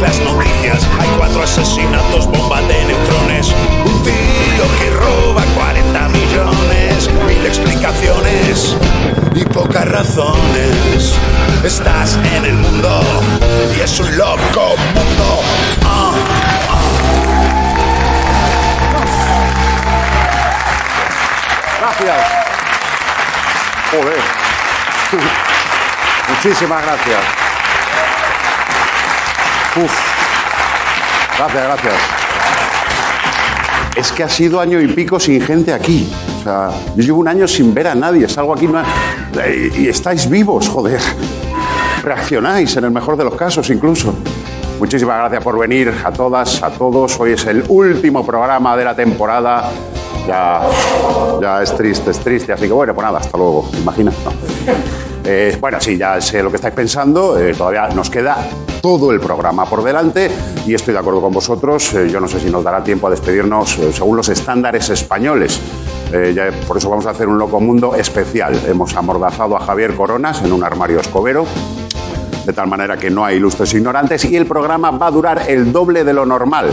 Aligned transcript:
las 0.00 0.18
noticias. 0.20 0.86
Hay 0.98 1.08
cuatro 1.18 1.42
asesinatos, 1.42 2.26
bomba 2.26 2.60
de 2.62 2.84
neutrones. 2.84 3.54
Un 3.84 4.02
tío 4.02 4.64
que 4.78 4.90
roba 4.90 5.42
40 5.54 6.08
millones. 6.08 7.10
Mil 7.26 7.46
explicaciones 7.46 8.76
y 9.34 9.44
pocas 9.44 9.86
razones. 9.88 11.14
Estás 11.64 12.18
en 12.36 12.44
el 12.46 12.54
mundo 12.54 13.00
y 13.76 13.80
es 13.80 14.00
un 14.00 14.16
loco 14.16 14.74
mundo. 14.94 15.42
Gracias. 21.78 22.26
Joder. 23.90 24.20
Muchísimas 26.28 26.82
gracias. 26.82 27.49
Gracias, 31.38 31.62
gracias. 31.64 31.94
Es 33.96 34.12
que 34.12 34.22
ha 34.24 34.28
sido 34.28 34.60
año 34.60 34.80
y 34.80 34.88
pico 34.88 35.18
sin 35.20 35.40
gente 35.40 35.72
aquí. 35.72 36.10
O 36.40 36.42
sea, 36.42 36.70
yo 36.96 37.02
llevo 37.02 37.18
un 37.20 37.28
año 37.28 37.46
sin 37.46 37.72
ver 37.74 37.88
a 37.88 37.94
nadie. 37.94 38.28
Salgo 38.28 38.54
aquí 38.54 38.66
no- 38.66 38.82
y 39.78 39.88
estáis 39.88 40.28
vivos, 40.28 40.68
joder. 40.68 41.00
Reaccionáis 42.02 42.76
en 42.76 42.84
el 42.84 42.90
mejor 42.90 43.16
de 43.16 43.24
los 43.24 43.34
casos 43.34 43.68
incluso. 43.70 44.14
Muchísimas 44.78 45.18
gracias 45.18 45.42
por 45.44 45.58
venir 45.58 45.94
a 46.04 46.10
todas, 46.10 46.62
a 46.62 46.70
todos. 46.70 47.18
Hoy 47.20 47.32
es 47.32 47.44
el 47.46 47.64
último 47.68 48.24
programa 48.24 48.76
de 48.76 48.84
la 48.84 48.94
temporada. 48.96 49.70
Ya, 50.26 50.60
ya 51.40 51.62
es 51.62 51.76
triste, 51.76 52.10
es 52.10 52.18
triste. 52.20 52.52
Así 52.52 52.66
que 52.66 52.72
bueno, 52.72 52.94
pues 52.94 53.04
nada, 53.04 53.18
hasta 53.18 53.36
luego. 53.36 53.68
No. 54.24 54.32
Eh, 55.24 55.56
bueno, 55.60 55.78
sí, 55.80 55.98
ya 55.98 56.18
sé 56.20 56.42
lo 56.42 56.48
que 56.50 56.56
estáis 56.56 56.74
pensando. 56.74 57.38
eh, 57.38 57.52
todavía 57.54 57.88
nos 57.88 58.08
queda 58.08 58.38
todo 58.80 59.12
el 59.12 59.20
programa 59.20 59.66
por 59.66 59.82
delante 59.82 60.30
y 60.66 60.74
estoy 60.74 60.94
de 60.94 61.00
acuerdo 61.00 61.20
con 61.20 61.32
vosotros. 61.32 61.92
eh, 61.94 62.08
yo 62.10 62.20
no 62.20 62.28
sé 62.28 62.40
si 62.40 62.50
nos 62.50 62.64
dará 62.64 62.82
tiempo 62.82 63.06
a 63.06 63.10
despedirnos 63.10 63.78
eh, 63.78 63.92
según 63.92 64.16
los 64.16 64.28
estándares 64.28 64.88
españoles. 64.90 65.60
Eh, 66.12 66.50
por 66.66 66.76
eso 66.76 66.90
vamos 66.90 67.06
a 67.06 67.10
hacer 67.10 67.28
un 67.28 67.38
Loco 67.38 67.60
Mundo 67.60 67.94
especial. 67.94 68.60
Hemos 68.66 68.96
amordazado 68.96 69.56
a 69.56 69.60
Javier 69.60 69.94
Coronas 69.94 70.42
en 70.42 70.52
un 70.52 70.64
armario 70.64 71.00
escobero 71.00 71.46
de 72.44 72.52
tal 72.52 72.66
manera 72.66 72.96
que 72.96 73.10
no 73.10 73.24
hay 73.24 73.36
ilustres 73.36 73.74
ignorantes 73.74 74.24
y 74.24 74.36
el 74.36 74.46
programa 74.46 74.90
va 74.90 75.08
a 75.08 75.10
durar 75.10 75.42
el 75.48 75.72
doble 75.72 76.04
de 76.04 76.12
lo 76.12 76.24
normal. 76.24 76.72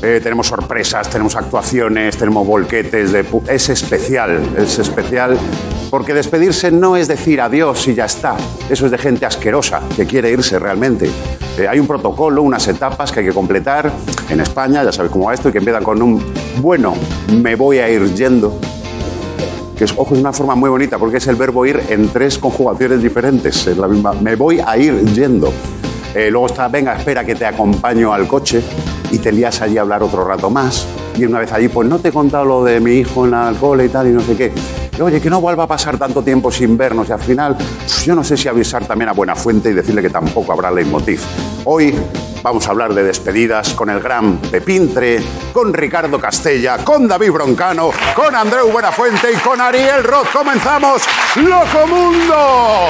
Tenemos 0.00 0.46
sorpresas, 0.46 1.10
tenemos 1.10 1.34
actuaciones, 1.34 2.16
tenemos 2.16 2.46
volquetes, 2.46 3.10
de 3.10 3.26
es 3.48 3.68
especial, 3.68 4.40
es 4.56 4.78
especial 4.78 5.36
porque 5.90 6.14
despedirse 6.14 6.70
no 6.70 6.96
es 6.96 7.08
decir 7.08 7.40
adiós 7.40 7.88
y 7.88 7.94
ya 7.94 8.04
está, 8.04 8.36
eso 8.68 8.86
es 8.86 8.90
de 8.90 8.98
gente 8.98 9.26
asquerosa 9.26 9.80
que 9.96 10.06
quiere 10.06 10.30
irse 10.30 10.58
realmente. 10.58 11.10
Eh, 11.58 11.66
hay 11.68 11.78
un 11.78 11.86
protocolo, 11.86 12.42
unas 12.42 12.66
etapas 12.68 13.10
que 13.10 13.20
hay 13.20 13.26
que 13.26 13.32
completar 13.32 13.90
en 14.28 14.40
España, 14.40 14.84
ya 14.84 14.92
sabéis 14.92 15.12
cómo 15.12 15.26
va 15.26 15.34
esto, 15.34 15.48
y 15.48 15.52
que 15.52 15.58
empiezan 15.58 15.82
con 15.82 16.00
un 16.02 16.22
bueno, 16.60 16.94
me 17.32 17.56
voy 17.56 17.78
a 17.78 17.88
ir 17.88 18.14
yendo 18.14 18.58
que 19.78 19.84
es, 19.84 19.94
ojo, 19.96 20.14
es 20.14 20.20
una 20.20 20.32
forma 20.32 20.56
muy 20.56 20.68
bonita 20.68 20.98
porque 20.98 21.18
es 21.18 21.26
el 21.28 21.36
verbo 21.36 21.64
ir 21.64 21.80
en 21.88 22.08
tres 22.08 22.36
conjugaciones 22.36 23.00
diferentes. 23.00 23.64
Es 23.64 23.78
la 23.78 23.86
misma, 23.86 24.12
me 24.12 24.34
voy 24.34 24.58
a 24.58 24.76
ir 24.76 25.04
yendo. 25.14 25.52
Eh, 26.16 26.32
luego 26.32 26.46
está, 26.46 26.66
venga, 26.66 26.96
espera 26.96 27.24
que 27.24 27.36
te 27.36 27.46
acompaño 27.46 28.12
al 28.12 28.26
coche 28.26 28.60
y 29.12 29.18
te 29.18 29.30
lías 29.30 29.62
allí 29.62 29.78
a 29.78 29.82
hablar 29.82 30.02
otro 30.02 30.24
rato 30.24 30.50
más. 30.50 30.84
Y 31.16 31.26
una 31.26 31.38
vez 31.38 31.52
allí, 31.52 31.68
pues 31.68 31.88
no 31.88 32.00
te 32.00 32.08
he 32.08 32.12
contado 32.12 32.44
lo 32.44 32.64
de 32.64 32.80
mi 32.80 32.94
hijo 32.94 33.24
en 33.24 33.30
la 33.30 33.46
alcohol 33.46 33.80
y 33.80 33.88
tal 33.88 34.08
y 34.08 34.10
no 34.10 34.20
sé 34.20 34.36
qué. 34.36 34.52
Oye, 35.00 35.20
que 35.20 35.30
no 35.30 35.40
vuelva 35.40 35.64
a 35.64 35.66
pasar 35.66 35.96
tanto 35.96 36.22
tiempo 36.22 36.50
sin 36.50 36.76
vernos 36.76 37.08
y 37.08 37.12
al 37.12 37.20
final, 37.20 37.56
yo 38.04 38.16
no 38.16 38.24
sé 38.24 38.36
si 38.36 38.48
avisar 38.48 38.84
también 38.84 39.08
a 39.08 39.12
Buenafuente 39.12 39.70
y 39.70 39.72
decirle 39.72 40.02
que 40.02 40.10
tampoco 40.10 40.52
habrá 40.52 40.72
leitmotiv. 40.72 41.20
Hoy 41.64 41.94
vamos 42.42 42.66
a 42.66 42.70
hablar 42.70 42.92
de 42.92 43.04
despedidas 43.04 43.74
con 43.74 43.90
el 43.90 44.00
gran 44.00 44.38
Pepintre, 44.38 45.22
con 45.52 45.72
Ricardo 45.72 46.18
Castella, 46.18 46.78
con 46.78 47.06
David 47.06 47.30
Broncano, 47.30 47.90
con 48.16 48.34
Andreu 48.34 48.72
Buenafuente 48.72 49.32
y 49.32 49.36
con 49.36 49.60
Ariel 49.60 50.02
Roth. 50.02 50.32
¡Comenzamos! 50.32 51.02
¡Loco 51.36 51.86
Mundo! 51.86 52.88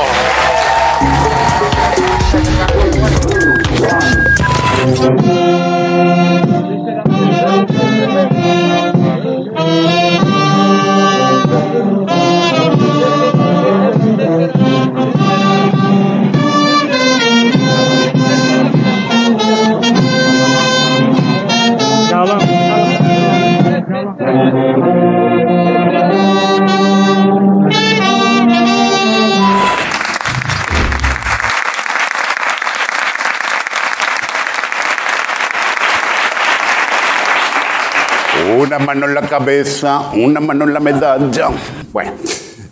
Una 38.78 38.94
mano 38.94 39.06
en 39.06 39.14
la 39.14 39.22
cabeza, 39.22 40.10
una 40.14 40.38
mano 40.38 40.62
en 40.62 40.72
la 40.72 40.78
medalla. 40.78 41.48
Bueno, 41.92 42.12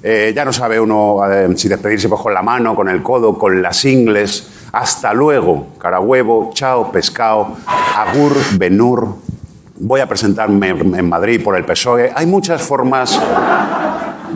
eh, 0.04 0.32
ya 0.32 0.44
no 0.44 0.52
sabe 0.52 0.78
uno 0.78 1.20
eh, 1.28 1.48
si 1.56 1.68
despedirse 1.68 2.08
pues, 2.08 2.20
con 2.20 2.32
la 2.32 2.42
mano, 2.42 2.76
con 2.76 2.88
el 2.88 3.02
codo, 3.02 3.36
con 3.36 3.60
las 3.60 3.84
ingles. 3.84 4.68
Hasta 4.70 5.12
luego, 5.12 5.66
cara 5.78 5.98
huevo, 5.98 6.52
chao, 6.54 6.92
pescado, 6.92 7.56
agur, 7.66 8.36
benur. 8.56 9.16
Voy 9.80 9.98
a 9.98 10.06
presentarme 10.06 10.68
en 10.68 11.08
Madrid 11.08 11.42
por 11.42 11.56
el 11.56 11.64
PSOE. 11.64 12.12
Hay 12.14 12.26
muchas 12.26 12.62
formas 12.62 13.20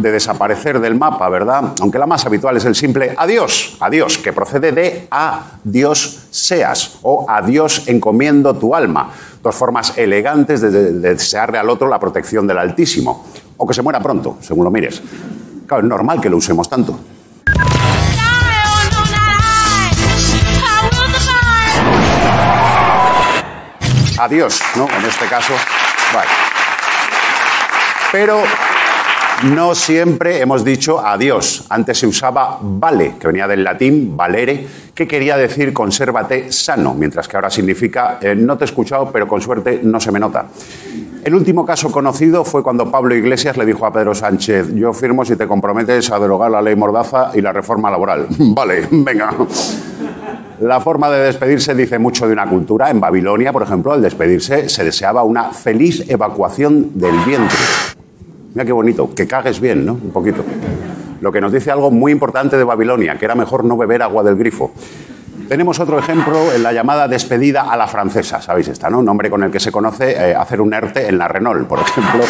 de 0.01 0.11
desaparecer 0.13 0.81
del 0.81 0.95
mapa, 0.97 1.29
¿verdad? 1.29 1.73
Aunque 1.81 1.99
la 1.99 2.07
más 2.07 2.25
habitual 2.27 2.57
es 2.57 2.65
el 2.65 2.75
simple 2.75 3.15
adiós, 3.17 3.77
adiós, 3.81 4.19
que 4.19 4.33
procede 4.33 4.73
de 4.73 5.09
a 5.11 5.43
Dios 5.65 6.21
seas 6.31 6.99
o 7.03 7.27
a 7.29 7.43
Dios 7.43 7.85
encomiendo 7.89 8.55
tu 8.55 8.75
alma. 8.75 9.11
Dos 9.43 9.55
formas 9.55 9.97
elegantes 9.97 10.61
de, 10.61 10.71
de- 10.71 10.93
de 10.93 11.15
desearle 11.15 11.59
al 11.59 11.71
otro 11.71 11.89
la 11.89 11.99
protección 11.99 12.47
del 12.47 12.59
Altísimo. 12.59 13.25
O 13.57 13.67
que 13.67 13.75
se 13.75 13.83
muera 13.83 14.01
pronto, 14.01 14.37
según 14.41 14.65
lo 14.65 14.71
mires. 14.71 15.03
Claro, 15.67 15.83
es 15.83 15.89
normal 15.89 16.21
que 16.21 16.29
lo 16.31 16.37
usemos 16.39 16.69
tanto. 16.69 16.99
Adiós, 24.19 24.61
¿no? 24.77 24.89
En 24.89 25.05
este 25.07 25.27
caso. 25.27 25.53
Vale. 26.13 26.29
Pero 28.13 28.43
no 29.45 29.75
siempre 29.75 30.41
hemos 30.41 30.65
dicho 30.65 30.99
adiós. 30.99 31.65
Antes 31.71 31.99
se 31.99 32.07
usaba 32.07 32.59
vale, 32.61 33.15
que 33.19 33.27
venía 33.27 33.49
del 33.49 33.65
latín 33.65 34.17
valere, 34.17 34.67
que 34.95 35.09
quería 35.09 35.37
decir 35.37 35.73
consérvate 35.73 36.53
sano, 36.53 36.95
mientras 36.95 37.27
que 37.27 37.37
ahora 37.37 37.51
significa 37.51 38.19
eh, 38.21 38.35
no 38.35 38.59
te 38.59 38.65
he 38.65 38.67
escuchado, 38.67 39.11
pero 39.11 39.27
con 39.27 39.41
suerte 39.41 39.81
no 39.83 39.99
se 39.99 40.13
me 40.13 40.21
nota. 40.21 40.47
El 41.25 41.35
último 41.35 41.65
caso 41.65 41.91
conocido 41.91 42.45
fue 42.45 42.63
cuando 42.63 42.91
Pablo 42.91 43.15
Iglesias 43.15 43.57
le 43.57 43.67
dijo 43.67 43.87
a 43.87 43.93
Pedro 43.93 44.15
Sánchez, 44.15 44.75
yo 44.75 44.93
firmo 44.93 45.25
si 45.25 45.37
te 45.37 45.47
comprometes 45.47 46.11
a 46.11 46.19
derogar 46.19 46.51
la 46.51 46.63
ley 46.63 46.77
Mordaza 46.77 47.31
y 47.35 47.41
la 47.41 47.53
reforma 47.53 47.91
laboral. 47.91 48.27
vale, 48.39 48.89
venga. 48.91 49.35
La 50.61 50.81
forma 50.81 51.11
de 51.11 51.25
despedirse 51.25 51.75
dice 51.75 51.99
mucho 51.99 52.27
de 52.27 52.35
una 52.35 52.47
cultura. 52.47 52.91
En 52.91 53.01
Babilonia, 53.01 53.53
por 53.53 53.63
ejemplo, 53.63 53.93
al 53.93 54.03
despedirse 54.03 54.69
se 54.69 54.85
deseaba 54.85 55.23
una 55.23 55.53
feliz 55.53 56.09
evacuación 56.09 56.99
del 56.99 57.19
vientre. 57.25 57.59
Mira 58.55 58.65
qué 58.65 58.73
bonito, 58.73 59.15
que 59.15 59.27
cagues 59.27 59.61
bien, 59.61 59.85
¿no? 59.87 59.93
Un 59.95 60.11
poquito. 60.11 60.45
Lo 61.21 61.31
que 61.31 61.41
nos 61.41 61.53
dice 61.53 61.71
algo 61.71 61.91
muy 61.91 62.13
importante 62.13 62.57
de 62.57 62.65
Babilonia, 62.65 63.17
que 63.19 63.25
era 63.25 63.35
mejor 63.35 63.65
no 63.65 63.77
beber 63.77 64.03
agua 64.03 64.23
del 64.23 64.37
grifo. 64.37 64.73
Tenemos 65.49 65.79
otro 65.81 65.99
ejemplo 65.99 66.53
en 66.55 66.63
la 66.63 66.73
llamada 66.73 67.09
despedida 67.09 67.71
a 67.71 67.77
la 67.77 67.87
francesa, 67.87 68.41
¿sabéis 68.41 68.69
esta, 68.69 68.89
no? 68.89 69.01
Un 69.01 69.05
nombre 69.05 69.29
con 69.31 69.43
el 69.43 69.51
que 69.51 69.61
se 69.61 69.71
conoce 69.73 70.13
eh, 70.13 70.35
hacer 70.35 70.61
un 70.61 70.73
ERTE 70.73 71.09
en 71.09 71.19
la 71.19 71.27
Renault, 71.29 71.67
por 71.67 71.81
ejemplo, 71.81 72.23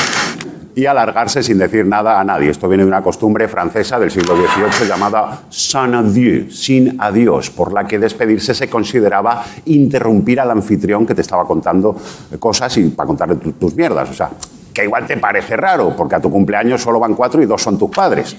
y 0.74 0.86
alargarse 0.86 1.42
sin 1.42 1.58
decir 1.58 1.84
nada 1.86 2.18
a 2.18 2.24
nadie. 2.24 2.50
Esto 2.50 2.66
viene 2.68 2.84
de 2.84 2.88
una 2.88 3.02
costumbre 3.02 3.46
francesa 3.48 3.98
del 3.98 4.10
siglo 4.10 4.34
XVIII 4.36 4.88
llamada 4.88 5.42
sans 5.50 5.94
adieu, 5.94 6.50
sin 6.50 6.96
adiós, 7.00 7.50
por 7.50 7.72
la 7.72 7.86
que 7.86 7.98
despedirse 7.98 8.54
se 8.54 8.68
consideraba 8.70 9.44
interrumpir 9.66 10.40
al 10.40 10.50
anfitrión 10.50 11.04
que 11.06 11.14
te 11.14 11.20
estaba 11.20 11.44
contando 11.44 11.94
cosas 12.38 12.74
y 12.78 12.88
para 12.88 13.06
contarle 13.06 13.36
tu- 13.36 13.52
tus 13.52 13.74
mierdas. 13.74 14.08
O 14.10 14.14
sea, 14.14 14.30
que 14.72 14.84
igual 14.84 15.06
te 15.06 15.16
parece 15.16 15.56
raro, 15.56 15.94
porque 15.96 16.14
a 16.14 16.20
tu 16.20 16.30
cumpleaños 16.30 16.82
solo 16.82 17.00
van 17.00 17.14
cuatro 17.14 17.42
y 17.42 17.46
dos 17.46 17.62
son 17.62 17.78
tus 17.78 17.90
padres. 17.90 18.36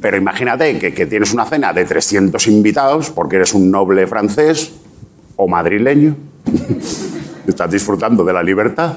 Pero 0.00 0.16
imagínate 0.16 0.78
que, 0.78 0.94
que 0.94 1.06
tienes 1.06 1.32
una 1.32 1.44
cena 1.44 1.72
de 1.72 1.84
300 1.84 2.46
invitados 2.46 3.10
porque 3.10 3.36
eres 3.36 3.54
un 3.54 3.70
noble 3.70 4.06
francés 4.06 4.72
o 5.36 5.46
madrileño. 5.46 6.16
Estás 7.46 7.70
disfrutando 7.70 8.24
de 8.24 8.32
la 8.32 8.42
libertad. 8.42 8.94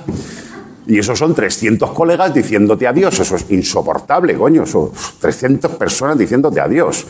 Y 0.86 1.00
esos 1.00 1.18
son 1.18 1.34
300 1.34 1.92
colegas 1.92 2.34
diciéndote 2.34 2.88
adiós. 2.88 3.20
Eso 3.20 3.36
es 3.36 3.46
insoportable, 3.50 4.36
coño. 4.36 4.64
Eso, 4.64 4.92
300 5.20 5.72
personas 5.72 6.18
diciéndote 6.18 6.60
adiós. 6.60 7.06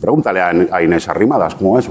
Pregúntale 0.00 0.40
a, 0.40 0.82
Inés 0.82 1.08
Arrimadas 1.08 1.54
cómo 1.54 1.78
es. 1.78 1.88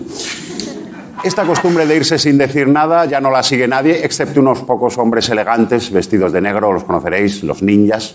Esta 1.26 1.44
costumbre 1.44 1.88
de 1.88 1.96
irse 1.96 2.20
sin 2.20 2.38
decir 2.38 2.68
nada 2.68 3.06
ya 3.06 3.20
no 3.20 3.32
la 3.32 3.42
sigue 3.42 3.68
nadie, 3.68 4.06
excepto 4.06 4.42
unos 4.42 4.62
pocos 4.62 4.96
hombres 5.00 5.28
elegantes 5.28 5.92
vestidos 5.92 6.32
de 6.32 6.40
negro, 6.40 6.72
los 6.72 6.84
conoceréis, 6.84 7.42
los 7.42 7.64
ninjas. 7.64 8.14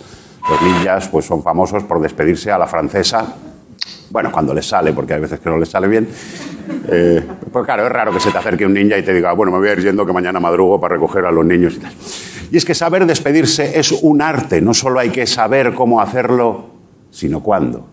Los 0.49 0.63
ninjas 0.63 1.09
pues, 1.09 1.25
son 1.25 1.43
famosos 1.43 1.83
por 1.83 2.01
despedirse 2.01 2.53
a 2.53 2.59
la 2.59 2.69
francesa. 2.69 3.35
Bueno, 4.11 4.31
cuando 4.31 4.55
les 4.55 4.65
sale, 4.65 4.93
porque 4.93 5.15
hay 5.15 5.21
veces 5.23 5.41
que 5.41 5.51
no 5.51 5.59
les 5.59 5.69
sale 5.69 5.89
bien. 5.89 6.09
Eh, 6.89 7.21
pues 7.53 7.65
claro, 7.65 7.85
es 7.85 7.91
raro 7.91 8.13
que 8.13 8.21
se 8.21 8.31
te 8.31 8.39
acerque 8.39 8.65
un 8.65 8.75
ninja 8.75 8.97
y 8.97 9.03
te 9.03 9.13
diga, 9.13 9.33
bueno, 9.33 9.51
me 9.51 9.59
voy 9.59 9.71
a 9.71 9.73
ir 9.73 9.83
yendo 9.83 10.07
que 10.07 10.13
mañana 10.13 10.39
madrugo 10.39 10.81
para 10.81 10.95
recoger 10.95 11.25
a 11.25 11.33
los 11.33 11.45
niños 11.45 11.75
y 11.75 11.81
tal. 11.81 11.93
Y 12.53 12.59
es 12.59 12.65
que 12.65 12.77
saber 12.77 13.07
despedirse 13.07 13.77
es 13.77 13.91
un 13.91 14.23
arte, 14.23 14.61
no 14.61 14.73
solo 14.73 15.01
hay 15.01 15.11
que 15.11 15.27
saber 15.27 15.75
cómo 15.75 16.01
hacerlo, 16.01 16.67
sino 17.11 17.43
cuándo. 17.43 17.89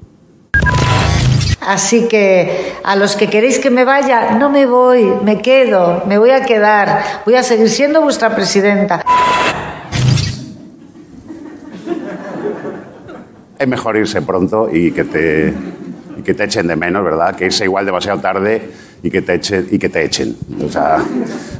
Así 1.68 2.08
que 2.08 2.74
a 2.82 2.96
los 2.96 3.18
que 3.18 3.30
queréis 3.30 3.60
que 3.60 3.70
me 3.70 3.84
vaya, 3.84 4.32
no 4.32 4.50
me 4.50 4.66
voy, 4.66 5.04
me 5.22 5.42
quedo, 5.42 6.04
me 6.08 6.18
voy 6.18 6.32
a 6.32 6.46
quedar, 6.46 7.22
voy 7.26 7.36
a 7.36 7.44
seguir 7.44 7.70
siendo 7.70 8.02
vuestra 8.02 8.34
presidenta. 8.34 9.04
Es 13.60 13.68
mejor 13.68 13.98
irse 13.98 14.22
pronto 14.22 14.70
y 14.72 14.92
que 14.92 15.04
te, 15.04 15.54
que 16.24 16.34
te 16.34 16.46
echen 16.46 16.68
de 16.68 16.78
menos, 16.78 17.04
¿verdad? 17.04 17.36
Que 17.36 17.48
irse 17.48 17.66
igual 17.66 17.86
demasiado 17.86 18.22
tarde 18.22 18.72
y 19.04 19.10
que 19.10 19.22
te 19.22 19.36
echen. 19.36 19.68
Y 19.72 19.78
que 19.78 19.90
te 19.90 20.04
echen. 20.04 20.36
O 20.66 20.70
sea, 20.70 21.04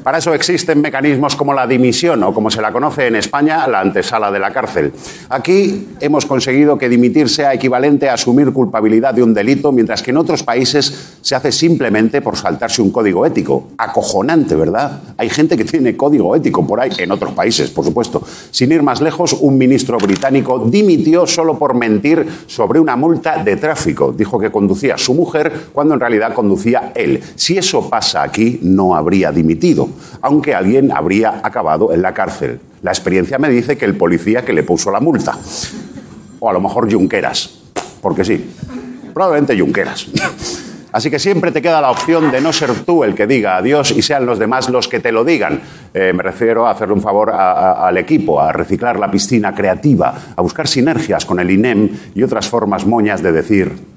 para 0.04 0.18
eso 0.18 0.34
existen 0.34 0.82
mecanismos 0.82 1.36
como 1.36 1.54
la 1.54 1.68
dimisión 1.68 2.24
o 2.24 2.34
como 2.34 2.50
se 2.50 2.62
la 2.62 2.72
conoce 2.72 3.08
en 3.08 3.16
España, 3.16 3.68
la 3.68 3.82
antesala 3.82 4.32
de 4.32 4.40
la 4.40 4.52
cárcel. 4.52 4.94
Aquí 5.30 5.90
hemos 6.00 6.26
conseguido 6.26 6.78
que 6.78 6.90
dimitir 6.90 7.30
sea 7.30 7.54
equivalente 7.54 8.10
a 8.10 8.14
asumir 8.14 8.52
culpabilidad 8.52 9.14
de 9.14 9.24
un 9.24 9.34
delito, 9.34 9.72
mientras 9.72 10.02
que 10.02 10.12
en 10.12 10.18
otros 10.18 10.44
países 10.44 11.18
se 11.22 11.36
hace 11.36 11.52
simplemente 11.52 12.22
por 12.22 12.38
saltarse 12.38 12.82
un 12.82 12.92
código 12.92 13.26
ético. 13.26 13.70
Acojonante, 13.78 14.56
¿verdad? 14.56 15.02
Hay 15.18 15.30
gente 15.30 15.58
que 15.58 15.66
tiene 15.66 15.98
código 15.98 16.36
ético 16.36 16.66
por 16.66 16.80
ahí, 16.80 16.92
en 16.98 17.12
otros 17.12 17.34
países, 17.34 17.70
por 17.70 17.86
supuesto. 17.86 18.22
Sin 18.52 18.72
ir 18.72 18.84
más 18.84 19.02
lejos, 19.02 19.34
un 19.34 19.58
ministro 19.58 19.98
británico 19.98 20.60
dimitió 20.68 21.28
solo 21.28 21.58
por 21.58 21.74
mentir 21.74 22.26
sobre 22.48 22.80
una 22.80 22.96
multa 22.96 23.44
de 23.44 23.58
tráfico. 23.58 24.14
Dijo 24.16 24.40
que 24.40 24.52
conducía 24.52 24.98
su 24.98 25.14
mujer 25.14 25.52
cuando 25.74 25.94
en 25.94 26.00
realidad 26.00 26.34
conducía 26.34 26.92
él. 26.96 27.22
Si 27.36 27.58
eso 27.58 27.90
pasa 27.90 28.24
aquí, 28.24 28.60
no 28.62 28.96
habría 28.96 29.32
dimitido, 29.32 29.90
aunque 30.22 30.56
alguien 30.56 30.92
habría 30.92 31.42
acabado 31.44 31.94
en 31.94 32.02
la 32.02 32.14
cárcel. 32.14 32.60
La 32.82 32.92
experiencia 32.92 33.38
me 33.38 33.50
dice 33.50 33.78
que 33.78 33.86
el 33.86 33.96
policía 33.96 34.46
que 34.46 34.54
le 34.54 34.64
puso 34.64 34.92
la 34.92 35.00
multa. 35.00 35.38
O 36.40 36.50
a 36.50 36.54
lo 36.54 36.62
mejor 36.62 36.92
Junqueras, 36.92 37.60
porque 38.02 38.24
sí, 38.24 38.52
probablemente 39.14 39.60
Junqueras. 39.60 40.08
Así 40.92 41.12
que 41.12 41.20
siempre 41.20 41.52
te 41.52 41.62
queda 41.62 41.82
la 41.82 41.92
opción 41.92 42.32
de 42.32 42.42
no 42.42 42.54
ser 42.54 42.74
tú 42.86 43.04
el 43.04 43.14
que 43.14 43.28
diga 43.28 43.58
adiós 43.58 43.92
y 43.92 44.02
sean 44.02 44.26
los 44.26 44.40
demás 44.40 44.70
los 44.70 44.88
que 44.88 45.00
te 45.00 45.12
lo 45.12 45.26
digan. 45.26 45.62
Eh, 45.94 46.14
me 46.14 46.24
refiero 46.24 46.66
a 46.66 46.72
hacerle 46.72 46.96
un 46.96 47.02
favor 47.02 47.32
al 47.32 47.98
equipo, 47.98 48.40
a 48.40 48.52
reciclar 48.54 48.98
la 48.98 49.12
piscina 49.12 49.54
creativa, 49.54 50.14
a 50.36 50.42
buscar 50.42 50.68
sinergias 50.68 51.26
con 51.26 51.40
el 51.40 51.52
INEM 51.52 51.90
y 52.16 52.24
otras 52.24 52.48
formas 52.48 52.86
moñas 52.86 53.22
de 53.22 53.32
decir 53.32 53.97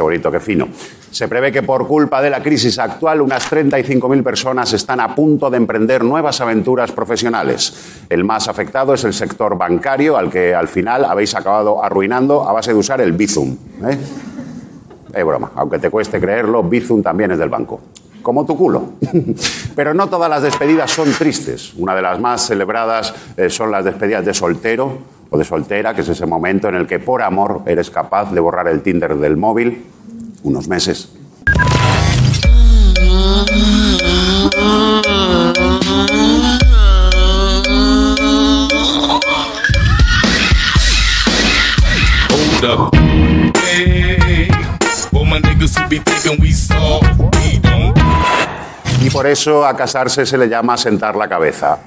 Qué 0.00 0.04
bonito, 0.04 0.32
qué 0.32 0.40
fino. 0.40 0.66
Se 1.10 1.28
prevé 1.28 1.52
que 1.52 1.62
por 1.62 1.86
culpa 1.86 2.22
de 2.22 2.30
la 2.30 2.42
crisis 2.42 2.78
actual 2.78 3.20
unas 3.20 3.52
35.000 3.52 4.22
personas 4.22 4.72
están 4.72 4.98
a 4.98 5.14
punto 5.14 5.50
de 5.50 5.58
emprender 5.58 6.02
nuevas 6.02 6.40
aventuras 6.40 6.90
profesionales. 6.90 8.06
El 8.08 8.24
más 8.24 8.48
afectado 8.48 8.94
es 8.94 9.04
el 9.04 9.12
sector 9.12 9.58
bancario, 9.58 10.16
al 10.16 10.30
que 10.30 10.54
al 10.54 10.68
final 10.68 11.04
habéis 11.04 11.34
acabado 11.34 11.84
arruinando 11.84 12.48
a 12.48 12.52
base 12.54 12.72
de 12.72 12.78
usar 12.78 13.02
el 13.02 13.12
Bizum. 13.12 13.54
¿eh? 13.84 13.98
Es 15.12 15.22
broma, 15.26 15.52
aunque 15.56 15.78
te 15.78 15.90
cueste 15.90 16.18
creerlo, 16.18 16.62
Bizum 16.62 17.02
también 17.02 17.32
es 17.32 17.38
del 17.38 17.50
banco. 17.50 17.82
Como 18.22 18.46
tu 18.46 18.56
culo. 18.56 18.94
Pero 19.76 19.92
no 19.92 20.08
todas 20.08 20.30
las 20.30 20.40
despedidas 20.40 20.90
son 20.90 21.12
tristes. 21.12 21.74
Una 21.74 21.94
de 21.94 22.00
las 22.00 22.18
más 22.18 22.46
celebradas 22.46 23.12
eh, 23.36 23.50
son 23.50 23.70
las 23.70 23.84
despedidas 23.84 24.24
de 24.24 24.32
soltero 24.32 25.19
o 25.30 25.38
de 25.38 25.44
soltera, 25.44 25.94
que 25.94 26.02
es 26.02 26.08
ese 26.08 26.26
momento 26.26 26.68
en 26.68 26.74
el 26.74 26.86
que 26.86 26.98
por 26.98 27.22
amor 27.22 27.62
eres 27.66 27.90
capaz 27.90 28.32
de 28.32 28.40
borrar 28.40 28.68
el 28.68 28.82
Tinder 28.82 29.16
del 29.16 29.36
móvil 29.36 29.84
unos 30.42 30.68
meses. 30.68 31.10
Y 49.02 49.08
por 49.08 49.26
eso 49.26 49.64
a 49.64 49.74
casarse 49.76 50.26
se 50.26 50.36
le 50.36 50.48
llama 50.48 50.76
sentar 50.76 51.16
la 51.16 51.28
cabeza. 51.28 51.78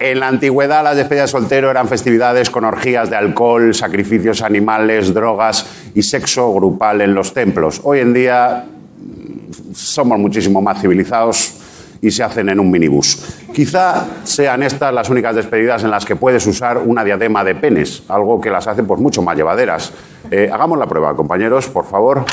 En 0.00 0.20
la 0.20 0.28
antigüedad 0.28 0.82
las 0.82 0.96
despedidas 0.96 1.30
de 1.30 1.38
soltero 1.38 1.70
eran 1.70 1.88
festividades 1.88 2.50
con 2.50 2.64
orgías 2.64 3.10
de 3.10 3.16
alcohol, 3.16 3.74
sacrificios 3.74 4.42
animales, 4.42 5.14
drogas 5.14 5.66
y 5.94 6.02
sexo 6.02 6.52
grupal 6.52 7.00
en 7.00 7.14
los 7.14 7.32
templos. 7.32 7.80
Hoy 7.84 8.00
en 8.00 8.12
día 8.12 8.64
mm, 8.66 9.74
somos 9.74 10.18
muchísimo 10.18 10.60
más 10.60 10.80
civilizados 10.80 11.54
y 12.00 12.10
se 12.10 12.22
hacen 12.22 12.48
en 12.50 12.60
un 12.60 12.70
minibús. 12.70 13.24
Quizá 13.54 14.04
sean 14.24 14.62
estas 14.62 14.92
las 14.92 15.08
únicas 15.08 15.34
despedidas 15.34 15.84
en 15.84 15.90
las 15.90 16.04
que 16.04 16.16
puedes 16.16 16.46
usar 16.46 16.78
una 16.78 17.02
diadema 17.02 17.42
de 17.44 17.54
penes, 17.54 18.02
algo 18.08 18.40
que 18.40 18.50
las 18.50 18.66
hace 18.66 18.82
pues 18.82 19.00
mucho 19.00 19.22
más 19.22 19.36
llevaderas. 19.36 19.92
Eh, 20.30 20.50
hagamos 20.52 20.78
la 20.78 20.86
prueba, 20.86 21.14
compañeros, 21.14 21.68
por 21.68 21.86
favor. 21.86 22.24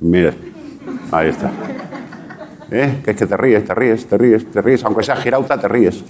Mire, 0.00 0.34
ahí 1.10 1.30
está. 1.30 1.50
¿Eh? 2.70 3.00
Que 3.04 3.10
es 3.10 3.16
que 3.16 3.26
te 3.26 3.36
ríes, 3.36 3.64
te 3.64 3.74
ríes, 3.74 4.06
te 4.06 4.16
ríes, 4.16 4.50
te 4.50 4.62
ríes. 4.62 4.84
Aunque 4.84 5.02
sea 5.02 5.16
Girauta, 5.16 5.58
te 5.58 5.66
ríes. 5.66 6.04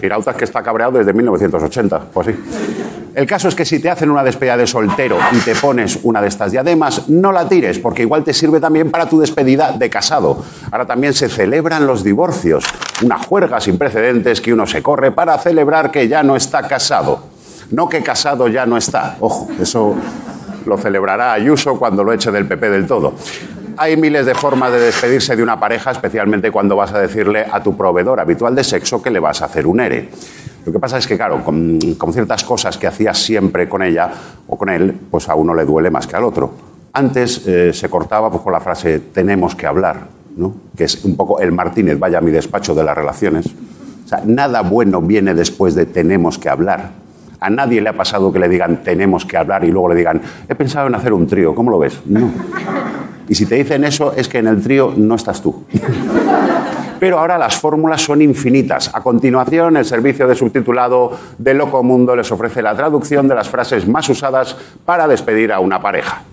Girauta 0.00 0.32
es 0.32 0.36
que 0.36 0.44
está 0.44 0.62
cabreado 0.62 0.98
desde 0.98 1.12
1980. 1.12 2.00
Pues 2.12 2.28
sí. 2.28 2.34
El 3.14 3.26
caso 3.26 3.48
es 3.48 3.54
que 3.54 3.64
si 3.64 3.80
te 3.80 3.90
hacen 3.90 4.10
una 4.10 4.22
despedida 4.22 4.56
de 4.56 4.66
soltero 4.66 5.18
y 5.32 5.38
te 5.38 5.54
pones 5.56 5.98
una 6.04 6.22
de 6.22 6.28
estas 6.28 6.52
diademas, 6.52 7.08
no 7.08 7.32
la 7.32 7.48
tires, 7.48 7.78
porque 7.80 8.02
igual 8.02 8.22
te 8.22 8.32
sirve 8.32 8.60
también 8.60 8.90
para 8.90 9.06
tu 9.06 9.18
despedida 9.18 9.72
de 9.72 9.90
casado. 9.90 10.42
Ahora 10.70 10.86
también 10.86 11.12
se 11.12 11.28
celebran 11.28 11.86
los 11.86 12.04
divorcios. 12.04 12.64
Una 13.02 13.18
juerga 13.18 13.60
sin 13.60 13.78
precedentes 13.78 14.40
que 14.40 14.52
uno 14.52 14.66
se 14.66 14.82
corre 14.82 15.10
para 15.10 15.36
celebrar 15.38 15.90
que 15.90 16.06
ya 16.06 16.22
no 16.22 16.36
está 16.36 16.66
casado. 16.68 17.24
No 17.70 17.88
que 17.88 18.02
casado 18.02 18.48
ya 18.48 18.64
no 18.64 18.76
está. 18.76 19.16
Ojo, 19.20 19.48
eso 19.60 19.96
lo 20.66 20.78
celebrará 20.78 21.32
Ayuso 21.32 21.78
cuando 21.78 22.04
lo 22.04 22.12
eche 22.12 22.30
del 22.30 22.46
PP 22.46 22.70
del 22.70 22.86
todo. 22.86 23.14
Hay 23.82 23.96
miles 23.96 24.26
de 24.26 24.34
formas 24.34 24.70
de 24.72 24.78
despedirse 24.78 25.34
de 25.34 25.42
una 25.42 25.58
pareja, 25.58 25.92
especialmente 25.92 26.50
cuando 26.50 26.76
vas 26.76 26.92
a 26.92 27.00
decirle 27.00 27.46
a 27.50 27.62
tu 27.62 27.78
proveedor 27.78 28.20
habitual 28.20 28.54
de 28.54 28.62
sexo 28.62 29.00
que 29.00 29.10
le 29.10 29.20
vas 29.20 29.40
a 29.40 29.46
hacer 29.46 29.66
un 29.66 29.80
ERE. 29.80 30.10
Lo 30.66 30.70
que 30.70 30.78
pasa 30.78 30.98
es 30.98 31.06
que, 31.06 31.16
claro, 31.16 31.42
con, 31.42 31.78
con 31.96 32.12
ciertas 32.12 32.44
cosas 32.44 32.76
que 32.76 32.86
hacías 32.86 33.16
siempre 33.16 33.70
con 33.70 33.82
ella 33.82 34.10
o 34.46 34.58
con 34.58 34.68
él, 34.68 34.94
pues 35.10 35.30
a 35.30 35.34
uno 35.34 35.54
le 35.54 35.64
duele 35.64 35.90
más 35.90 36.06
que 36.06 36.14
al 36.14 36.24
otro. 36.24 36.52
Antes 36.92 37.46
eh, 37.46 37.72
se 37.72 37.88
cortaba 37.88 38.30
pues, 38.30 38.42
con 38.42 38.52
la 38.52 38.60
frase 38.60 38.98
tenemos 38.98 39.54
que 39.54 39.66
hablar, 39.66 40.08
¿no? 40.36 40.54
que 40.76 40.84
es 40.84 41.02
un 41.06 41.16
poco 41.16 41.40
el 41.40 41.50
Martínez, 41.50 41.98
vaya 41.98 42.18
a 42.18 42.20
mi 42.20 42.32
despacho 42.32 42.74
de 42.74 42.84
las 42.84 42.94
relaciones. 42.94 43.46
O 43.46 44.08
sea, 44.08 44.20
nada 44.26 44.60
bueno 44.60 45.00
viene 45.00 45.32
después 45.32 45.74
de 45.74 45.86
tenemos 45.86 46.36
que 46.36 46.50
hablar. 46.50 46.90
A 47.40 47.48
nadie 47.48 47.80
le 47.80 47.88
ha 47.88 47.94
pasado 47.94 48.30
que 48.30 48.40
le 48.40 48.50
digan 48.50 48.82
tenemos 48.84 49.24
que 49.24 49.38
hablar 49.38 49.64
y 49.64 49.70
luego 49.70 49.88
le 49.88 49.94
digan 49.94 50.20
he 50.46 50.54
pensado 50.54 50.86
en 50.88 50.96
hacer 50.96 51.14
un 51.14 51.26
trío, 51.26 51.54
¿cómo 51.54 51.70
lo 51.70 51.78
ves? 51.78 51.98
No. 52.04 52.30
Y 53.30 53.36
si 53.36 53.46
te 53.46 53.54
dicen 53.54 53.84
eso 53.84 54.12
es 54.16 54.26
que 54.28 54.38
en 54.38 54.48
el 54.48 54.60
trío 54.60 54.92
no 54.96 55.14
estás 55.14 55.40
tú. 55.40 55.64
Pero 56.98 57.20
ahora 57.20 57.38
las 57.38 57.54
fórmulas 57.54 58.02
son 58.02 58.22
infinitas. 58.22 58.90
A 58.92 59.02
continuación, 59.02 59.76
el 59.76 59.84
servicio 59.84 60.26
de 60.26 60.34
subtitulado 60.34 61.12
de 61.38 61.54
Locomundo 61.54 62.16
les 62.16 62.30
ofrece 62.32 62.60
la 62.60 62.74
traducción 62.74 63.28
de 63.28 63.36
las 63.36 63.48
frases 63.48 63.86
más 63.86 64.08
usadas 64.08 64.56
para 64.84 65.06
despedir 65.06 65.52
a 65.52 65.60
una 65.60 65.80
pareja. 65.80 66.24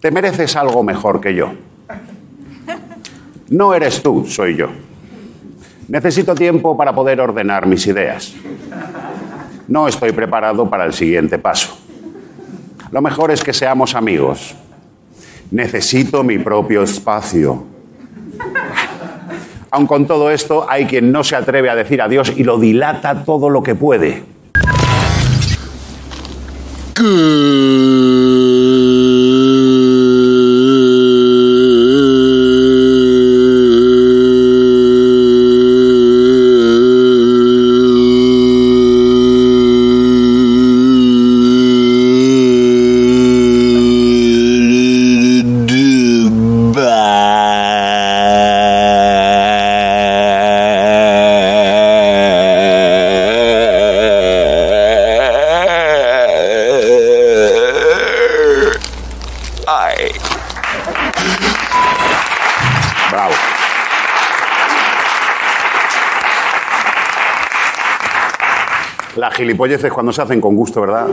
Te 0.00 0.12
mereces 0.12 0.54
algo 0.54 0.84
mejor 0.84 1.20
que 1.20 1.34
yo. 1.34 1.50
No 3.48 3.74
eres 3.74 4.00
tú, 4.00 4.26
soy 4.28 4.54
yo. 4.54 4.68
Necesito 5.88 6.36
tiempo 6.36 6.76
para 6.76 6.94
poder 6.94 7.20
ordenar 7.20 7.66
mis 7.66 7.84
ideas. 7.88 8.32
No 9.66 9.88
estoy 9.88 10.12
preparado 10.12 10.70
para 10.70 10.84
el 10.84 10.92
siguiente 10.92 11.40
paso. 11.40 11.76
Lo 12.92 13.02
mejor 13.02 13.32
es 13.32 13.42
que 13.42 13.52
seamos 13.52 13.96
amigos. 13.96 14.54
Necesito 15.50 16.22
mi 16.24 16.38
propio 16.38 16.82
espacio. 16.82 17.64
Aun 19.70 19.86
con 19.86 20.06
todo 20.06 20.30
esto, 20.30 20.66
hay 20.68 20.86
quien 20.86 21.12
no 21.12 21.22
se 21.22 21.36
atreve 21.36 21.70
a 21.70 21.74
decir 21.74 22.00
adiós 22.00 22.32
y 22.36 22.44
lo 22.44 22.58
dilata 22.58 23.24
todo 23.24 23.50
lo 23.50 23.62
que 23.62 23.74
puede. 23.74 24.22
Gilipolleces 69.36 69.92
cuando 69.92 70.12
se 70.12 70.22
hacen 70.22 70.40
con 70.40 70.56
gusto, 70.56 70.80
¿verdad? 70.80 71.08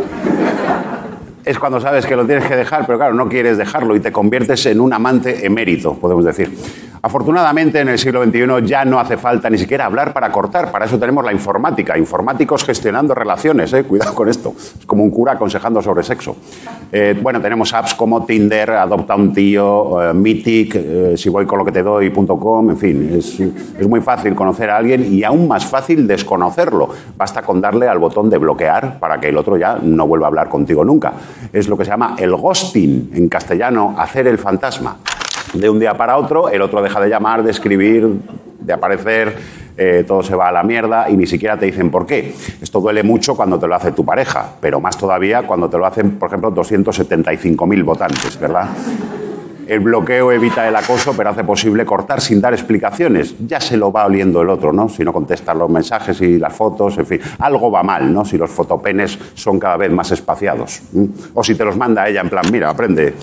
Es 1.44 1.60
cuando 1.60 1.82
sabes 1.82 2.06
que 2.06 2.16
lo 2.16 2.26
tienes 2.26 2.46
que 2.46 2.56
dejar, 2.56 2.86
pero 2.86 2.98
claro, 2.98 3.14
no 3.14 3.28
quieres 3.28 3.58
dejarlo 3.58 3.98
y 3.98 4.00
te 4.00 4.14
conviertes 4.14 4.66
en 4.66 4.80
un 4.80 4.94
amante 4.94 5.46
emérito, 5.46 5.94
podemos 5.96 6.24
decir. 6.24 6.58
Afortunadamente, 7.06 7.82
en 7.82 7.90
el 7.90 8.00
siglo 8.00 8.24
XXI 8.24 8.66
ya 8.66 8.86
no 8.86 8.98
hace 8.98 9.18
falta 9.18 9.50
ni 9.50 9.58
siquiera 9.58 9.84
hablar 9.84 10.14
para 10.14 10.32
cortar. 10.32 10.72
Para 10.72 10.86
eso 10.86 10.98
tenemos 10.98 11.26
la 11.26 11.34
informática. 11.34 11.98
Informáticos 11.98 12.64
gestionando 12.64 13.14
relaciones. 13.14 13.74
¿eh? 13.74 13.84
Cuidado 13.84 14.16
con 14.16 14.30
esto. 14.30 14.54
Es 14.58 14.86
como 14.86 15.04
un 15.04 15.12
cura 15.12 15.34
aconsejando 15.34 15.82
sobre 15.82 16.02
sexo. 16.04 16.38
Eh, 16.96 17.18
bueno, 17.20 17.42
tenemos 17.42 17.74
apps 17.74 17.96
como 17.96 18.24
Tinder, 18.24 18.70
Adopta 18.70 19.16
un 19.16 19.34
tío, 19.34 20.00
eh, 20.00 20.14
Mythic, 20.14 20.76
eh, 20.76 21.14
si 21.18 21.28
voy 21.28 21.44
con 21.48 21.58
lo 21.58 21.66
que 21.66 21.72
te 21.72 21.82
doy.com. 21.82 22.70
En 22.70 22.78
fin, 22.78 23.10
es, 23.18 23.40
es 23.40 23.88
muy 23.88 24.00
fácil 24.00 24.36
conocer 24.36 24.70
a 24.70 24.78
alguien 24.78 25.12
y 25.12 25.24
aún 25.24 25.48
más 25.48 25.66
fácil 25.66 26.06
desconocerlo. 26.06 26.90
Basta 27.18 27.42
con 27.42 27.60
darle 27.60 27.88
al 27.88 27.98
botón 27.98 28.30
de 28.30 28.38
bloquear 28.38 29.00
para 29.00 29.20
que 29.20 29.30
el 29.30 29.38
otro 29.38 29.58
ya 29.58 29.80
no 29.82 30.06
vuelva 30.06 30.28
a 30.28 30.30
hablar 30.30 30.50
contigo 30.50 30.86
nunca. 30.86 31.14
Es 31.52 31.68
lo 31.68 31.76
que 31.76 31.84
se 31.84 31.90
llama 31.90 32.16
el 32.20 32.36
ghosting, 32.36 33.10
en 33.16 33.28
castellano, 33.28 33.96
hacer 33.98 34.28
el 34.28 34.38
fantasma 34.38 34.98
de 35.56 35.72
un 35.72 35.80
día 35.80 35.96
para 35.98 36.18
otro, 36.18 36.50
el 36.50 36.62
otro 36.62 36.84
deja 36.84 37.00
de 37.00 37.10
llamar, 37.10 37.42
de 37.42 37.50
escribir, 37.50 38.08
de 38.60 38.72
aparecer, 38.72 39.36
eh, 39.78 40.04
todo 40.08 40.24
se 40.24 40.36
va 40.36 40.50
a 40.50 40.52
la 40.52 40.64
mierda 40.64 41.10
y 41.10 41.18
ni 41.18 41.26
siquiera 41.26 41.58
te 41.58 41.66
dicen 41.66 41.90
por 41.90 42.06
qué. 42.06 42.34
Esto 42.62 42.80
duele 42.80 43.04
mucho 43.04 43.36
cuando 43.36 43.60
te 43.60 43.68
lo 43.68 43.76
hace 43.76 43.92
tu 43.92 44.06
pareja, 44.06 44.54
pero 44.60 44.80
más 44.80 44.98
todavía 44.98 45.44
cuando 45.44 45.70
te 45.70 45.78
lo 45.78 45.86
hacen, 45.86 46.12
por 46.12 46.28
ejemplo, 46.28 46.54
275.000 46.54 47.84
votantes, 47.84 48.40
¿verdad? 48.40 48.70
El 49.68 49.80
bloqueo 49.80 50.32
evita 50.32 50.68
el 50.68 50.76
acoso, 50.76 51.14
pero 51.16 51.30
hace 51.30 51.44
posible 51.44 51.86
cortar 51.86 52.20
sin 52.20 52.42
dar 52.42 52.54
explicaciones. 52.54 53.36
Ya 53.48 53.62
se 53.62 53.78
lo 53.78 53.92
va 53.92 54.06
oliendo 54.06 54.42
el 54.42 54.50
otro, 54.50 54.74
¿no? 54.74 54.90
Si 54.90 55.04
no 55.04 55.14
contestan 55.14 55.58
los 55.58 55.70
mensajes 55.70 56.20
y 56.22 56.38
las 56.38 56.54
fotos, 56.54 56.98
en 56.98 57.06
fin. 57.06 57.22
Algo 57.40 57.72
va 57.72 57.82
mal, 57.82 58.14
¿no? 58.14 58.26
Si 58.26 58.38
los 58.38 58.52
fotopenes 58.52 59.18
son 59.36 59.60
cada 59.60 59.78
vez 59.78 59.92
más 59.92 60.12
espaciados. 60.12 60.82
O 61.34 61.44
si 61.44 61.56
te 61.56 61.64
los 61.64 61.78
manda 61.78 62.08
ella 62.08 62.22
en 62.22 62.30
plan, 62.30 62.46
mira, 62.52 62.70
aprende. 62.70 63.14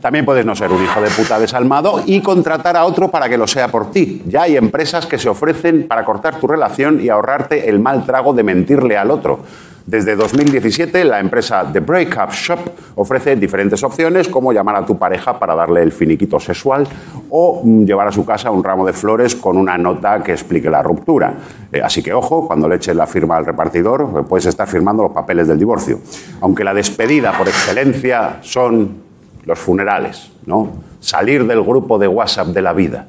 También 0.00 0.24
puedes 0.24 0.44
no 0.44 0.54
ser 0.54 0.72
un 0.72 0.82
hijo 0.82 1.00
de 1.00 1.10
puta 1.10 1.38
desalmado 1.38 2.02
y 2.04 2.20
contratar 2.20 2.76
a 2.76 2.84
otro 2.84 3.10
para 3.10 3.28
que 3.28 3.38
lo 3.38 3.46
sea 3.46 3.68
por 3.68 3.90
ti. 3.90 4.22
Ya 4.26 4.42
hay 4.42 4.56
empresas 4.56 5.06
que 5.06 5.18
se 5.18 5.28
ofrecen 5.28 5.86
para 5.88 6.04
cortar 6.04 6.38
tu 6.38 6.46
relación 6.46 7.00
y 7.00 7.08
ahorrarte 7.08 7.68
el 7.68 7.80
mal 7.80 8.04
trago 8.04 8.32
de 8.32 8.42
mentirle 8.42 8.96
al 8.96 9.10
otro. 9.10 9.40
Desde 9.86 10.16
2017, 10.16 11.04
la 11.04 11.20
empresa 11.20 11.64
The 11.72 11.78
Breakup 11.78 12.32
Shop 12.32 12.58
ofrece 12.96 13.36
diferentes 13.36 13.84
opciones, 13.84 14.26
como 14.26 14.52
llamar 14.52 14.74
a 14.74 14.84
tu 14.84 14.98
pareja 14.98 15.38
para 15.38 15.54
darle 15.54 15.80
el 15.80 15.92
finiquito 15.92 16.40
sexual 16.40 16.88
o 17.30 17.62
mm, 17.62 17.84
llevar 17.84 18.08
a 18.08 18.12
su 18.12 18.26
casa 18.26 18.50
un 18.50 18.64
ramo 18.64 18.84
de 18.84 18.92
flores 18.92 19.36
con 19.36 19.56
una 19.56 19.78
nota 19.78 20.24
que 20.24 20.32
explique 20.32 20.68
la 20.68 20.82
ruptura. 20.82 21.34
Eh, 21.70 21.80
así 21.80 22.02
que 22.02 22.12
ojo, 22.12 22.48
cuando 22.48 22.68
le 22.68 22.76
eches 22.76 22.96
la 22.96 23.06
firma 23.06 23.36
al 23.36 23.46
repartidor, 23.46 24.10
eh, 24.18 24.22
puedes 24.28 24.46
estar 24.46 24.66
firmando 24.66 25.04
los 25.04 25.12
papeles 25.12 25.46
del 25.46 25.60
divorcio. 25.60 26.00
Aunque 26.40 26.64
la 26.64 26.74
despedida 26.74 27.30
por 27.38 27.46
excelencia 27.46 28.38
son 28.40 29.05
los 29.46 29.58
funerales, 29.58 30.30
¿no? 30.44 30.70
Salir 31.00 31.46
del 31.46 31.62
grupo 31.62 31.98
de 31.98 32.08
WhatsApp 32.08 32.48
de 32.48 32.62
la 32.62 32.72
vida. 32.72 33.06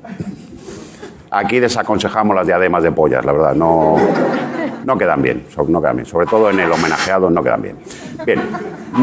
Aquí 1.32 1.60
desaconsejamos 1.60 2.36
las 2.36 2.48
diademas 2.48 2.84
de 2.84 2.92
pollas, 2.92 3.26
la 3.26 3.34
verdad, 3.34 3.56
no, 3.56 3.98
no 4.86 4.98
quedan 4.98 5.22
bien, 5.22 5.44
no 5.68 5.82
quedan 5.82 5.98
bien. 5.98 6.06
Sobre 6.06 6.26
todo 6.28 6.50
en 6.50 6.60
el 6.60 6.72
homenajeado 6.72 7.30
no 7.30 7.44
quedan 7.44 7.62
bien. 7.62 7.76
Bien, 8.26 8.40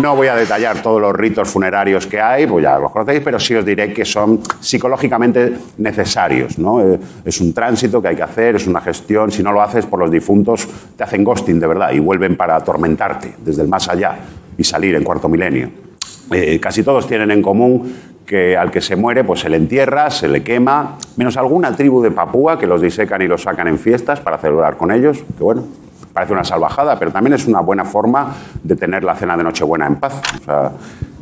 no 0.00 0.17
voy 0.17 0.29
a 0.29 0.37
detallar 0.37 0.81
todos 0.81 1.00
los 1.00 1.12
ritos 1.14 1.49
funerarios 1.49 2.07
que 2.07 2.21
hay, 2.21 2.47
pues 2.47 2.62
ya 2.62 2.79
los 2.79 2.91
conocéis, 2.91 3.21
pero 3.23 3.38
sí 3.38 3.55
os 3.55 3.64
diré 3.64 3.93
que 3.93 4.05
son 4.05 4.41
psicológicamente 4.61 5.53
necesarios, 5.79 6.59
¿no? 6.59 6.81
Eh, 6.81 6.99
Es 7.25 7.41
un 7.41 7.53
tránsito 7.53 8.00
que 8.00 8.09
hay 8.09 8.17
que 8.17 8.23
hacer, 8.23 8.57
es 8.57 8.67
una 8.67 8.81
gestión, 8.81 9.31
si 9.31 9.43
no 9.43 9.53
lo 9.53 9.61
haces 9.61 9.85
por 9.85 9.99
los 9.99 10.11
difuntos 10.11 10.67
te 10.97 11.05
hacen 11.05 11.25
ghosting 11.25 11.61
de 11.61 11.67
verdad 11.67 11.93
y 11.93 11.99
vuelven 11.99 12.37
para 12.37 12.57
atormentarte 12.57 13.35
desde 13.45 13.62
el 13.62 13.69
más 13.69 13.88
allá 13.88 14.19
y 14.57 14.64
salir 14.64 14.95
en 14.95 15.05
cuarto 15.05 15.29
milenio. 15.29 15.84
Eh, 16.33 16.59
casi 16.61 16.83
todos 16.83 17.07
tienen 17.07 17.31
en 17.31 17.43
común 17.43 17.95
que 18.26 18.57
al 18.57 18.71
que 18.71 18.81
se 18.81 18.97
muere 18.97 19.25
pues 19.25 19.40
se 19.40 19.50
le 19.50 19.57
entierra, 19.57 20.11
se 20.11 20.28
le 20.28 20.43
quema, 20.43 20.97
menos 21.16 21.37
alguna 21.37 21.76
tribu 21.76 22.02
de 22.02 22.11
Papúa 22.11 22.59
que 22.59 22.66
los 22.66 22.81
disecan 22.81 23.21
y 23.23 23.28
los 23.28 23.43
sacan 23.43 23.69
en 23.69 23.78
fiestas 23.78 24.21
para 24.21 24.38
celebrar 24.38 24.76
con 24.76 24.90
ellos, 24.90 25.25
que 25.37 25.45
bueno, 25.45 25.64
parece 26.12 26.33
una 26.33 26.45
salvajada, 26.45 26.99
pero 26.99 27.11
también 27.11 27.35
es 27.35 27.47
una 27.47 27.61
buena 27.61 27.85
forma 27.85 28.35
de 28.62 28.76
tener 28.76 29.04
la 29.04 29.14
cena 29.14 29.37
de 29.37 29.45
Nochebuena 29.45 29.87
en 29.87 29.97
paz. 29.97 30.21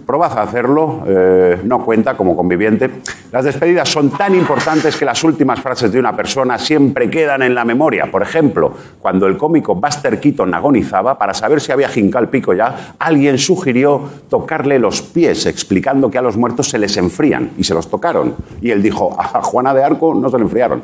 Probad 0.07 0.39
a 0.39 0.43
hacerlo, 0.43 1.05
eh, 1.07 1.61
no 1.65 1.85
cuenta 1.85 2.17
como 2.17 2.37
conviviente. 2.37 2.91
Las 3.31 3.45
despedidas 3.45 3.89
son 3.89 4.11
tan 4.11 4.35
importantes 4.35 4.97
que 4.97 5.05
las 5.05 5.23
últimas 5.25 5.61
frases 5.61 5.93
de 5.93 5.99
una 5.99 6.15
persona 6.15 6.59
siempre 6.59 7.09
quedan 7.09 7.43
en 7.43 7.55
la 7.55 7.65
memoria. 7.65 8.11
Por 8.11 8.23
ejemplo, 8.23 8.73
cuando 9.01 9.27
el 9.27 9.37
cómico 9.37 9.75
Buster 9.75 10.21
Keaton 10.21 10.53
agonizaba, 10.55 11.19
para 11.19 11.35
saber 11.35 11.61
si 11.61 11.73
había 11.73 11.89
jincado 11.89 12.25
el 12.25 12.31
pico 12.31 12.53
ya, 12.53 12.95
alguien 12.99 13.39
sugirió 13.39 14.03
tocarle 14.29 14.79
los 14.79 15.03
pies, 15.03 15.47
explicando 15.47 16.11
que 16.11 16.19
a 16.19 16.23
los 16.23 16.37
muertos 16.37 16.69
se 16.69 16.79
les 16.79 16.97
enfrían, 16.97 17.53
y 17.57 17.65
se 17.65 17.75
los 17.75 17.89
tocaron. 17.89 18.35
Y 18.61 18.71
él 18.71 18.83
dijo, 18.83 19.17
a 19.19 19.43
Juana 19.43 19.73
de 19.75 19.85
Arco 19.85 20.15
no 20.15 20.29
se 20.31 20.37
le 20.37 20.45
enfriaron. 20.45 20.83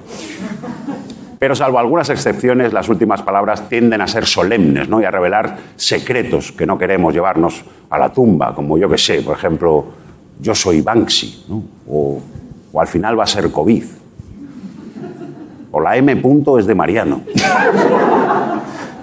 Pero 1.38 1.54
salvo 1.54 1.78
algunas 1.78 2.11
excepciones, 2.11 2.73
las 2.73 2.88
últimas 2.88 3.23
palabras 3.23 3.68
tienden 3.68 4.00
a 4.00 4.09
ser 4.09 4.26
solemnes 4.26 4.88
¿no? 4.88 5.00
y 5.00 5.04
a 5.04 5.11
revelar 5.11 5.57
secretos 5.76 6.50
que 6.52 6.66
no 6.66 6.76
queremos 6.76 7.14
llevarnos 7.14 7.64
a 7.90 7.99
la 7.99 8.12
tumba, 8.12 8.54
como 8.54 8.76
yo 8.76 8.88
que 8.88 8.99
sé, 8.99 9.23
por 9.23 9.37
ejemplo, 9.37 9.87
yo 10.40 10.54
soy 10.54 10.80
Banksy, 10.80 11.45
¿no? 11.49 11.62
o, 11.87 12.21
al 12.78 12.87
final 12.87 13.18
va 13.18 13.25
a 13.25 13.26
ser 13.26 13.50
COVID, 13.50 13.85
o 15.71 15.80
la 15.80 15.97
M 15.97 16.16
punto 16.16 16.59
es 16.59 16.66
de 16.66 16.75
Mariano. 16.75 17.23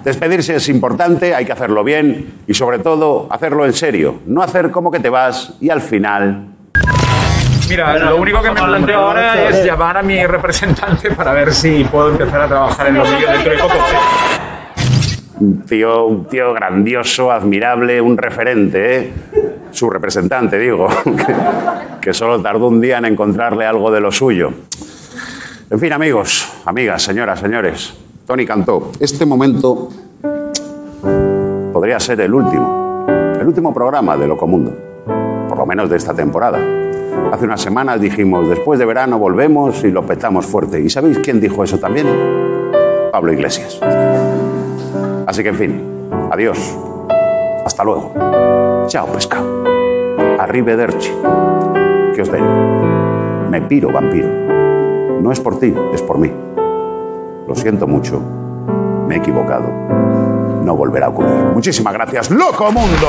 Despedirse 0.04 0.56
es 0.56 0.68
importante, 0.68 1.34
hay 1.34 1.44
que 1.44 1.52
hacerlo 1.52 1.82
bien 1.84 2.34
y 2.46 2.54
sobre 2.54 2.78
todo 2.78 3.26
hacerlo 3.30 3.66
en 3.66 3.72
serio, 3.72 4.20
no 4.26 4.42
hacer 4.42 4.70
como 4.70 4.90
que 4.90 5.00
te 5.00 5.10
vas 5.10 5.54
y 5.60 5.68
al 5.68 5.80
final 5.80 6.55
Mira, 7.68 7.98
lo 7.98 8.16
único 8.16 8.40
que 8.42 8.50
me 8.50 8.62
planteo 8.62 9.00
ahora 9.00 9.48
es 9.48 9.64
llamar 9.64 9.96
a 9.96 10.02
mi 10.02 10.24
representante 10.24 11.10
para 11.10 11.32
ver 11.32 11.52
si 11.52 11.84
puedo 11.84 12.10
empezar 12.10 12.42
a 12.42 12.48
trabajar 12.48 12.88
en 12.88 12.94
los 12.94 13.10
vídeos 13.10 13.32
dentro 13.32 13.52
de 13.52 13.58
poco. 13.58 13.74
Un 15.40 15.62
tío, 15.62 16.06
un 16.06 16.24
tío 16.26 16.54
grandioso, 16.54 17.30
admirable, 17.30 18.00
un 18.00 18.16
referente, 18.16 18.98
¿eh? 18.98 19.12
su 19.70 19.90
representante, 19.90 20.58
digo, 20.58 20.88
que, 21.04 21.34
que 22.00 22.14
solo 22.14 22.40
tardó 22.40 22.68
un 22.68 22.80
día 22.80 22.98
en 22.98 23.06
encontrarle 23.06 23.66
algo 23.66 23.90
de 23.90 24.00
lo 24.00 24.12
suyo. 24.12 24.52
En 25.68 25.78
fin, 25.80 25.92
amigos, 25.92 26.62
amigas, 26.64 27.02
señoras, 27.02 27.40
señores, 27.40 27.94
Tony 28.26 28.46
cantó. 28.46 28.92
Este 29.00 29.26
momento 29.26 29.90
podría 31.72 32.00
ser 32.00 32.20
el 32.20 32.32
último, 32.32 33.06
el 33.38 33.46
último 33.46 33.74
programa 33.74 34.16
de 34.16 34.26
Locomundo, 34.26 34.72
por 35.48 35.58
lo 35.58 35.66
menos 35.66 35.90
de 35.90 35.96
esta 35.96 36.14
temporada. 36.14 36.85
Hace 37.32 37.44
unas 37.44 37.60
semanas 37.60 38.00
dijimos, 38.00 38.48
después 38.48 38.78
de 38.78 38.84
verano 38.86 39.18
volvemos 39.18 39.84
y 39.84 39.90
lo 39.90 40.06
petamos 40.06 40.46
fuerte. 40.46 40.80
¿Y 40.80 40.88
sabéis 40.88 41.18
quién 41.18 41.40
dijo 41.40 41.62
eso 41.64 41.78
también? 41.78 42.06
Pablo 43.12 43.32
Iglesias. 43.32 43.80
Así 45.26 45.42
que, 45.42 45.48
en 45.48 45.54
fin, 45.54 45.82
adiós. 46.30 46.76
Hasta 47.64 47.84
luego. 47.84 48.12
Chao, 48.86 49.06
pescado. 49.08 49.64
Arrivederci. 50.38 51.12
Que 52.14 52.22
os 52.22 52.30
den. 52.30 53.50
Me 53.50 53.60
piro, 53.62 53.92
vampiro. 53.92 54.28
No 55.20 55.32
es 55.32 55.40
por 55.40 55.58
ti, 55.58 55.74
es 55.92 56.02
por 56.02 56.18
mí. 56.18 56.30
Lo 57.48 57.54
siento 57.54 57.86
mucho. 57.86 58.20
Me 59.08 59.16
he 59.16 59.18
equivocado. 59.18 59.68
No 60.64 60.76
volverá 60.76 61.06
a 61.06 61.08
ocurrir. 61.10 61.44
Muchísimas 61.54 61.92
gracias, 61.92 62.30
Loco 62.30 62.70
Mundo. 62.70 63.08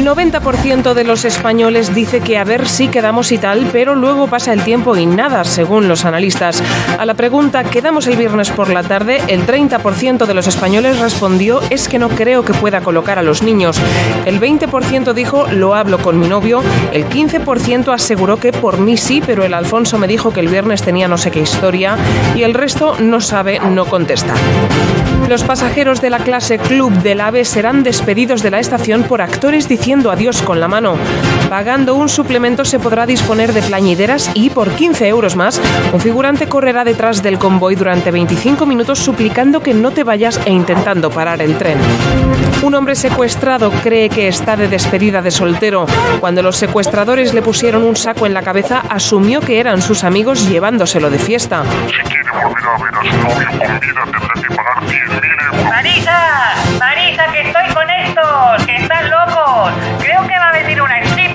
El 0.00 0.06
90% 0.06 0.94
de 0.94 1.04
los 1.04 1.26
españoles 1.26 1.94
dice 1.94 2.22
que 2.22 2.38
a 2.38 2.44
ver 2.44 2.66
si 2.66 2.88
quedamos 2.88 3.32
y 3.32 3.36
tal, 3.36 3.68
pero 3.70 3.94
luego 3.94 4.28
pasa 4.28 4.54
el 4.54 4.64
tiempo 4.64 4.96
y 4.96 5.04
nada, 5.04 5.44
según 5.44 5.88
los 5.88 6.06
analistas. 6.06 6.62
A 6.98 7.04
la 7.04 7.12
pregunta 7.12 7.64
¿quedamos 7.64 8.06
el 8.06 8.16
viernes 8.16 8.48
por 8.48 8.70
la 8.70 8.82
tarde? 8.82 9.20
El 9.28 9.44
30% 9.44 10.24
de 10.24 10.32
los 10.32 10.46
españoles 10.46 10.98
respondió 11.00 11.60
es 11.68 11.86
que 11.86 11.98
no 11.98 12.08
creo 12.08 12.46
que 12.46 12.54
pueda 12.54 12.80
colocar 12.80 13.18
a 13.18 13.22
los 13.22 13.42
niños. 13.42 13.78
El 14.24 14.40
20% 14.40 15.12
dijo 15.12 15.46
lo 15.48 15.74
hablo 15.74 15.98
con 15.98 16.18
mi 16.18 16.28
novio. 16.28 16.62
El 16.94 17.06
15% 17.06 17.92
aseguró 17.92 18.38
que 18.38 18.54
por 18.54 18.78
mí 18.78 18.96
sí, 18.96 19.22
pero 19.24 19.44
el 19.44 19.52
Alfonso 19.52 19.98
me 19.98 20.08
dijo 20.08 20.32
que 20.32 20.40
el 20.40 20.48
viernes 20.48 20.80
tenía 20.80 21.08
no 21.08 21.18
sé 21.18 21.30
qué 21.30 21.40
historia. 21.40 21.98
Y 22.34 22.44
el 22.44 22.54
resto 22.54 22.96
no 22.98 23.20
sabe, 23.20 23.60
no 23.60 23.84
contesta. 23.84 24.32
Los 25.28 25.44
pasajeros 25.44 26.00
de 26.00 26.10
la 26.10 26.18
clase 26.18 26.58
Club 26.58 26.90
del 27.02 27.20
AVE 27.20 27.44
serán 27.44 27.84
despedidos 27.84 28.42
de 28.42 28.50
la 28.50 28.58
estación 28.58 29.04
por 29.04 29.22
actores 29.22 29.68
diciendo 29.68 29.89
adiós 29.90 30.40
con 30.42 30.60
la 30.60 30.68
mano. 30.68 30.96
Pagando 31.48 31.96
un 31.96 32.08
suplemento 32.08 32.64
se 32.64 32.78
podrá 32.78 33.06
disponer 33.06 33.52
de 33.52 33.60
plañideras 33.60 34.30
y 34.34 34.50
por 34.50 34.70
15 34.70 35.08
euros 35.08 35.34
más, 35.34 35.60
un 35.92 36.00
figurante 36.00 36.48
correrá 36.48 36.84
detrás 36.84 37.22
del 37.24 37.38
convoy 37.38 37.74
durante 37.74 38.12
25 38.12 38.66
minutos 38.66 39.00
suplicando 39.00 39.60
que 39.60 39.74
no 39.74 39.90
te 39.90 40.04
vayas 40.04 40.40
e 40.44 40.50
intentando 40.52 41.10
parar 41.10 41.42
el 41.42 41.58
tren. 41.58 41.78
Un 42.62 42.74
hombre 42.74 42.94
secuestrado 42.94 43.70
cree 43.70 44.10
que 44.10 44.28
está 44.28 44.54
de 44.54 44.68
despedida 44.68 45.22
de 45.22 45.30
soltero. 45.30 45.86
Cuando 46.20 46.42
los 46.42 46.56
secuestradores 46.56 47.32
le 47.32 47.40
pusieron 47.40 47.82
un 47.82 47.96
saco 47.96 48.26
en 48.26 48.34
la 48.34 48.42
cabeza, 48.42 48.82
asumió 48.88 49.40
que 49.40 49.60
eran 49.60 49.80
sus 49.80 50.04
amigos 50.04 50.46
llevándoselo 50.46 51.08
de 51.08 51.18
fiesta. 51.18 51.64
Si 51.86 51.94
quiere 52.02 52.30
volver 52.30 52.64
a 52.68 52.82
ver 52.82 52.94
a 52.94 53.02
su 53.02 53.18
novio 53.18 53.48
con 53.58 53.80
vida, 53.80 54.04
tendrá 54.04 54.34
que 54.34 54.54
pagar 54.54 54.80
10.000 54.84 55.44
euros. 55.46 55.64
Marisa, 55.70 56.54
Marisa, 56.78 57.32
que 57.32 57.40
estoy 57.40 57.74
con 57.74 57.90
estos, 57.90 58.66
que 58.66 58.76
están 58.76 59.10
locos. 59.10 59.72
Creo 60.00 60.26
que 60.26 60.38
va 60.38 60.48
a 60.48 60.52
venir 60.52 60.82
una 60.82 61.00
y 61.02 61.29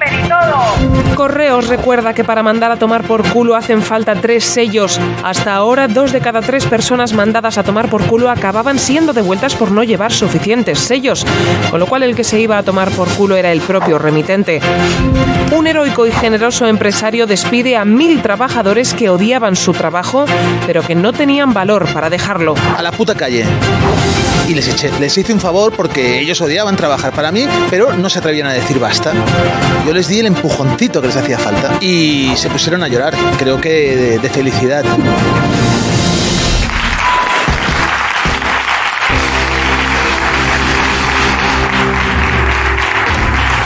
Correos 1.15 1.67
recuerda 1.67 2.13
que 2.13 2.24
para 2.24 2.44
mandar 2.44 2.72
a 2.72 2.77
tomar 2.77 3.03
por 3.03 3.27
culo 3.29 3.55
hacen 3.55 3.82
falta 3.82 4.15
tres 4.15 4.44
sellos. 4.44 5.00
Hasta 5.24 5.55
ahora, 5.55 5.88
dos 5.88 6.12
de 6.12 6.20
cada 6.20 6.41
tres 6.41 6.65
personas 6.65 7.13
mandadas 7.13 7.58
a 7.58 7.63
tomar 7.63 7.89
por 7.89 8.05
culo 8.05 8.29
acababan 8.29 8.77
siendo 8.79 9.13
devueltas 9.13 9.55
por 9.55 9.72
no 9.72 9.84
llevar 9.84 10.12
suficientes 10.12 10.79
sellos, 10.79 11.25
con 11.72 11.79
lo 11.79 11.88
cual 11.88 12.03
el 12.03 12.15
que 12.15 12.24
se 12.24 12.39
iba 12.39 12.58
a 12.58 12.63
tomar 12.63 12.91
por 12.91 13.08
culo 13.10 13.36
era 13.36 13.51
el 13.51 13.62
propio 13.62 13.98
remitente. 13.98 14.60
Un 15.55 15.67
heroico 15.67 16.05
y 16.05 16.12
generoso 16.12 16.67
empresario 16.67 17.27
despide 17.27 17.77
a 17.77 17.86
mil 17.86 18.22
trabajadores 18.22 18.94
que 18.94 19.10
odiaban 19.10 19.55
su 19.55 19.72
trabajo, 19.72 20.25
pero 20.65 20.82
que 20.82 20.96
no 20.96 21.13
tenían 21.13 21.53
valor 21.53 21.88
para 21.94 22.10
dejarlo. 22.10 22.55
a 22.77 22.82
la 22.82 22.91
puta 22.91 23.15
calle. 23.15 23.46
Y 24.48 24.53
les 24.53 24.67
eché, 24.67 24.91
les 25.00 25.17
hice 25.17 25.34
un 25.34 25.39
favor 25.39 25.74
porque 25.74 26.20
ellos 26.20 26.39
odiaban 26.39 26.75
trabajar 26.75 27.13
para 27.13 27.32
mí, 27.32 27.48
pero 27.70 27.94
no 27.94 28.10
se 28.10 28.20
atrevían 28.20 28.48
a 28.48 28.53
decir 28.53 28.79
basta. 28.79 29.12
Yo 29.88 29.94
les 29.94 30.08
di 30.08 30.14
el 30.19 30.27
empujoncito 30.27 31.01
que 31.01 31.07
les 31.07 31.17
hacía 31.17 31.38
falta 31.38 31.77
y 31.81 32.34
se 32.36 32.50
pusieron 32.50 32.84
a 32.84 32.88
llorar, 32.88 33.13
creo 33.38 33.60
que 33.60 33.69
de, 33.69 34.19
de 34.19 34.29
felicidad. 34.29 34.84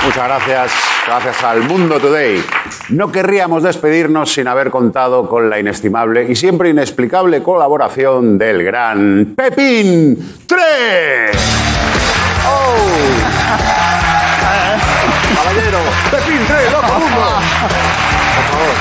Muchas 0.06 0.24
gracias, 0.27 0.72
gracias 1.06 1.44
al 1.44 1.62
Mundo 1.63 2.00
Today. 2.00 2.44
No 2.89 3.12
querríamos 3.12 3.62
despedirnos 3.62 4.34
sin 4.34 4.48
haber 4.48 4.72
contado 4.72 5.29
con 5.29 5.51
la 5.51 5.60
inestimable 5.60 6.25
y 6.27 6.36
siempre 6.36 6.70
inexplicable 6.70 7.44
colaboración 7.44 8.39
del 8.39 8.63
gran 8.63 9.36
Pepín 9.36 10.18
3. 10.48 10.60
¡Oh! 12.48 13.86
Caballero, 15.43 15.77
Pepín 16.12 16.41
3, 16.48 16.72
loco 16.72 16.84
mundo. 17.00 17.15
Por 18.36 18.46
favor. 18.51 18.75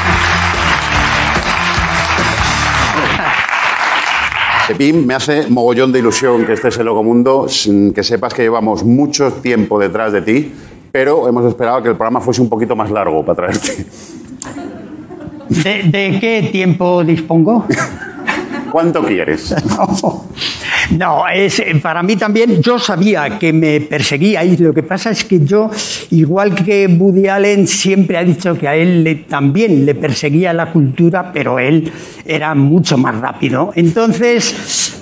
Pepín, 4.66 5.06
me 5.06 5.14
hace 5.14 5.46
mogollón 5.48 5.92
de 5.92 6.00
ilusión 6.00 6.44
que 6.44 6.52
estés 6.54 6.76
en 6.78 6.84
Loco 6.86 7.02
Mundo, 7.02 7.48
sin 7.48 7.94
que 7.94 8.02
sepas 8.02 8.34
que 8.34 8.42
llevamos 8.42 8.84
mucho 8.84 9.32
tiempo 9.32 9.78
detrás 9.78 10.12
de 10.12 10.20
ti, 10.20 10.52
pero 10.92 11.26
hemos 11.26 11.46
esperado 11.46 11.82
que 11.82 11.88
el 11.88 11.96
programa 11.96 12.20
fuese 12.20 12.42
un 12.42 12.50
poquito 12.50 12.76
más 12.76 12.90
largo 12.90 13.24
para 13.24 13.36
traerte. 13.36 13.86
¿De, 15.48 15.82
de 15.84 16.18
qué 16.20 16.48
tiempo 16.52 17.02
dispongo? 17.02 17.64
¿Cuánto 18.70 19.02
quieres? 19.02 19.54
No, 19.68 20.24
es, 21.34 21.60
eh, 21.60 21.74
para 21.82 22.02
mí 22.02 22.16
también, 22.16 22.62
yo 22.62 22.78
sabía 22.78 23.38
que 23.38 23.52
me 23.52 23.80
perseguíais. 23.80 24.58
Lo 24.60 24.72
que 24.72 24.82
pasa 24.82 25.10
es 25.10 25.24
que 25.24 25.44
yo, 25.44 25.70
igual 26.10 26.54
que 26.54 26.86
Woody 26.86 27.28
Allen, 27.28 27.66
siempre 27.66 28.16
ha 28.16 28.24
dicho 28.24 28.56
que 28.56 28.68
a 28.68 28.74
él 28.74 29.04
le- 29.04 29.14
también 29.16 29.84
le 29.84 29.94
perseguía 29.94 30.52
la 30.52 30.72
cultura, 30.72 31.30
pero 31.32 31.58
él 31.58 31.90
era 32.24 32.54
mucho 32.54 32.96
más 32.96 33.16
rápido. 33.20 33.72
Entonces, 33.74 34.94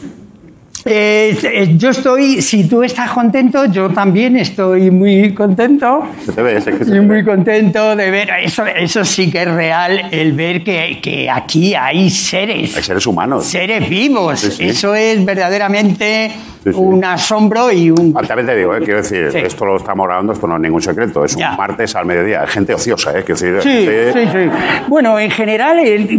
eh, 0.86 1.36
eh, 1.42 1.74
yo 1.76 1.90
estoy, 1.90 2.40
si 2.42 2.68
tú 2.68 2.82
estás 2.82 3.10
contento, 3.10 3.64
yo 3.66 3.88
también 3.90 4.36
estoy 4.36 4.90
muy 4.90 5.34
contento. 5.34 6.04
Se 6.24 6.32
te 6.32 6.42
ve, 6.42 6.56
es 6.58 6.64
que 6.64 6.72
se 6.72 6.82
Estoy 6.84 7.00
te 7.00 7.00
muy 7.00 7.24
contento 7.24 7.94
de 7.96 8.10
ver, 8.10 8.28
eso, 8.42 8.64
eso 8.66 9.04
sí 9.04 9.30
que 9.30 9.42
es 9.42 9.50
real, 9.50 10.08
el 10.10 10.32
ver 10.32 10.62
que, 10.62 10.98
que 11.02 11.28
aquí 11.30 11.74
hay 11.74 12.08
seres. 12.10 12.76
Hay 12.76 12.82
seres 12.82 13.06
humanos. 13.06 13.44
Seres 13.44 13.88
vivos. 13.88 14.40
Sí, 14.40 14.50
sí. 14.50 14.64
Eso 14.64 14.94
es 14.94 15.24
verdaderamente 15.24 16.30
Sí, 16.64 16.72
un 16.74 17.04
asombro 17.04 17.70
y 17.70 17.92
un... 17.92 18.12
Ah, 18.16 18.22
También 18.26 18.48
te 18.48 18.56
digo, 18.56 18.74
eh, 18.74 18.80
quiero 18.80 19.00
decir, 19.00 19.26
esto 19.36 19.64
lo 19.64 19.76
estamos 19.76 20.04
grabando, 20.04 20.32
esto 20.32 20.48
no 20.48 20.56
es 20.56 20.62
ningún 20.62 20.82
secreto, 20.82 21.24
es 21.24 21.36
Ya. 21.36 21.52
un 21.52 21.56
martes 21.58 21.94
al 21.94 22.06
mediodía, 22.06 22.44
gente 22.48 22.74
ociosa, 22.74 23.10
¿eh? 23.16 23.22
Quiero 23.24 23.40
decir, 23.40 23.62
Sí, 23.62 23.68
gente- 23.86 24.12
sí, 24.12 24.28
sí. 24.32 24.50
Bueno, 24.88 25.16
en 25.20 25.30
general 25.30 25.78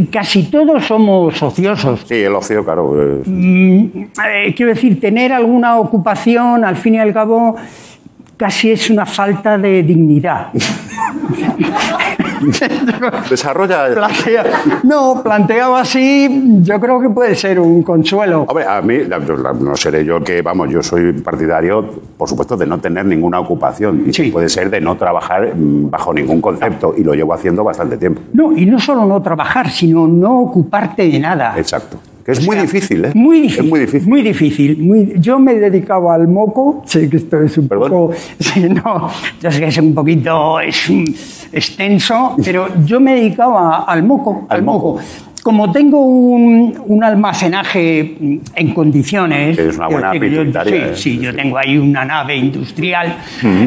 casi 0.09 0.43
todos 0.43 0.85
somos 0.85 1.41
ociosos. 1.43 2.05
Sí, 2.07 2.15
el 2.15 2.33
ocio, 2.33 2.63
claro. 2.63 2.95
eh, 3.19 3.21
Eh, 3.27 4.55
quiero 4.57 4.73
decir, 4.73 4.99
tener 4.99 5.31
alguna 5.31 5.77
ocupación, 5.77 6.65
al 6.65 6.75
fin 6.75 6.95
y 6.95 6.99
al 6.99 7.13
cabo, 7.13 7.55
casi 8.35 8.71
es 8.71 8.89
una 8.89 9.05
falta 9.05 9.55
de 9.57 9.83
dignidad. 9.83 10.47
Desarrolla. 13.29 13.87
Plantea- 13.95 14.45
no, 14.83 15.21
planteado 15.23 15.75
así, 15.75 16.61
yo 16.63 16.79
creo 16.79 16.99
que 17.01 17.09
puede 17.09 17.35
ser 17.35 17.59
un 17.59 17.83
consuelo. 17.83 18.45
Hombre, 18.47 18.65
a 18.65 18.81
mí, 18.81 18.97
no 19.59 19.75
seré 19.75 20.05
yo 20.05 20.23
que, 20.23 20.41
vamos, 20.41 20.69
yo 20.69 20.81
soy 20.83 21.13
partidario, 21.13 21.83
por 22.17 22.29
supuesto, 22.29 22.55
de 22.57 22.65
no 22.65 22.79
tener 22.79 23.05
ninguna 23.05 23.39
ocupación. 23.39 24.03
Y 24.07 24.13
Sí. 24.13 24.29
puede 24.31 24.49
ser 24.49 24.69
de 24.69 24.81
no 24.81 24.95
trabajar 24.97 25.55
mm, 25.55 25.89
bajo 25.89 26.13
ningún 26.13 26.41
concepto. 26.41 26.93
Y 26.97 27.03
lo 27.03 27.13
llevo 27.13 27.33
haciendo 27.33 27.63
bastante 27.63 27.97
tiempo. 27.97 28.21
No, 28.33 28.55
y 28.55 28.65
no 28.65 28.79
solo 28.79 29.05
no 29.05 29.21
trabajar, 29.21 29.69
sino 29.69 30.07
no 30.07 30.39
ocuparte 30.41 31.07
de 31.09 31.19
nada. 31.19 31.53
Exacto. 31.57 31.97
Que 32.27 32.33
es 32.33 32.45
muy 32.45 32.57
difícil, 32.57 33.05
¿eh? 33.05 33.11
Muy 33.15 33.39
difícil. 33.39 33.63
Es 33.63 33.69
muy 33.71 33.79
difícil. 33.79 34.09
Muy 34.09 34.21
difícil. 34.21 34.77
muy- 34.79 35.13
Yo 35.17 35.39
me 35.39 35.53
he 35.53 35.59
dedicado 35.61 36.11
al 36.11 36.27
moco. 36.27 36.83
Sé 36.85 37.09
que 37.09 37.15
esto 37.17 37.41
es 37.41 37.57
un 37.57 37.69
¿Perdón? 37.69 37.89
poco. 37.89 38.13
Sí, 38.39 38.67
no, 38.67 39.09
yo 39.41 39.49
sé 39.49 39.59
que 39.61 39.67
es 39.67 39.77
un 39.77 39.93
poquito 39.95 40.59
es 40.59 40.91
extenso, 41.53 42.35
pero 42.43 42.67
yo 42.85 42.99
me 42.99 43.13
he 43.13 43.15
dedicado 43.21 43.57
a- 43.57 43.85
al 43.85 44.03
moco. 44.03 44.45
Al 44.49 44.57
Al, 44.57 44.63
moco. 44.65 44.87
moco. 44.95 44.99
Como 45.47 45.71
tengo 45.71 46.05
un, 46.05 46.73
un 46.87 47.03
almacenaje 47.05 48.17
en 48.53 48.73
condiciones. 48.73 49.57
Es 49.57 49.77
una 49.77 49.87
buena 49.87 50.13
yo- 50.13 50.43
Sí, 50.65 50.75
¿eh? 50.75 50.91
sí, 50.93 51.17
yo 51.19 51.33
tengo 51.33 51.57
ahí 51.57 51.77
una 51.77 52.03
nave 52.03 52.35
industrial. 52.35 53.15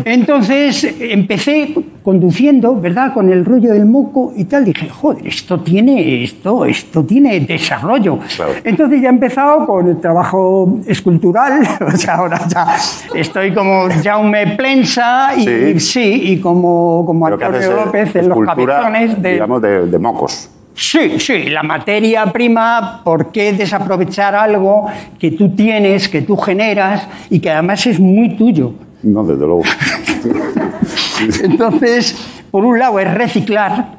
Entonces 0.04 0.94
empecé 1.00 1.74
conduciendo, 2.02 2.78
¿verdad? 2.78 3.14
Con 3.14 3.32
el 3.32 3.46
rollo 3.46 3.72
del 3.72 3.86
moco 3.86 4.34
y 4.36 4.44
tal. 4.44 4.66
Dije, 4.66 4.90
joder, 4.90 5.26
esto 5.26 5.60
tiene, 5.60 6.22
esto, 6.22 6.66
esto 6.66 7.02
tiene 7.04 7.40
desarrollo. 7.40 8.18
Claro. 8.36 8.52
Entonces 8.62 9.00
ya 9.00 9.08
he 9.08 9.12
empezado 9.12 9.64
con 9.66 9.88
el 9.88 9.98
trabajo 10.00 10.80
escultural. 10.86 11.62
O 11.80 11.96
sea, 11.96 12.16
ahora 12.16 12.40
ya 12.46 12.76
estoy 13.14 13.52
como 13.54 13.88
Jaume 14.04 14.48
Plensa 14.56 15.32
y 15.36 15.44
Sí. 15.46 15.80
sí, 15.80 16.20
y 16.32 16.36
como, 16.40 17.04
como 17.06 17.26
Antonio 17.26 17.72
López 17.86 18.14
en 18.16 18.28
los 18.28 18.38
cabezones 18.44 19.22
de. 19.22 19.32
Digamos, 19.32 19.62
de, 19.62 19.86
de 19.86 19.98
mocos. 19.98 20.50
Sí, 20.74 21.18
sí, 21.20 21.44
la 21.50 21.62
materia 21.62 22.24
prima, 22.32 23.02
¿por 23.04 23.30
qué 23.32 23.52
desaprovechar 23.52 24.34
algo 24.34 24.86
que 25.18 25.32
tú 25.32 25.54
tienes, 25.54 26.08
que 26.08 26.22
tú 26.22 26.36
generas 26.36 27.06
y 27.28 27.38
que 27.40 27.50
además 27.50 27.86
es 27.86 28.00
muy 28.00 28.36
tuyo? 28.36 28.72
No, 29.02 29.22
desde 29.24 29.40
luego. 29.46 29.62
Entonces, 31.42 32.16
por 32.50 32.64
un 32.64 32.78
lado 32.78 32.98
es 32.98 33.12
reciclar, 33.12 33.92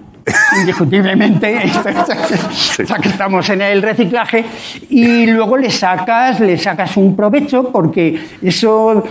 indiscutiblemente, 0.60 1.56
esto- 1.66 1.90
esto- 1.90 2.84
ya 2.84 2.96
que 2.98 3.10
estamos 3.10 3.50
en 3.50 3.62
el 3.62 3.82
reciclaje, 3.82 4.46
y 4.90 5.28
luego 5.28 5.58
le 5.58 5.70
sacas, 5.70 6.40
le 6.40 6.58
sacas 6.58 6.98
un 6.98 7.16
provecho 7.16 7.70
porque 7.72 8.20
eso, 8.42 9.04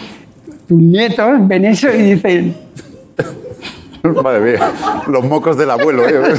tus 0.68 0.80
nietos 0.80 1.46
ven 1.46 1.64
eso 1.66 1.88
y 1.94 2.14
dicen, 2.14 2.56
Madre 4.22 4.40
mía. 4.52 4.70
Los 5.08 5.24
mocos 5.24 5.56
del 5.56 5.70
abuelo, 5.70 6.08
¿eh? 6.08 6.34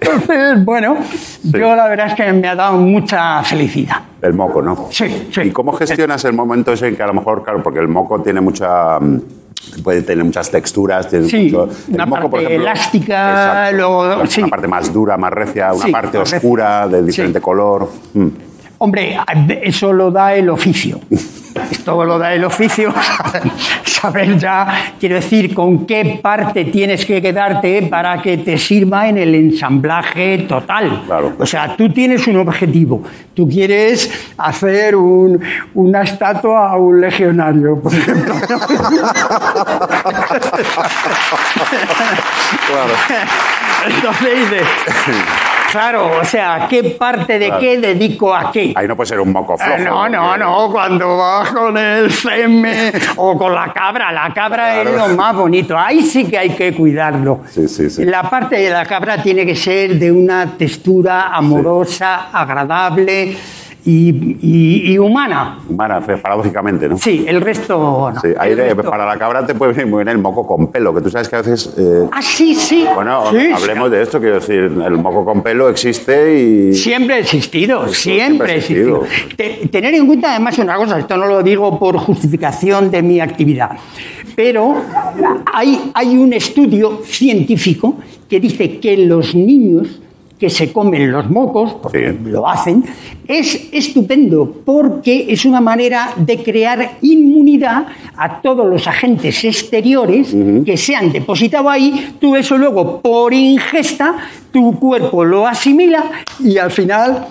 entonces, 0.00 0.64
bueno, 0.64 0.96
yo 1.44 1.74
la 1.76 1.88
verdad 1.88 2.08
es 2.08 2.14
que 2.14 2.32
me 2.32 2.48
ha 2.48 2.54
dado 2.54 2.76
mucha 2.78 3.42
felicidad. 3.42 3.96
El 4.22 4.34
moco, 4.34 4.62
¿no? 4.62 4.88
Sí, 4.90 5.28
sí. 5.32 5.40
¿Y 5.42 5.50
cómo 5.50 5.72
gestionas 5.72 6.24
el 6.24 6.32
momento 6.32 6.72
ese 6.72 6.88
en 6.88 6.96
que 6.96 7.02
a 7.02 7.06
lo 7.06 7.14
mejor, 7.14 7.42
claro, 7.44 7.62
porque 7.62 7.78
el 7.80 7.88
moco 7.88 8.20
tiene 8.22 8.40
mucha. 8.40 8.98
mm, 8.98 9.20
puede 9.82 10.02
tener 10.02 10.24
muchas 10.24 10.50
texturas. 10.50 11.08
Tiene 11.08 11.28
Sí, 11.28 11.44
mucho- 11.52 11.68
una 11.88 12.06
moco, 12.06 12.22
por 12.22 12.30
parte 12.30 12.46
ejemplo, 12.46 12.70
elástica, 12.70 13.70
luego- 13.72 14.26
sí. 14.26 14.40
Una 14.40 14.50
parte 14.50 14.68
más 14.68 14.92
dura, 14.92 15.16
más 15.16 15.32
recia, 15.32 15.72
una 15.72 15.84
Sí, 15.84 15.92
parte 15.92 16.18
recia. 16.18 16.38
oscura, 16.38 16.88
de 16.88 17.02
diferente 17.02 17.40
color. 17.40 17.88
Mm. 18.14 18.26
Hombre, 18.78 19.18
eso 19.62 19.92
lo 19.92 20.10
da 20.10 20.34
el 20.34 20.48
oficio. 20.50 21.00
Esto 21.70 22.04
lo 22.04 22.18
da 22.18 22.32
el 22.32 22.44
oficio. 22.44 22.94
Saber 23.84 24.38
ya, 24.38 24.92
quiero 25.00 25.16
decir, 25.16 25.52
con 25.52 25.84
qué 25.84 26.20
parte 26.22 26.66
tienes 26.66 27.04
que 27.04 27.20
quedarte 27.20 27.82
para 27.82 28.22
que 28.22 28.38
te 28.38 28.56
sirva 28.56 29.08
en 29.08 29.18
el 29.18 29.34
ensamblaje 29.34 30.38
total. 30.48 31.02
Claro. 31.06 31.32
O 31.38 31.44
sea, 31.44 31.76
tú 31.76 31.88
tienes 31.92 32.28
un 32.28 32.36
objetivo. 32.36 33.02
Tú 33.34 33.48
quieres 33.48 34.08
hacer 34.38 34.94
un- 34.94 35.40
una 35.74 36.02
estatua 36.02 36.70
a 36.70 36.76
un 36.76 37.00
legionario, 37.00 37.80
por 37.82 37.92
ejemplo. 37.92 38.34
Claro. 42.68 42.94
Entonces 43.86 44.38
dices, 44.38 44.62
Claro, 45.70 46.10
o 46.20 46.24
sea, 46.24 46.66
¿qué 46.68 46.82
parte 46.98 47.38
de 47.38 47.52
qué 47.60 47.78
dedico 47.78 48.34
a 48.34 48.50
qué? 48.50 48.72
Ahí 48.74 48.88
no 48.88 48.96
puede 48.96 49.08
ser 49.08 49.20
un 49.20 49.32
moco 49.32 49.56
flojo. 49.58 49.72
Eh, 49.74 49.84
no, 49.84 50.08
no, 50.08 50.22
porque- 50.28 50.38
no, 50.40 50.70
cuando 50.72 51.16
vas 51.18 51.50
con 51.50 51.76
el 51.76 52.10
seme 52.10 52.92
o 53.16 53.36
con 53.36 53.54
la 53.54 53.70
cabra, 53.72 54.10
la 54.10 54.32
cabra 54.32 54.80
es 54.80 54.90
lo 54.90 55.08
más 55.08 55.34
bonito, 55.36 55.76
ahí 55.76 56.00
sí 56.02 56.24
que 56.26 56.38
hay 56.38 56.50
que 56.50 56.72
cuidarlo. 56.72 57.40
Sí, 57.50 57.68
sí, 57.68 57.90
sí. 57.90 58.04
La 58.04 58.22
parte 58.22 58.56
de 58.56 58.70
la 58.70 58.86
cabra 58.86 59.22
tiene 59.22 59.44
que 59.44 59.54
ser 59.56 59.98
de 59.98 60.10
una 60.10 60.46
textura 60.56 61.28
amorosa, 61.28 62.28
agradable 62.32 63.36
y, 63.90 64.36
y- 64.42 64.92
y 64.92 64.98
humana. 64.98 65.58
Humana, 65.68 66.00
paradójicamente, 66.00 66.88
¿no? 66.88 66.98
Sí, 66.98 67.24
el 67.26 67.40
resto 67.40 68.10
no. 68.14 68.20
Sí, 68.20 68.28
ahí 68.38 68.50
El 68.52 68.56
de- 68.58 68.74
resto- 68.74 68.90
para 68.90 69.06
la 69.06 69.16
cabra 69.18 69.46
te 69.46 69.54
puede 69.54 69.72
venir 69.72 69.86
muy 69.86 70.04
bien 70.04 70.08
el 70.14 70.18
moco 70.22 70.46
con 70.46 70.70
pelo, 70.70 70.94
que 70.94 71.00
tú 71.00 71.08
sabes 71.10 71.28
que 71.28 71.36
a 71.36 71.42
veces... 71.42 71.72
eh, 71.78 72.06
Ah, 72.12 72.20
sí, 72.20 72.54
sí. 72.54 72.84
bueno, 72.94 73.30
Sí, 73.30 73.50
hablemos 73.54 73.90
de 73.90 74.02
esto, 74.02 74.20
quiero 74.20 74.34
decir, 74.36 74.56
el 74.84 74.98
moco 74.98 75.24
con 75.24 75.42
pelo 75.42 75.68
existe 75.70 76.38
y... 76.38 76.74
Siempre 76.74 77.14
ha 77.14 77.18
existido, 77.18 77.88
siempre 77.88 78.52
ha 78.52 78.54
existido. 78.56 79.04
existido. 79.04 79.36
Te- 79.36 79.68
tener 79.68 79.94
en 79.94 80.06
cuenta 80.06 80.32
además 80.32 80.58
una 80.58 80.76
cosa, 80.76 80.98
esto 80.98 81.16
no 81.16 81.26
lo 81.26 81.42
digo 81.42 81.78
por 81.78 81.96
justificación 81.98 82.90
de 82.90 83.02
mi 83.02 83.20
actividad, 83.20 83.70
pero 84.36 84.76
hay, 85.52 85.90
hay 85.94 86.16
un 86.16 86.32
estudio 86.32 87.00
científico 87.04 87.96
que 88.28 88.38
dice 88.40 88.78
que 88.78 88.96
los 88.98 89.34
niños 89.34 90.00
que 90.38 90.50
se 90.50 90.72
comen 90.72 91.10
los 91.10 91.28
mocos, 91.28 91.74
porque 91.74 92.16
lo 92.24 92.48
hacen, 92.48 92.84
es 93.26 93.68
estupendo 93.72 94.62
porque 94.64 95.26
es 95.28 95.44
una 95.44 95.60
manera 95.60 96.14
de 96.16 96.42
crear 96.42 96.98
inmunidad 97.02 97.86
a 98.16 98.40
todos 98.40 98.66
los 98.66 98.86
agentes 98.86 99.44
exteriores 99.44 100.34
que 100.64 100.76
se 100.76 100.94
han 100.94 101.12
depositado 101.12 101.68
ahí. 101.68 102.14
Tú 102.20 102.36
eso 102.36 102.56
luego, 102.56 103.00
por 103.00 103.34
ingesta, 103.34 104.16
tu 104.52 104.78
cuerpo 104.78 105.24
lo 105.24 105.46
asimila 105.46 106.04
y 106.42 106.56
al 106.58 106.70
final 106.70 107.26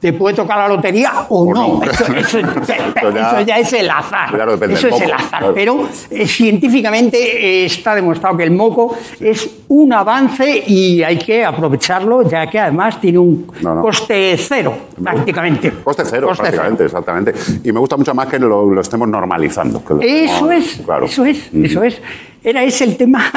te 0.00 0.12
puede 0.14 0.34
tocar 0.34 0.56
la 0.58 0.68
lotería 0.68 1.12
o, 1.28 1.42
O 1.42 1.54
no. 1.54 1.78
no. 1.78 1.82
Eso, 1.84 2.04
eso- 2.14 2.38
Eso 2.38 2.40
ya- 3.14 3.30
eso 3.32 3.40
ya 3.42 3.58
es 3.58 3.72
el 3.74 3.90
azar. 3.90 4.30
Claro, 4.30 4.52
depende 4.52 4.74
eso 4.76 4.88
es 4.88 4.94
el 4.94 5.00
moco, 5.10 5.14
azar. 5.14 5.38
claro. 5.40 5.54
Pero 5.54 5.88
eh, 6.10 6.26
científicamente 6.26 7.18
eh, 7.18 7.66
está 7.66 7.94
demostrado 7.94 8.36
que 8.36 8.44
el 8.44 8.50
moco 8.50 8.96
es 9.20 9.48
un 9.68 9.92
avance 9.92 10.64
y 10.66 11.02
hay 11.02 11.18
que 11.18 11.44
aprovecharlo, 11.44 12.22
ya 12.28 12.48
que 12.48 12.58
además 12.58 13.00
tiene 13.00 13.18
un 13.18 13.46
No, 13.62 13.74
no. 13.74 13.82
coste 13.82 14.36
cero, 14.38 14.74
prácticamente. 15.02 15.70
Coste 15.84 16.02
cero, 16.06 16.28
Coste 16.28 16.42
prácticamente, 16.42 16.84
exactamente. 16.86 17.34
Y 17.62 17.70
me 17.72 17.78
gusta 17.80 17.96
mucho 17.96 18.14
más 18.14 18.26
que 18.26 18.38
lo, 18.38 18.70
lo 18.70 18.80
estemos 18.80 19.06
normalizando. 19.08 19.84
que 19.84 19.94
lo 19.94 20.00
Eso 20.00 20.50
es, 20.50 20.80
claro. 20.84 21.04
eso 21.06 21.24
es, 21.24 21.50
eso 21.54 21.82
es. 21.82 22.00
Era 22.42 22.64
ese 22.64 22.84
el 22.84 22.96
tema 22.96 23.30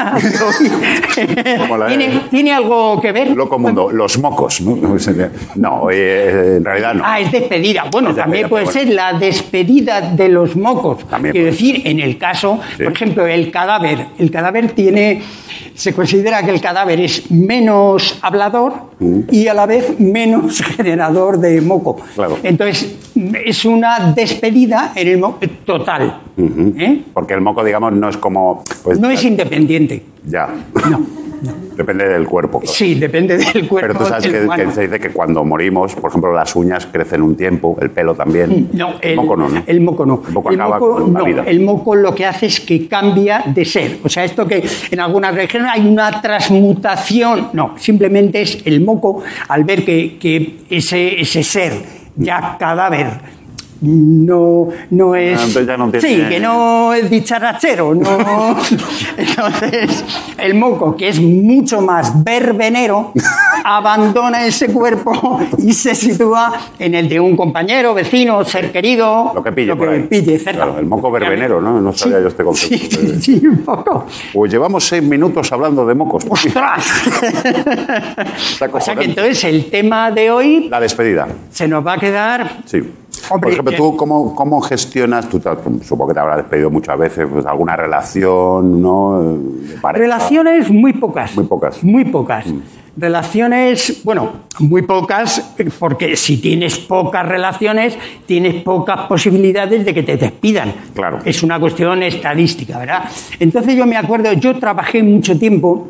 ¿Tiene, 1.88 2.22
¿Tiene 2.30 2.52
algo 2.52 3.00
que 3.00 3.12
ver? 3.12 3.30
Loco 3.32 3.58
mundo, 3.58 3.90
los 3.92 4.18
mocos. 4.18 4.60
No, 4.62 4.76
no 5.56 5.90
eh, 5.90 6.56
en 6.56 6.64
realidad 6.64 6.94
no. 6.94 7.02
Ah, 7.04 7.20
es 7.20 7.30
despedida. 7.30 7.84
Bueno, 7.90 8.10
Es 8.10 8.16
también 8.16 8.44
despedida, 8.44 8.48
puede 8.48 8.66
ser 8.86 8.94
la 8.94 9.12
despedida 9.12 10.00
de 10.00 10.28
los 10.28 10.56
mocos. 10.56 11.06
También 11.08 11.32
Quiero 11.32 11.46
decir, 11.48 11.82
en 11.84 12.00
el 12.00 12.16
caso, 12.16 12.60
Sí. 12.76 12.84
por 12.84 12.92
ejemplo, 12.92 13.26
el 13.26 13.50
cadáver. 13.50 14.06
El 14.18 14.30
cadáver 14.30 14.72
tiene. 14.72 15.20
Se 15.74 15.92
considera 15.92 16.42
que 16.44 16.50
el 16.52 16.60
cadáver 16.60 17.00
es 17.00 17.30
menos 17.30 18.18
hablador 18.22 18.74
y 19.30 19.48
a 19.48 19.54
la 19.54 19.66
vez 19.66 19.98
menos 19.98 20.60
generador 20.76 21.38
de 21.38 21.60
moco. 21.60 21.96
Claro. 22.14 22.38
Entonces, 22.42 22.94
es 23.44 23.64
una 23.64 24.12
despedida 24.12 24.92
en 24.94 25.08
el 25.08 25.18
mo- 25.18 25.38
total. 25.66 26.20
¿eh? 26.38 27.02
Porque 27.12 27.34
el 27.34 27.40
moco, 27.40 27.64
digamos, 27.64 27.92
no 27.92 28.08
es 28.08 28.16
como... 28.16 28.62
pues, 28.82 28.98
No 29.00 29.10
es 29.10 29.22
independiente. 29.24 30.04
Ya. 30.26 30.48
Depende 31.76 32.08
del 32.08 32.26
cuerpo. 32.26 32.60
claro. 32.60 32.74
Sí, 32.74 32.94
depende 32.94 33.36
del 33.36 33.68
cuerpo. 33.68 33.88
Pero 33.88 33.98
tú 33.98 34.04
sabes 34.06 34.26
que, 34.26 34.70
se 34.72 34.82
dice 34.82 35.00
que 35.00 35.10
cuando 35.10 35.44
morimos, 35.44 35.94
por 35.94 36.10
ejemplo, 36.10 36.32
las 36.32 36.54
uñas 36.56 36.86
crecen 36.86 37.22
un 37.22 37.36
tiempo, 37.36 37.76
el 37.80 37.90
pelo 37.90 38.14
también. 38.14 38.70
No, 38.72 38.94
el, 39.00 39.16
moco 39.16 39.36
no, 39.36 39.48
¿no? 39.48 39.62
El 39.66 39.80
moco 39.80 40.06
no. 40.06 40.22
El 40.26 40.32
moco 40.32 40.50
El 40.50 40.54
acaba 40.60 40.78
moco 40.78 40.94
con 40.94 41.12
la 41.12 41.18
no. 41.18 41.24
vida. 41.24 41.44
El 41.46 41.60
moco 41.60 41.94
lo 41.94 42.14
que 42.14 42.26
hace 42.26 42.46
es 42.46 42.60
que 42.60 42.88
cambia 42.88 43.44
de 43.46 43.64
ser. 43.64 43.98
O 44.02 44.08
sea, 44.08 44.24
esto 44.24 44.46
que 44.46 44.64
en 44.90 45.00
algunas 45.00 45.34
regiones 45.34 45.70
hay 45.72 45.86
una 45.86 46.20
transmutación. 46.20 47.48
No, 47.52 47.74
simplemente 47.76 48.42
es 48.42 48.62
el 48.64 48.80
moco 48.80 49.22
al 49.48 49.64
ver 49.64 49.84
que, 49.84 50.16
que 50.18 50.60
ese, 50.70 51.20
ese 51.20 51.42
ser 51.42 51.72
ya 52.16 52.56
cadáver 52.58 53.34
no, 53.80 54.68
no 54.90 55.14
es. 55.14 55.38
Ah, 55.38 55.44
entonces 55.44 55.66
ya 55.66 55.76
no 55.76 55.90
tiene- 55.90 56.08
Sí, 56.08 56.22
que 56.28 56.40
no 56.40 56.92
es 56.94 57.10
dicharachero. 57.10 57.94
No. 57.94 58.56
Entonces, 59.16 60.04
el 60.38 60.54
moco, 60.54 60.96
que 60.96 61.08
es 61.08 61.20
mucho 61.20 61.80
más 61.80 62.22
verbenero, 62.24 63.12
abandona 63.64 64.44
ese 64.46 64.68
cuerpo 64.72 65.40
y 65.58 65.72
se 65.72 65.94
sitúa 65.94 66.52
en 66.78 66.94
el 66.94 67.08
de 67.08 67.20
un 67.20 67.36
compañero, 67.36 67.94
vecino, 67.94 68.44
ser 68.44 68.72
querido. 68.72 69.32
Lo 69.34 69.42
que 69.42 69.52
pille 69.52 69.74
por 69.76 69.88
ahí. 69.88 70.02
pille 70.02 70.38
cerca. 70.38 70.64
Claro, 70.64 70.78
el 70.78 70.86
moco 70.86 71.10
verbenero, 71.10 71.60
¿no? 71.60 71.80
No 71.80 71.92
sabía 71.92 72.20
yo 72.20 72.28
este 72.28 72.42
concepto. 72.44 72.76
Sí, 72.76 72.88
sí, 73.20 73.38
sí, 73.40 73.46
un 73.46 73.58
poco. 73.58 74.06
Pues 74.32 74.50
llevamos 74.52 74.84
seis 74.86 75.02
minutos 75.02 75.50
hablando 75.52 75.84
de 75.86 75.94
mocos. 75.94 76.24
¡Ostras! 76.28 76.84
O 78.74 78.80
sea 78.80 78.96
que 78.96 79.04
entonces 79.04 79.44
el 79.44 79.66
tema 79.70 80.10
de 80.10 80.30
hoy 80.30 80.68
La 80.68 80.80
despedida. 80.80 81.28
se 81.50 81.68
nos 81.68 81.86
va 81.86 81.94
a 81.94 81.98
quedar. 81.98 82.58
Sí. 82.66 82.82
Hombre, 83.30 83.46
Por 83.46 83.52
ejemplo, 83.52 83.72
eh, 83.72 83.76
¿tú 83.76 83.96
cómo, 83.96 84.34
cómo 84.34 84.60
gestionas, 84.60 85.28
tú 85.28 85.38
te- 85.40 85.50
supongo 85.84 86.08
que 86.08 86.14
te 86.14 86.20
habrás 86.20 86.38
despedido 86.38 86.70
muchas 86.70 86.98
veces, 86.98 87.26
pues, 87.32 87.44
alguna 87.46 87.76
relación, 87.76 88.80
¿no? 88.82 89.38
Pareja? 89.80 90.02
Relaciones 90.02 90.70
muy 90.70 90.92
pocas. 90.92 91.34
Muy 91.36 91.44
pocas. 91.46 91.82
Mm. 91.82 91.86
Muy 91.90 92.04
pocas. 92.06 92.44
Relaciones, 92.96 94.02
bueno, 94.04 94.30
muy 94.60 94.82
pocas, 94.82 95.54
eh, 95.58 95.68
porque 95.78 96.16
si 96.16 96.40
tienes 96.40 96.78
pocas 96.78 97.26
relaciones, 97.28 97.98
tienes 98.24 98.62
pocas 98.62 99.00
posibilidades 99.08 99.84
de 99.84 99.92
que 99.92 100.02
te 100.04 100.16
despidan. 100.16 100.72
Claro. 100.94 101.18
Es 101.24 101.42
una 101.42 101.58
cuestión 101.58 102.02
estadística, 102.04 102.78
¿verdad? 102.78 103.04
Entonces 103.40 103.74
yo 103.76 103.84
me 103.86 103.96
acuerdo, 103.96 104.32
yo 104.34 104.58
trabajé 104.58 105.02
mucho 105.02 105.36
tiempo, 105.38 105.88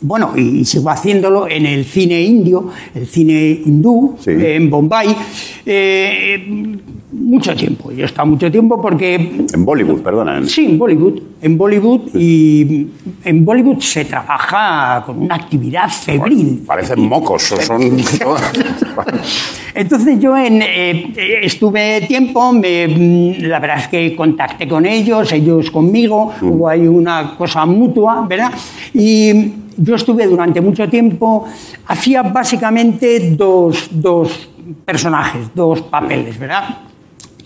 bueno, 0.00 0.32
y 0.36 0.64
sigo 0.64 0.90
haciéndolo 0.90 1.48
en 1.48 1.66
el 1.66 1.84
cine 1.84 2.20
indio, 2.22 2.68
el 2.94 3.06
cine 3.06 3.60
hindú, 3.64 4.16
Sí. 4.20 4.30
eh, 4.30 4.56
en 4.56 4.68
Bombay, 4.70 5.08
eh, 5.64 6.76
mucho 7.12 7.54
tiempo. 7.54 7.90
Yo 7.92 8.02
he 8.02 8.06
estado 8.06 8.26
mucho 8.26 8.50
tiempo 8.50 8.80
porque 8.80 9.14
En 9.52 9.64
Bollywood, 9.64 10.00
perdona. 10.02 10.38
en- 10.38 10.48
Sí, 10.48 10.66
en 10.66 10.78
Bollywood. 10.78 11.18
En 11.40 11.56
Bollywood 11.58 12.14
y 12.14 12.86
en 13.24 13.44
Bollywood 13.44 13.80
se 13.80 14.04
trabaja 14.04 15.02
con 15.06 15.22
una 15.22 15.34
actividad 15.36 15.88
febril. 15.88 16.62
Parecen 16.66 17.00
mocos, 17.08 17.42
son... 17.42 17.80
Entonces 19.74 20.18
yo 20.18 20.36
en, 20.36 20.62
eh, 20.62 21.12
estuve 21.42 22.00
tiempo, 22.02 22.52
me, 22.52 22.88
mm, 22.88 23.42
la 23.42 23.58
verdad 23.60 23.78
es 23.80 23.88
que 23.88 24.16
contacté 24.16 24.66
con 24.66 24.86
ellos, 24.86 25.30
ellos 25.32 25.70
conmigo, 25.70 26.32
hubo 26.40 26.68
ahí 26.68 26.86
una 26.86 27.34
cosa 27.36 27.66
mutua, 27.66 28.26
¿verdad? 28.28 28.52
Y 28.94 29.32
yo 29.76 29.94
estuve 29.94 30.26
durante 30.26 30.60
mucho 30.60 30.88
tiempo, 30.88 31.44
hacía 31.86 32.22
básicamente 32.22 33.30
dos, 33.30 33.88
dos 33.90 34.50
personajes, 34.84 35.48
dos 35.54 35.82
papeles, 35.82 36.38
¿verdad? 36.38 36.78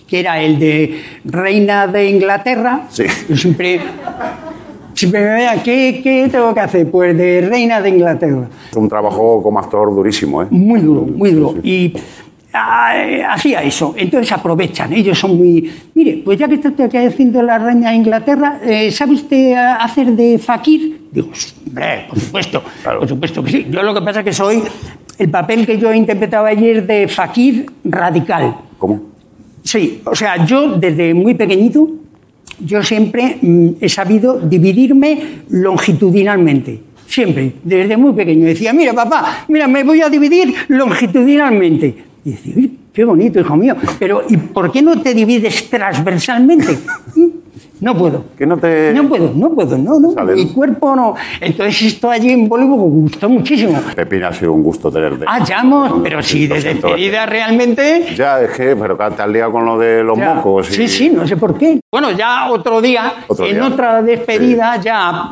Que 0.07 0.19
era 0.19 0.41
el 0.41 0.59
de 0.59 1.01
reina 1.25 1.87
de 1.87 2.09
Inglaterra. 2.09 2.87
Sí. 2.89 3.03
Yo 3.29 3.37
siempre, 3.37 3.79
siempre 4.93 5.21
me 5.21 5.33
veía, 5.33 5.63
¿qué, 5.63 6.01
¿qué 6.03 6.27
tengo 6.31 6.53
que 6.53 6.59
hacer? 6.59 6.89
Pues 6.89 7.17
de 7.17 7.47
reina 7.49 7.81
de 7.81 7.89
Inglaterra. 7.89 8.47
Es 8.69 8.77
un 8.77 8.89
trabajo 8.89 9.41
como 9.41 9.59
actor 9.59 9.93
durísimo, 9.93 10.43
¿eh? 10.43 10.47
Muy 10.49 10.81
duro, 10.81 11.01
muy 11.01 11.31
duro. 11.31 11.55
Y 11.63 11.93
ah, 11.95 11.99
eh, 11.99 12.03
hacía 12.53 13.63
eso. 13.63 13.93
Entonces 13.97 14.31
aprovechan. 14.31 14.91
Ellos 14.93 15.17
son 15.17 15.37
muy. 15.37 15.71
Mire, 15.93 16.21
pues 16.23 16.37
ya 16.39 16.47
que 16.47 16.55
está 16.55 16.73
haciendo 17.07 17.41
la 17.41 17.57
reina 17.57 17.89
de 17.91 17.95
Inglaterra, 17.95 18.59
eh, 18.63 18.91
¿sabe 18.91 19.13
usted 19.13 19.53
hacer 19.53 20.07
de 20.11 20.37
fakir? 20.37 21.07
Digo, 21.11 21.29
hombre, 21.67 22.05
por 22.09 22.19
supuesto, 22.19 22.63
Claro. 22.83 22.99
por 22.99 23.07
supuesto 23.09 23.43
que 23.43 23.51
sí. 23.51 23.67
Yo 23.69 23.83
lo 23.83 23.93
que 23.93 24.01
pasa 24.01 24.19
es 24.19 24.25
que 24.25 24.33
soy. 24.33 24.61
El 25.17 25.29
papel 25.29 25.65
que 25.67 25.77
yo 25.77 25.93
interpretaba 25.93 26.47
ayer 26.49 26.85
de 26.87 27.07
fakir 27.07 27.65
radical. 27.83 28.55
¿Cómo? 28.77 29.01
Sí, 29.63 30.01
o 30.05 30.15
sea, 30.15 30.45
yo 30.45 30.77
desde 30.79 31.13
muy 31.13 31.35
pequeñito, 31.35 31.87
yo 32.59 32.81
siempre 32.81 33.37
mm, 33.41 33.69
he 33.79 33.89
sabido 33.89 34.39
dividirme 34.39 35.43
longitudinalmente. 35.49 36.79
Siempre, 37.05 37.53
desde 37.63 37.97
muy 37.97 38.13
pequeño. 38.13 38.45
Decía, 38.45 38.71
mira, 38.73 38.93
papá, 38.93 39.45
mira, 39.49 39.67
me 39.67 39.83
voy 39.83 40.01
a 40.01 40.09
dividir 40.09 40.55
longitudinalmente. 40.69 42.10
Y 42.23 42.31
decía, 42.31 42.53
"Uy, 42.55 42.79
qué 42.93 43.03
bonito, 43.03 43.39
hijo 43.39 43.55
mío. 43.55 43.75
Pero, 43.99 44.23
¿y 44.29 44.37
por 44.37 44.71
qué 44.71 44.81
no 44.81 45.01
te 45.01 45.13
divides 45.13 45.69
transversalmente? 45.69 46.77
No 47.81 47.97
puedo. 47.97 48.25
Que 48.37 48.45
no 48.45 48.57
te... 48.57 48.93
No 48.93 49.09
puedo, 49.09 49.31
no 49.35 49.49
puedo, 49.53 49.75
no, 49.75 49.99
no. 49.99 50.11
Sale, 50.11 50.35
Mi 50.35 50.47
cuerpo 50.53 50.95
no. 50.95 51.15
Entonces 51.39 51.81
esto 51.81 52.11
allí 52.11 52.29
en 52.29 52.47
Bolívar 52.47 52.77
me 52.77 52.83
gustó 52.83 53.27
muchísimo. 53.27 53.81
Pepín, 53.95 54.23
ha 54.23 54.31
sido 54.31 54.53
un 54.53 54.61
gusto 54.61 54.91
tenerte. 54.91 55.25
Ah, 55.27 55.43
pero 56.03 56.21
si 56.21 56.47
Lo 56.47 56.55
de 56.55 56.61
despedida 56.75 57.25
realmente... 57.25 58.13
Ya, 58.15 58.39
es 58.39 58.51
que, 58.51 58.75
pero 58.75 58.95
te 58.95 59.03
has 59.23 59.29
liado 59.29 59.51
con 59.51 59.65
lo 59.65 59.79
de 59.79 60.03
los 60.03 60.15
Ya. 60.15 60.35
mocos. 60.35 60.69
y- 60.69 60.73
Sí, 60.75 60.87
sí, 60.87 61.09
no 61.09 61.27
sé 61.27 61.37
por 61.37 61.57
qué. 61.57 61.79
Bueno, 61.91 62.11
ya 62.11 62.51
otro 62.51 62.81
día, 62.81 63.13
Otro 63.27 63.47
en 63.47 63.55
día. 63.55 63.65
otra 63.65 64.01
despedida, 64.03 64.79
ya 64.79 65.31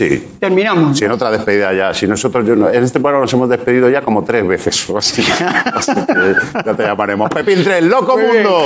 Sí. 0.00 0.28
Terminamos. 0.38 0.96
Si 0.96 1.04
en 1.04 1.10
otra 1.10 1.30
despedida 1.30 1.74
ya, 1.74 1.92
si 1.92 2.06
nosotros 2.06 2.46
yo 2.46 2.56
no- 2.56 2.70
en 2.70 2.82
este 2.82 3.00
programa 3.00 3.24
nos 3.24 3.32
hemos 3.34 3.50
despedido 3.50 3.90
ya 3.90 4.00
como 4.00 4.24
tres 4.24 4.48
veces. 4.48 4.88
Así, 4.96 5.22
Así 5.74 5.92
que 5.94 6.34
ya 6.64 6.74
te 6.74 6.82
llamaremos. 6.84 7.28
Pepín 7.28 7.62
3, 7.62 7.84
Loco 7.84 8.16
Muy 8.16 8.22
bien. 8.30 8.44
Mundo. 8.44 8.64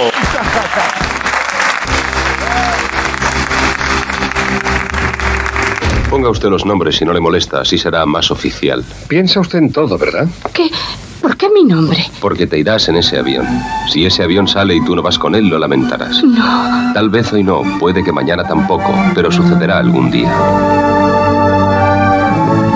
Ponga 6.11 6.31
usted 6.31 6.49
los 6.49 6.65
nombres 6.65 6.97
si 6.97 7.05
no 7.05 7.13
le 7.13 7.21
molesta, 7.21 7.61
así 7.61 7.77
será 7.77 8.07
más 8.07 8.31
oficial. 8.31 8.85
Piensa 9.09 9.41
usted 9.41 9.59
en 9.59 9.73
todo, 9.73 9.99
¿verdad? 9.99 10.29
¿Qué? 10.53 10.71
¿Por 11.25 11.39
qué 11.39 11.49
mi 11.49 11.65
nombre? 11.65 12.05
Porque 12.21 12.47
te 12.47 12.59
irás 12.59 12.87
en 12.91 12.97
ese 12.97 13.19
avión. 13.19 13.47
Si 13.89 14.05
ese 14.05 14.23
avión 14.23 14.47
sale 14.47 14.75
y 14.75 14.85
tú 14.85 14.95
no 14.95 15.01
vas 15.01 15.19
con 15.19 15.35
él, 15.35 15.49
lo 15.49 15.59
lamentarás. 15.59 16.23
No. 16.23 16.93
Tal 16.93 17.09
vez 17.09 17.33
hoy 17.33 17.43
no, 17.43 17.63
puede 17.81 18.05
que 18.05 18.13
mañana 18.13 18.45
tampoco, 18.45 18.95
pero 19.15 19.33
sucederá 19.33 19.79
algún 19.79 20.11
día. 20.11 20.31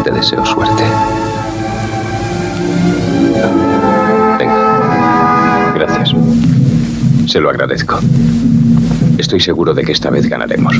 Te 0.02 0.10
deseo 0.12 0.46
suerte. 0.46 0.82
Venga. 4.38 5.72
Gracias. 5.74 6.14
Se 7.26 7.40
lo 7.40 7.50
agradezco. 7.50 7.98
Estoy 9.18 9.40
seguro 9.40 9.74
de 9.74 9.84
que 9.84 9.92
esta 9.92 10.08
vez 10.08 10.26
ganaremos. 10.26 10.74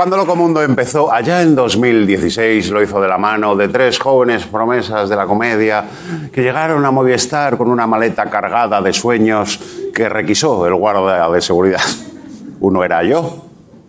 Cuando 0.00 0.16
Loco 0.16 0.34
Mundo 0.34 0.62
empezó, 0.62 1.12
allá 1.12 1.42
en 1.42 1.54
2016, 1.54 2.70
lo 2.70 2.82
hizo 2.82 3.02
de 3.02 3.06
la 3.06 3.18
mano 3.18 3.54
de 3.54 3.68
tres 3.68 3.98
jóvenes 3.98 4.46
promesas 4.46 5.10
de 5.10 5.14
la 5.14 5.26
comedia 5.26 5.84
que 6.32 6.40
llegaron 6.40 6.82
a 6.86 6.90
Movistar 6.90 7.58
con 7.58 7.68
una 7.68 7.86
maleta 7.86 8.24
cargada 8.30 8.80
de 8.80 8.94
sueños 8.94 9.60
que 9.92 10.08
requisó 10.08 10.66
el 10.66 10.74
guarda 10.74 11.28
de 11.28 11.42
seguridad. 11.42 11.82
Uno 12.60 12.82
era 12.82 13.02
yo, 13.02 13.44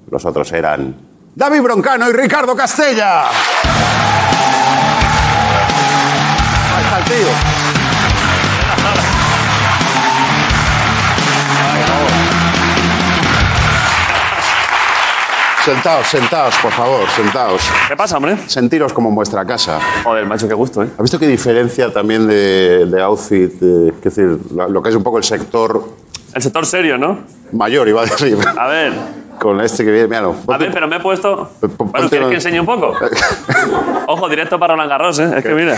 los 0.10 0.26
otros 0.26 0.52
eran 0.52 0.94
David 1.34 1.62
Broncano 1.62 2.10
y 2.10 2.12
Ricardo 2.12 2.58
Castella. 2.58 3.24
El 6.98 7.04
tío. 7.06 7.61
Sentaos, 15.66 16.08
sentaos, 16.08 16.56
por 16.62 16.72
favor, 16.72 17.08
sentaos. 17.16 17.62
¿Qué 17.88 17.96
pasa, 17.96 18.18
hombre? 18.18 18.36
Sentiros 18.48 18.92
como 18.94 19.10
en 19.10 19.16
vuestra 19.16 19.46
casa. 19.46 19.80
Joder, 20.04 20.26
macho, 20.26 20.48
qué 20.48 20.56
gusto, 20.56 20.82
¿eh? 20.84 20.90
¿Has 20.96 21.02
visto 21.04 21.20
qué 21.20 21.28
diferencia 21.28 21.94
también 21.94 22.28
de, 22.28 22.88
de 22.88 23.02
outfit? 23.04 23.54
eh, 23.62 23.94
es 23.96 24.02
decir, 24.04 24.40
lo, 24.56 24.68
lo 24.70 24.82
que 24.82 24.90
es 24.90 24.96
un 24.96 25.04
poco 25.04 25.20
el 25.20 25.24
sector 25.24 25.88
El 26.34 26.42
sector 26.42 26.66
serio, 26.66 26.98
¿no? 26.98 27.20
mayor, 27.52 27.88
iba 27.88 28.02
a 28.02 28.06
decir. 28.06 28.38
A 28.58 28.68
ver, 28.68 28.94
Con 29.42 29.60
este 29.60 29.84
que 29.84 29.92
viene, 29.92 30.08
míralo. 30.08 30.36
a 30.48 30.58
ver, 30.58 30.70
pero 30.72 30.88
me 30.88 30.98
he 30.98 31.00
puesto... 31.00 31.50
Bueno, 31.80 32.08
¿quieres 32.10 32.28
que 32.28 32.36
enseñe 32.36 32.60
un 32.60 32.66
poco? 32.68 32.94
Ojo, 34.08 34.30
directo 34.30 34.60
para 34.60 34.74
Roland 34.76 34.90
Garros, 34.92 35.18
¿eh? 35.18 35.32
Es 35.38 35.44
que 35.44 35.54
mira. 35.56 35.76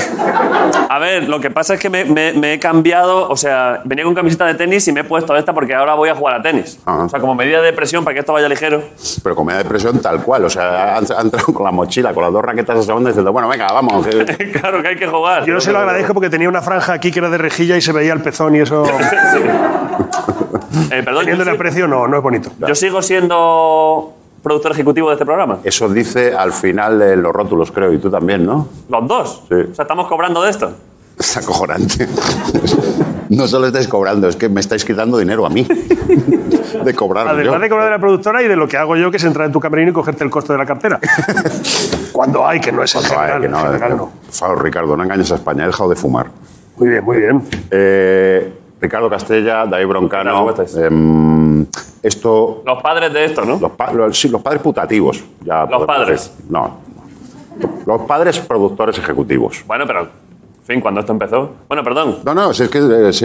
A 0.89 0.99
ver, 0.99 1.29
lo 1.29 1.39
que 1.39 1.49
pasa 1.49 1.75
es 1.75 1.79
que 1.79 1.89
me, 1.89 2.03
me- 2.03 2.33
me 2.33 2.53
he 2.53 2.59
cambiado, 2.59 3.29
o 3.29 3.37
sea, 3.37 3.79
venía 3.85 4.03
con 4.03 4.13
camiseta 4.15 4.45
de 4.47 4.55
tenis 4.55 4.85
y 4.89 4.91
me 4.91 4.99
he 4.99 5.03
puesto 5.05 5.33
esta 5.37 5.53
porque 5.53 5.73
ahora 5.73 5.93
voy 5.93 6.09
a 6.09 6.15
jugar 6.15 6.35
a 6.35 6.41
tenis. 6.41 6.77
Ah. 6.85 7.03
O 7.05 7.09
sea, 7.09 7.21
como 7.21 7.35
medida 7.35 7.61
de 7.61 7.71
presión 7.71 8.03
para 8.03 8.15
que 8.15 8.19
esto 8.19 8.33
vaya 8.33 8.49
ligero. 8.49 8.83
Pero 9.23 9.33
con 9.35 9.45
media 9.45 9.59
depresión 9.63 9.99
tal 10.01 10.21
cual. 10.23 10.43
O 10.43 10.49
sea, 10.49 10.97
han, 10.97 11.05
han 11.09 11.25
entrado 11.27 11.45
con 11.53 11.63
la 11.63 11.71
mochila, 11.71 12.13
con 12.13 12.23
las 12.23 12.33
dos 12.33 12.43
raquetas 12.43 12.75
de 12.75 12.83
segunda 12.83 13.11
diciendo, 13.11 13.31
bueno, 13.31 13.47
venga, 13.47 13.67
vamos. 13.71 14.05
que- 14.05 14.51
claro 14.59 14.81
que 14.81 14.89
hay 14.89 14.95
que 14.97 15.07
jugar. 15.07 15.45
Yo 15.45 15.61
se 15.61 15.71
lo 15.71 15.79
agradezco 15.79 16.13
porque 16.13 16.29
tenía 16.29 16.49
una 16.49 16.61
franja 16.61 16.91
aquí 16.91 17.11
que 17.11 17.19
era 17.19 17.29
de 17.29 17.37
rejilla 17.37 17.77
y 17.77 17.81
se 17.81 17.93
veía 17.93 18.11
el 18.11 18.21
pezón 18.21 18.55
y 18.55 18.59
eso. 18.59 18.83
Eh, 20.91 21.01
perdón, 21.03 21.25
Teniendo 21.25 21.49
el 21.51 21.57
precio, 21.57 21.87
no, 21.87 22.07
no 22.07 22.17
es 22.17 22.23
bonito. 22.23 22.51
yo 22.67 22.75
sigo 22.75 23.01
siendo 23.01 24.13
productor 24.41 24.71
ejecutivo 24.73 25.09
de 25.09 25.13
este 25.15 25.25
programa. 25.25 25.59
Eso 25.63 25.87
dice 25.89 26.33
al 26.35 26.51
final 26.53 26.99
de 26.99 27.15
los 27.15 27.31
rótulos, 27.33 27.71
creo, 27.71 27.93
y 27.93 27.97
tú 27.97 28.09
también, 28.09 28.45
¿no? 28.45 28.67
Los 28.89 29.07
dos. 29.07 29.43
Sí. 29.47 29.55
O 29.71 29.75
sea, 29.75 29.83
estamos 29.83 30.07
cobrando 30.07 30.41
de 30.43 30.49
esto. 30.49 30.71
Es 31.19 31.37
acojonante. 31.37 32.07
No 33.29 33.47
solo 33.47 33.65
estáis 33.67 33.87
cobrando, 33.87 34.27
es 34.27 34.35
que 34.35 34.47
me 34.47 34.59
estáis 34.59 34.85
quitando 34.85 35.17
dinero 35.17 35.43
a 35.45 35.49
mí. 35.49 35.65
De 36.85 36.93
cobrar 36.93 37.27
Además 37.27 37.53
yo. 37.55 37.59
de 37.59 37.69
cobrar 37.69 37.85
de 37.85 37.91
la 37.91 37.99
productora 37.99 38.43
y 38.43 38.47
de 38.47 38.55
lo 38.55 38.67
que 38.67 38.77
hago 38.77 38.95
yo, 38.95 39.09
que 39.09 39.17
es 39.17 39.23
entrar 39.23 39.47
en 39.47 39.51
tu 39.53 39.59
camerino 39.59 39.89
y 39.91 39.93
cogerte 39.93 40.23
el 40.23 40.29
costo 40.29 40.53
de 40.53 40.59
la 40.59 40.65
cartera. 40.65 40.99
Cuando 42.11 42.45
hay, 42.45 42.59
que 42.59 42.71
no 42.71 42.83
es 42.83 42.91
Cuando 42.93 43.09
hay, 43.19 43.31
general, 43.31 43.41
que 43.41 43.47
no, 43.49 43.59
en 43.59 43.65
general 43.73 43.97
no. 43.97 44.09
Por 44.25 44.33
favor, 44.33 44.63
Ricardo, 44.63 44.97
no 44.97 45.03
engañes 45.03 45.31
a 45.31 45.35
España, 45.35 45.63
he 45.63 45.67
dejado 45.67 45.89
de 45.89 45.95
fumar. 45.95 46.27
Muy 46.77 46.89
bien, 46.89 47.03
muy 47.03 47.17
bien. 47.17 47.41
Eh, 47.71 48.53
Ricardo 48.83 49.09
Castella, 49.09 49.65
David 49.65 49.87
Broncano. 49.87 50.53
Em, 50.75 51.65
esto. 52.03 52.63
Los 52.65 52.81
padres 52.83 53.13
de 53.13 53.23
esto, 53.25 53.45
¿no? 53.45 53.57
Los, 53.57 53.71
pa- 53.71 53.93
los- 53.93 54.19
sí, 54.19 54.27
los 54.27 54.41
padres 54.41 54.61
putativos. 54.61 55.23
Ya 55.45 55.65
Los 55.65 55.85
padres. 55.85 56.29
decir. 56.29 56.45
No. 56.49 56.79
Los 57.85 58.01
padres 58.01 58.39
productores 58.39 58.97
ejecutivos. 58.97 59.63
Bueno, 59.65 59.85
pero, 59.87 60.01
en 60.01 60.07
fin, 60.65 60.81
cuando 60.81 60.99
esto 60.99 61.13
empezó. 61.13 61.51
Bueno, 61.69 61.81
perdón. 61.81 62.17
No, 62.25 62.33
no, 62.33 62.51
es 62.51 62.61
que, 62.69 62.77
eh, 62.79 63.09
es 63.09 63.19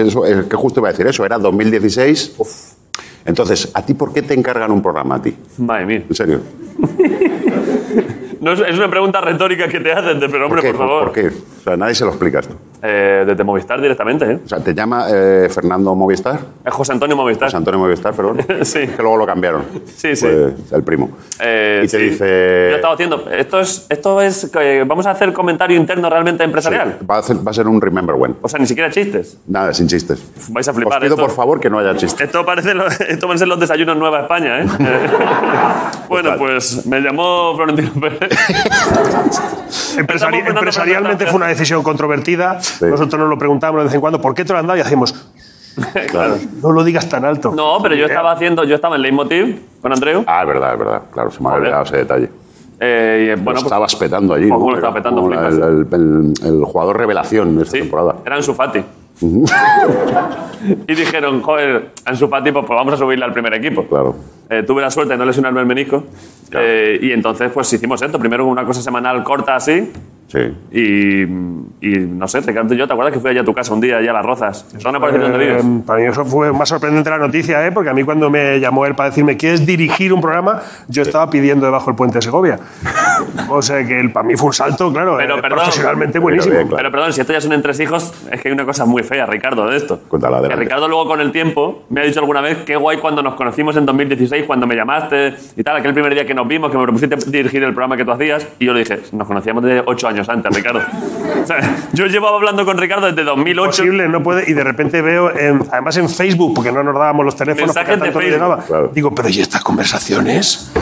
que 0.48 0.56
justo 0.56 0.78
iba 0.78 0.90
a 0.90 0.92
decir 0.92 1.08
eso, 1.08 1.24
era 1.26 1.38
2016. 1.38 2.76
Entonces, 3.24 3.70
¿a 3.74 3.84
ti 3.84 3.94
por 3.94 4.12
qué 4.12 4.22
te 4.22 4.34
encargan 4.34 4.70
un 4.70 4.80
programa 4.80 5.16
a 5.16 5.22
ti? 5.22 5.36
Madre 5.58 5.86
mía. 5.86 6.04
En 6.08 6.14
serio. 6.14 6.40
No, 8.40 8.52
es, 8.52 8.60
una 8.78 8.88
pregunta 8.88 9.20
retórica 9.20 9.66
que 9.66 9.80
te 9.80 9.90
hacen, 9.92 10.20
de- 10.20 10.28
pero 10.28 10.46
hombre, 10.46 10.62
¿Por 10.62 10.70
por, 10.70 10.72
qué? 10.72 10.78
favor. 10.78 11.04
¿Por 11.06 11.12
qué? 11.12 11.26
O 11.26 11.62
sea, 11.64 11.76
nadie 11.76 11.96
se 11.96 12.04
lo 12.04 12.10
explica 12.10 12.38
esto. 12.38 12.54
Eh, 12.80 13.24
desde 13.26 13.42
Movistar 13.44 13.80
directamente, 13.80 14.24
¿eh? 14.30 14.38
O 14.44 14.48
sea, 14.48 14.58
¿te 14.60 14.72
llama 14.74 15.06
eh, 15.10 15.48
Fernando 15.52 15.94
Movistar? 15.94 16.38
Es 16.64 16.72
José 16.72 16.92
Antonio 16.92 17.16
Movistar. 17.16 17.46
José 17.48 17.56
Antonio 17.56 17.80
Movistar, 17.80 18.14
perdón. 18.14 18.38
Sí. 18.62 18.86
Que 18.86 19.02
luego 19.02 19.16
lo 19.16 19.26
cambiaron. 19.26 19.62
Sí, 19.96 20.14
sí. 20.14 20.26
Pues, 20.26 20.54
el 20.72 20.82
primo. 20.84 21.10
Eh, 21.40 21.82
y 21.84 21.88
te 21.88 21.98
sí. 21.98 22.04
dice... 22.10 22.68
Yo 22.70 22.76
estaba 22.76 22.94
haciendo. 22.94 23.28
Esto 23.30 23.60
es. 23.60 23.86
Esto 23.88 24.20
es 24.20 24.50
vamos 24.86 25.06
a 25.06 25.10
hacer 25.12 25.32
comentario 25.32 25.76
interno 25.76 26.08
realmente 26.08 26.44
empresarial. 26.44 26.96
Sí, 27.00 27.06
va, 27.06 27.16
a 27.16 27.18
hacer- 27.18 27.46
va 27.46 27.50
a 27.50 27.54
ser 27.54 27.66
un 27.66 27.80
Remember 27.80 28.14
When. 28.14 28.36
O 28.42 28.48
sea, 28.48 28.60
ni 28.60 28.66
siquiera 28.66 28.90
chistes. 28.90 29.38
Nada, 29.46 29.72
sin 29.74 29.88
chistes. 29.88 30.22
Vais 30.50 30.66
a 30.68 30.70
Os 30.70 30.76
flipar. 30.76 31.00
pido, 31.00 31.14
esto, 31.14 31.26
por 31.26 31.34
favor, 31.34 31.58
que 31.60 31.68
no 31.70 31.78
haya 31.78 31.96
chistes. 31.96 32.20
Esto 32.26 32.44
parece 32.46 32.74
lo- 32.74 32.86
esto 33.08 33.26
van 33.26 33.34
a 33.36 33.38
ser 33.38 33.48
los 33.48 33.58
desayunos 33.58 33.96
Nueva 33.96 34.20
España, 34.20 34.60
¿eh? 34.60 34.66
Eh, 34.78 34.98
bueno, 36.08 36.30
pues 36.38 36.86
me 36.86 37.00
llamó 37.00 37.54
Florentino 37.56 37.90
Pérez. 38.00 38.30
Empresari- 39.96 40.46
empresarialmente 40.46 41.26
fue 41.26 41.36
una 41.36 41.46
decisión 41.48 41.82
controvertida. 41.82 42.58
Nosotros 42.80 43.18
nos 43.20 43.28
lo 43.28 43.38
preguntamos 43.38 43.78
de 43.80 43.84
vez 43.84 43.94
en 43.94 44.00
cuando, 44.00 44.20
¿por 44.20 44.34
qué 44.34 44.44
te 44.44 44.52
lo 44.52 44.58
han 44.58 44.66
dado? 44.66 44.78
Y 44.78 44.82
hacemos, 44.82 45.14
Claro. 46.10 46.36
no 46.62 46.72
lo 46.72 46.82
digas 46.84 47.08
tan 47.08 47.24
alto. 47.24 47.52
No, 47.54 47.78
pero 47.82 47.94
yo 47.94 48.06
estaba 48.06 48.32
haciendo. 48.32 48.64
Yo 48.64 48.74
estaba 48.74 48.96
en 48.96 49.02
Leitmotiv 49.02 49.60
con 49.80 49.92
Andreu. 49.92 50.24
Ah, 50.26 50.42
es 50.42 50.48
verdad, 50.48 50.72
es 50.72 50.78
verdad. 50.78 51.02
Claro, 51.12 51.30
se 51.30 51.40
me 51.40 51.46
ha 51.48 51.50
Joder. 51.52 51.62
olvidado 51.62 51.84
ese 51.84 51.96
detalle. 51.98 52.30
Eh, 52.80 53.24
y, 53.24 53.28
Lo 53.30 53.36
bueno, 53.42 53.52
pues, 53.60 53.62
estabas 53.64 53.96
petando 53.96 54.34
allí, 54.34 54.50
Ojo, 54.50 54.58
¿no? 54.66 54.70
lo 54.70 54.76
estaba 54.76 54.94
petando, 54.94 55.20
como 55.22 55.34
la- 55.34 55.48
flipas. 55.50 55.68
el, 55.68 55.86
el- 55.92 56.32
el 56.46 56.64
jugador 56.64 56.96
revelación 56.96 57.56
de 57.56 57.62
esta 57.64 57.72
Sí, 57.76 57.80
temporada. 57.82 58.16
era 58.24 58.36
Ansu 58.36 58.54
Fati. 58.54 58.82
y 60.86 60.94
dijeron, 60.94 61.42
joder, 61.42 61.90
Ansu 62.04 62.28
Fati, 62.28 62.52
pues, 62.52 62.64
pues 62.66 62.76
vamos 62.76 62.94
a 62.94 62.96
subirle 62.96 63.24
al 63.24 63.32
primer 63.32 63.52
equipo. 63.54 63.84
Claro. 63.84 64.14
Eh, 64.50 64.62
tuve 64.66 64.80
la 64.82 64.90
suerte 64.90 65.12
de 65.14 65.18
no 65.18 65.24
lesionarme 65.24 65.60
el 65.60 65.66
menisco. 65.66 66.04
Eh, 66.52 66.98
y 67.02 67.12
entonces, 67.12 67.50
pues 67.52 67.72
hicimos 67.72 68.00
esto. 68.02 68.18
Primero 68.18 68.46
una 68.46 68.64
cosa 68.64 68.80
semanal 68.80 69.22
corta 69.24 69.56
así. 69.56 69.90
Sí. 70.28 70.40
Y, 70.72 71.22
y 71.22 71.98
no 72.00 72.28
sé, 72.28 72.40
Ricardo 72.42 72.74
yo, 72.74 72.86
¿te 72.86 72.92
acuerdas 72.92 73.14
que 73.14 73.18
fui 73.20 73.30
allá 73.30 73.40
a 73.40 73.44
tu 73.44 73.54
casa 73.54 73.72
un 73.72 73.80
día, 73.80 73.96
allá 73.96 74.10
a 74.10 74.14
las 74.14 74.26
Rozas? 74.26 74.66
Eso 74.76 74.92
no 74.92 75.00
parece 75.00 75.18
donde 75.20 75.38
vives. 75.38 75.64
Eh, 75.64 75.80
para 75.86 76.00
mí 76.02 76.06
eso 76.06 76.24
fue 76.26 76.52
más 76.52 76.68
sorprendente 76.68 77.08
la 77.08 77.16
noticia, 77.16 77.66
¿eh? 77.66 77.72
porque 77.72 77.88
a 77.88 77.94
mí 77.94 78.04
cuando 78.04 78.28
me 78.28 78.60
llamó 78.60 78.84
él 78.84 78.94
para 78.94 79.08
decirme 79.08 79.38
¿quieres 79.38 79.64
dirigir 79.64 80.12
un 80.12 80.20
programa? 80.20 80.60
Yo 80.88 81.00
estaba 81.02 81.30
pidiendo 81.30 81.64
debajo 81.64 81.86
del 81.86 81.96
puente 81.96 82.18
de 82.18 82.22
Segovia. 82.22 82.58
o 83.48 83.62
sea 83.62 83.86
que 83.86 83.98
el- 83.98 84.12
para 84.12 84.26
mí 84.26 84.36
fue 84.36 84.48
un 84.48 84.52
salto, 84.52 84.92
claro, 84.92 85.16
Pero 85.16 85.38
eh, 85.38 85.40
perdón. 85.40 85.58
profesionalmente 85.60 86.18
buenísimo. 86.18 86.54
bien, 86.54 86.68
claro. 86.68 86.76
Pero 86.82 86.90
perdón, 86.90 87.12
si 87.14 87.20
esto 87.22 87.32
ya 87.32 87.40
son 87.40 87.52
entre 87.54 87.72
hijos, 87.82 88.12
es 88.30 88.40
que 88.42 88.48
hay 88.48 88.52
una 88.52 88.66
cosa 88.66 88.84
muy 88.84 89.02
fea, 89.02 89.24
Ricardo, 89.24 89.66
de 89.68 89.76
esto. 89.78 90.00
Cuéntala, 90.08 90.46
Que. 90.46 90.56
Ricardo 90.56 90.88
luego 90.88 91.06
con 91.06 91.20
el 91.20 91.32
tiempo 91.32 91.84
me 91.88 92.02
ha 92.02 92.04
dicho 92.04 92.20
alguna 92.20 92.42
vez 92.42 92.58
qué 92.66 92.76
guay 92.76 92.98
cuando 92.98 93.22
nos 93.22 93.34
conocimos 93.34 93.76
en 93.76 93.86
2016, 93.86 94.44
cuando 94.46 94.66
me 94.66 94.74
llamaste 94.76 95.34
y 95.56 95.62
tal, 95.62 95.76
aquel 95.76 95.94
primer 95.94 96.12
día 96.12 96.26
que 96.26 96.34
nos 96.34 96.46
vimos, 96.46 96.70
que 96.70 96.76
me 96.76 96.82
propusiste 96.82 97.16
dirigir 97.30 97.62
el 97.62 97.72
programa 97.72 97.96
que 97.96 98.04
tú 98.04 98.10
hacías, 98.12 98.46
y 98.58 98.66
yo 98.66 98.74
le 98.74 98.80
dije, 98.80 99.00
nos 99.12 99.26
conocíamos 99.26 99.62
de 99.64 99.82
ocho 99.86 100.08
años 100.08 100.17
antes, 100.26 100.50
Ricardo. 100.54 100.80
O 101.42 101.46
sea, 101.46 101.76
yo 101.92 102.06
llevaba 102.06 102.36
hablando 102.36 102.64
con 102.64 102.78
Ricardo 102.78 103.06
desde 103.08 103.24
2008. 103.24 103.66
Posible, 103.82 104.08
no 104.08 104.22
puede. 104.22 104.50
Y 104.50 104.54
de 104.54 104.64
repente 104.64 105.02
veo, 105.02 105.30
en- 105.36 105.62
además 105.70 105.98
en 105.98 106.08
Facebook, 106.08 106.54
porque 106.54 106.72
no 106.72 106.82
nos 106.82 106.94
dábamos 106.94 107.26
los 107.26 107.36
teléfonos, 107.36 107.74
porque 107.76 107.96
tanto 107.98 108.20
no 108.20 108.26
llegaba. 108.26 108.58
Claro. 108.64 108.90
Digo, 108.94 109.14
pero 109.14 109.28
¿y 109.28 109.40
estas 109.40 109.62
conversaciones? 109.62 110.72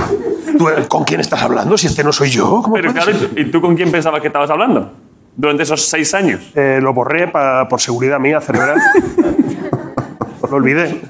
¿Tú, 0.56 0.68
eh, 0.68 0.86
¿Con 0.88 1.02
quién 1.04 1.20
estás 1.20 1.42
hablando? 1.42 1.76
Si 1.76 1.88
este 1.88 2.04
no 2.04 2.12
soy 2.12 2.30
yo. 2.30 2.62
¿cómo 2.62 2.74
Pero 2.76 2.92
claro, 2.92 3.12
ser? 3.12 3.16
¿y 3.16 3.26
tú- 3.26 3.40
¿y 3.40 3.44
tú 3.50 3.60
con 3.60 3.74
quién 3.74 3.90
pensabas 3.90 4.20
que 4.20 4.28
estabas 4.28 4.48
hablando? 4.50 4.92
Durante 5.36 5.64
esos 5.64 5.86
seis 5.86 6.14
años. 6.14 6.40
Eh, 6.54 6.78
lo 6.80 6.94
borré 6.94 7.28
pa- 7.28 7.68
por 7.68 7.80
seguridad 7.80 8.18
mía 8.20 8.40
cerebral. 8.40 8.78
lo 10.50 10.56
olvidé. 10.56 11.00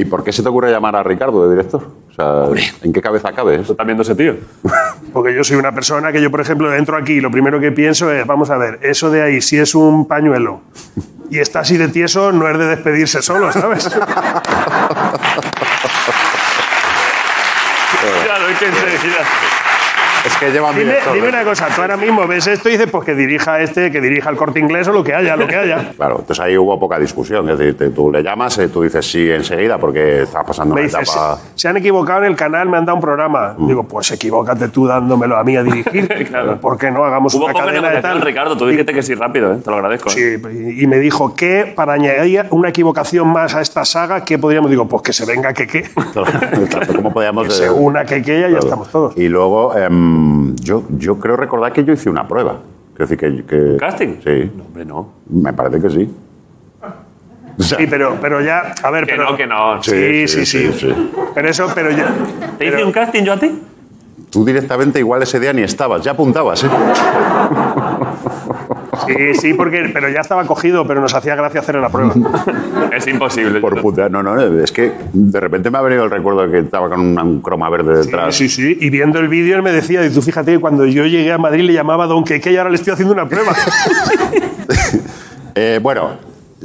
¿Y 0.00 0.06
por 0.06 0.24
qué 0.24 0.32
se 0.32 0.42
te 0.42 0.48
ocurre 0.48 0.70
llamar 0.70 0.96
a 0.96 1.02
Ricardo 1.02 1.46
de 1.46 1.54
director? 1.54 1.86
O 2.10 2.14
sea, 2.14 2.62
¿en 2.82 2.90
qué 2.90 3.02
cabeza 3.02 3.32
cabe 3.32 3.56
eso? 3.56 3.72
Estás 3.72 3.84
viendo 3.84 4.02
ese 4.02 4.14
tío. 4.14 4.34
Porque 5.12 5.34
yo 5.34 5.44
soy 5.44 5.58
una 5.58 5.74
persona 5.74 6.10
que 6.10 6.22
yo, 6.22 6.30
por 6.30 6.40
ejemplo, 6.40 6.74
entro 6.74 6.96
aquí 6.96 7.14
y 7.14 7.20
lo 7.20 7.30
primero 7.30 7.60
que 7.60 7.70
pienso 7.70 8.10
es, 8.10 8.26
vamos 8.26 8.48
a 8.48 8.56
ver, 8.56 8.78
eso 8.80 9.10
de 9.10 9.20
ahí, 9.22 9.42
si 9.42 9.58
es 9.58 9.74
un 9.74 10.08
pañuelo 10.08 10.62
y 11.30 11.38
está 11.38 11.60
así 11.60 11.76
de 11.76 11.88
tieso, 11.88 12.32
no 12.32 12.48
es 12.48 12.56
de 12.56 12.66
despedirse 12.66 13.20
solo, 13.20 13.52
¿sabes? 13.52 13.90
Claro, 18.24 18.48
es 18.48 18.58
que 18.58 18.66
enseguida. 18.66 19.18
Es 20.26 20.36
que 20.36 20.50
llevan 20.50 20.74
Dime, 20.74 20.84
director. 20.86 21.14
dime 21.14 21.26
¿eh? 21.26 21.30
una 21.30 21.44
cosa, 21.44 21.68
tú 21.74 21.80
ahora 21.80 21.96
mismo 21.96 22.26
ves 22.26 22.46
esto 22.46 22.68
y 22.68 22.72
dices, 22.72 22.88
pues 22.90 23.04
que 23.04 23.14
dirija 23.14 23.60
este, 23.60 23.90
que 23.90 24.00
dirija 24.00 24.28
el 24.30 24.36
corte 24.36 24.58
inglés 24.60 24.86
o 24.88 24.92
lo 24.92 25.02
que 25.02 25.14
haya, 25.14 25.34
lo 25.36 25.46
que 25.46 25.56
haya. 25.56 25.92
Claro, 25.96 26.16
entonces 26.20 26.44
ahí 26.44 26.56
hubo 26.56 26.78
poca 26.78 26.98
discusión. 26.98 27.48
Es 27.50 27.58
decir, 27.58 27.94
tú 27.94 28.10
le 28.12 28.22
llamas, 28.22 28.56
eh, 28.58 28.68
tú 28.68 28.82
dices 28.82 29.04
sí 29.10 29.30
enseguida 29.30 29.78
porque 29.78 30.22
estás 30.22 30.44
pasando 30.44 30.74
Me 30.74 30.82
una 30.82 30.86
dice, 30.88 31.02
etapa. 31.02 31.36
se, 31.36 31.60
se 31.60 31.68
han 31.68 31.76
equivocado 31.78 32.20
en 32.24 32.30
el 32.30 32.36
canal, 32.36 32.68
me 32.68 32.76
han 32.76 32.84
dado 32.84 32.96
un 32.96 33.02
programa. 33.02 33.54
Mm. 33.56 33.66
Digo, 33.68 33.82
pues 33.84 34.10
equivócate 34.12 34.68
tú 34.68 34.86
dándomelo 34.86 35.36
a 35.36 35.44
mí 35.44 35.56
a 35.56 35.62
dirigir. 35.62 36.08
Claro. 36.30 36.60
¿Por 36.60 36.78
qué 36.78 36.90
no 36.90 37.02
hagamos 37.04 37.34
Hubo 37.34 37.46
una 37.46 37.54
cadena 37.54 37.90
de 37.90 38.00
tal? 38.02 38.20
Ricardo. 38.20 38.56
Tú 38.56 38.66
dijiste 38.66 38.92
que 38.92 39.02
sí 39.02 39.14
rápido, 39.14 39.52
¿eh? 39.54 39.56
Te 39.64 39.70
lo 39.70 39.76
agradezco. 39.76 40.10
¿eh? 40.10 40.12
Sí, 40.12 40.74
y 40.78 40.84
y 40.84 40.86
me 40.86 40.98
dijo 40.98 41.34
que 41.34 41.72
para 41.74 41.94
añadir 41.94 42.46
una 42.50 42.68
equivocación 42.68 43.26
más 43.28 43.54
a 43.54 43.60
esta 43.60 43.84
saga, 43.84 44.24
¿qué 44.24 44.38
podríamos? 44.38 44.70
Digo, 44.70 44.86
pues 44.86 45.02
que 45.02 45.12
se 45.12 45.24
venga 45.26 45.52
que 45.52 45.66
qué. 45.66 45.90
¿Cómo 46.94 47.12
podíamos.? 47.12 47.40
Que 47.50 47.54
se 47.54 47.66
eh, 47.66 47.70
una 47.70 48.04
que 48.04 48.22
que 48.22 48.40
ya 48.40 48.46
claro. 48.48 48.64
estamos 48.64 48.88
todos. 48.90 49.16
Y 49.16 49.28
luego, 49.28 49.74
em, 50.10 50.56
yo, 50.56 50.84
yo 50.90 51.18
creo 51.18 51.36
recordar 51.36 51.72
que 51.72 51.84
yo 51.84 51.92
hice 51.92 52.10
una 52.10 52.26
prueba. 52.26 52.60
Quiero 52.94 53.08
decir 53.08 53.18
que. 53.18 53.44
que 53.44 53.76
¿Casting? 53.78 54.20
Sí. 54.24 54.50
No, 54.56 54.64
hombre, 54.64 54.84
no. 54.84 55.08
Me 55.28 55.52
parece 55.52 55.80
que 55.80 55.90
sí. 55.90 56.10
O 57.58 57.62
sea, 57.62 57.78
Sí, 57.78 57.86
pero, 57.88 58.16
pero 58.20 58.40
ya, 58.40 58.74
a 58.82 58.90
ver, 58.90 59.06
Que 59.06 59.12
pero, 59.12 59.30
no, 59.30 59.36
que 59.36 59.46
no. 59.46 59.82
Sí, 59.82 60.28
sí, 60.28 60.44
sí. 60.46 61.10
Pero 61.34 61.48
eso, 61.48 61.68
pero 61.74 61.90
ya. 61.90 62.12
¿Te 62.58 62.66
hice 62.66 62.84
un 62.84 62.92
casting 62.92 63.22
yo 63.22 63.34
a 63.34 63.38
ti? 63.38 63.62
Tú 64.30 64.44
directamente 64.44 64.98
igual 65.00 65.22
ese 65.22 65.40
día 65.40 65.52
ni 65.52 65.62
estabas, 65.62 66.04
ya 66.04 66.12
apuntabas, 66.12 66.62
¿eh? 66.62 66.68
Sí, 69.06 69.34
sí, 69.34 69.54
porque, 69.54 69.90
pero 69.92 70.08
ya 70.08 70.20
estaba 70.20 70.44
cogido, 70.44 70.86
pero 70.86 71.00
nos 71.00 71.14
hacía 71.14 71.34
gracia 71.34 71.60
hacer 71.60 71.76
la 71.76 71.88
prueba. 71.88 72.14
Es 72.96 73.06
imposible. 73.06 73.60
Por 73.60 73.80
puta. 73.80 74.08
No, 74.08 74.22
no, 74.22 74.40
es 74.62 74.72
que 74.72 74.92
de 75.12 75.40
repente 75.40 75.70
me 75.70 75.78
ha 75.78 75.82
venido 75.82 76.04
el 76.04 76.10
recuerdo 76.10 76.46
de 76.46 76.50
que 76.50 76.58
estaba 76.58 76.88
con 76.88 77.00
un, 77.00 77.18
un 77.18 77.40
croma 77.40 77.70
verde 77.70 77.96
detrás. 77.96 78.34
Sí, 78.34 78.48
sí, 78.48 78.76
y 78.80 78.90
viendo 78.90 79.20
el 79.20 79.28
vídeo 79.28 79.56
él 79.56 79.62
me 79.62 79.72
decía, 79.72 80.04
y 80.04 80.10
tú 80.10 80.20
fíjate 80.20 80.52
que 80.52 80.58
cuando 80.58 80.84
yo 80.86 81.06
llegué 81.06 81.32
a 81.32 81.38
Madrid 81.38 81.62
le 81.62 81.72
llamaba 81.72 82.06
Don 82.06 82.24
Queque 82.24 82.52
y 82.52 82.56
ahora 82.56 82.70
le 82.70 82.76
estoy 82.76 82.92
haciendo 82.92 83.14
una 83.14 83.28
prueba. 83.28 83.54
Eh, 85.56 85.80
bueno, 85.82 86.10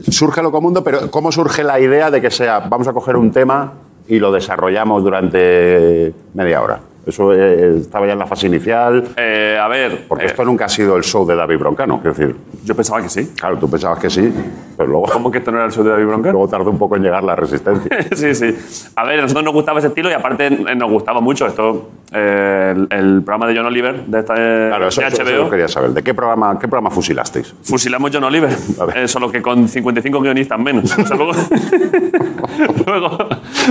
surge 0.09 0.41
lo 0.43 0.51
común, 0.51 0.79
pero 0.83 1.09
¿cómo 1.09 1.31
surge 1.31 1.63
la 1.63 1.79
idea 1.79 2.11
de 2.11 2.21
que 2.21 2.29
sea, 2.29 2.59
vamos 2.59 2.87
a 2.87 2.93
coger 2.93 3.17
un 3.17 3.31
tema 3.31 3.73
y 4.07 4.19
lo 4.19 4.31
desarrollamos 4.31 5.03
durante 5.03 6.13
media 6.33 6.61
hora? 6.61 6.79
Eso 7.05 7.33
eh, 7.33 7.77
estaba 7.81 8.07
ya 8.07 8.13
en 8.13 8.19
la 8.19 8.25
fase 8.25 8.47
inicial, 8.47 9.03
Eh, 9.15 9.59
a 9.61 9.67
ver. 9.67 10.05
porque 10.07 10.23
eh, 10.25 10.27
esto 10.27 10.43
nunca 10.43 10.65
ha 10.65 10.69
sido 10.69 10.95
el 10.97 11.03
show 11.03 11.25
de 11.25 11.35
David 11.35 11.59
Broncano, 11.59 12.01
quiero 12.01 12.15
decir. 12.17 12.35
Yo 12.63 12.75
pensaba 12.75 13.01
que 13.01 13.09
sí. 13.09 13.31
Claro, 13.39 13.57
tú 13.57 13.69
pensabas 13.69 13.99
que 13.99 14.09
sí, 14.09 14.33
pero 14.75 14.89
luego, 14.89 15.05
¿Cómo 15.13 15.29
que 15.29 15.37
esto 15.37 15.51
no 15.51 15.57
era 15.57 15.67
el 15.67 15.71
show 15.71 15.83
de 15.83 15.91
David 15.91 16.05
Bronca? 16.07 16.31
luego 16.31 16.47
tardó 16.47 16.69
un 16.71 16.79
poco 16.79 16.95
en 16.95 17.03
llegar 17.03 17.23
la 17.23 17.35
resistencia. 17.35 17.89
sí, 18.15 18.33
sí. 18.33 18.55
A 18.95 19.03
ver, 19.05 19.19
a 19.19 19.21
nosotros 19.23 19.45
nos 19.45 19.53
gustaba 19.53 19.77
ese 19.79 19.89
estilo 19.89 20.09
y 20.09 20.13
aparte 20.13 20.49
nos 20.49 20.89
gustaba 20.89 21.21
mucho 21.21 21.45
esto. 21.45 21.89
Eh, 22.15 22.73
el, 22.75 22.87
el 22.89 23.21
programa 23.23 23.47
de 23.47 23.55
John 23.57 23.65
Oliver 23.65 24.05
de, 24.05 24.19
esta, 24.19 24.33
eh, 24.37 24.67
Claro, 24.69 24.87
eso, 24.87 25.01
de 25.01 25.07
eso- 25.07 25.21
eso 25.21 25.31
HBO. 25.31 25.43
lo 25.43 25.49
quería 25.49 25.67
saber. 25.67 25.91
¿De 25.91 26.01
qué 26.03 26.13
programa, 26.13 26.57
qué 26.59 26.67
programa 26.67 26.89
fusilasteis? 26.89 27.53
Fusilamos 27.63 28.09
John 28.13 28.23
Oliver, 28.23 28.49
eh, 28.95 29.07
solo 29.07 29.29
que 29.31 29.41
con 29.41 29.67
55 29.67 30.21
guionistas 30.21 30.59
menos. 30.59 30.97
O 30.97 31.05
sea, 31.05 31.15
luego, 31.17 31.33
luego, 32.85 33.17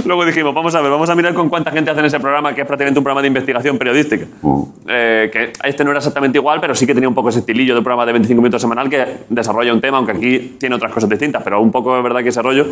luego 0.05 0.25
dijimos, 0.27 0.55
vamos 0.55 0.75
a 0.75 0.81
ver, 0.81 0.91
vamos 0.91 1.09
a 1.09 1.15
mirar 1.15 1.35
con 1.35 1.49
cuánta 1.49 1.71
gente 1.71 1.91
hace 1.91 2.01
en 2.01 2.07
ese 2.07 2.21
programa, 2.21 2.55
que 2.55 2.61
es 2.63 2.67
prácticamente 2.67 2.99
un 3.01 3.05
programa 3.05 3.23
de 3.23 3.29
investigación 3.29 3.79
periodística. 3.79 4.27
Eh, 4.87 5.31
que 5.33 5.53
este 5.67 5.83
no 5.85 5.91
era 5.91 5.99
exactamente 5.99 6.39
igual, 6.39 6.61
pero 6.61 6.75
sí 6.75 6.87
que 6.87 6.95
tenía 6.95 7.09
un 7.09 7.15
poco 7.15 7.31
ese 7.31 7.39
estilillo 7.41 7.75
de 7.75 7.81
programa 7.83 8.05
de 8.07 8.13
25 8.13 8.41
minutos 8.43 8.61
semanal 8.61 8.89
que 8.91 9.05
desarrolla 9.31 9.73
un 9.73 9.81
tema, 9.81 9.97
aunque 9.99 10.13
aquí 10.13 10.57
tiene 10.59 10.75
otras 10.77 10.93
cosas 10.93 11.09
distintas, 11.09 11.43
pero 11.43 11.61
un 11.61 11.71
poco 11.73 11.97
es 11.97 12.03
verdad 12.03 12.23
que 12.23 12.29
ese 12.29 12.43
rollo. 12.43 12.67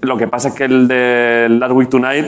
Lo 0.00 0.16
que 0.16 0.26
pasa 0.28 0.48
es 0.48 0.54
que 0.54 0.64
el 0.64 0.88
de 0.88 1.46
Last 1.50 1.72
Week 1.74 1.88
Tonight 1.90 2.26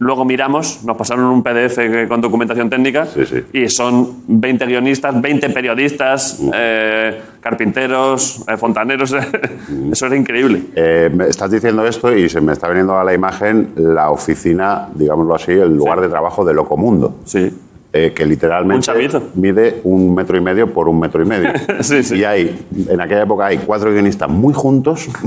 Luego 0.00 0.24
miramos, 0.24 0.82
nos 0.82 0.96
pasaron 0.96 1.26
un 1.26 1.42
PDF 1.42 2.08
con 2.08 2.22
documentación 2.22 2.70
técnica 2.70 3.06
y 3.52 3.68
son 3.68 4.22
20 4.28 4.64
guionistas, 4.64 5.20
20 5.20 5.50
periodistas, 5.50 6.40
eh, 6.54 7.20
carpinteros, 7.38 8.42
eh, 8.48 8.56
fontaneros. 8.56 9.14
Eso 9.92 10.06
era 10.06 10.16
increíble. 10.16 10.62
Eh, 10.74 11.10
me 11.14 11.26
estás 11.26 11.50
diciendo 11.50 11.86
esto 11.86 12.16
y 12.16 12.30
se 12.30 12.40
me 12.40 12.54
está 12.54 12.66
viniendo 12.68 12.98
a 12.98 13.04
la 13.04 13.12
imagen 13.12 13.72
la 13.76 14.10
oficina, 14.10 14.88
digámoslo 14.94 15.34
así, 15.34 15.52
el 15.52 15.76
lugar 15.76 16.00
de 16.00 16.08
trabajo 16.08 16.46
de 16.46 16.54
Locomundo. 16.54 17.16
Sí. 17.26 17.52
Eh, 17.92 18.12
que 18.14 18.24
literalmente 18.24 18.88
Un 18.92 19.30
mide 19.34 19.80
un 19.82 20.14
metro 20.14 20.36
y 20.36 20.40
medio 20.40 20.72
por 20.72 20.88
un 20.88 21.00
metro 21.00 21.22
y 21.22 21.24
medio. 21.26 21.50
Sí, 21.80 22.02
sí. 22.04 22.18
Y 22.18 22.24
hay, 22.24 22.66
en 22.88 23.00
aquella 23.00 23.22
época 23.22 23.46
hay 23.46 23.58
cuatro 23.58 23.90
guionistas 23.92 24.28
muy 24.28 24.54
juntos. 24.54 25.08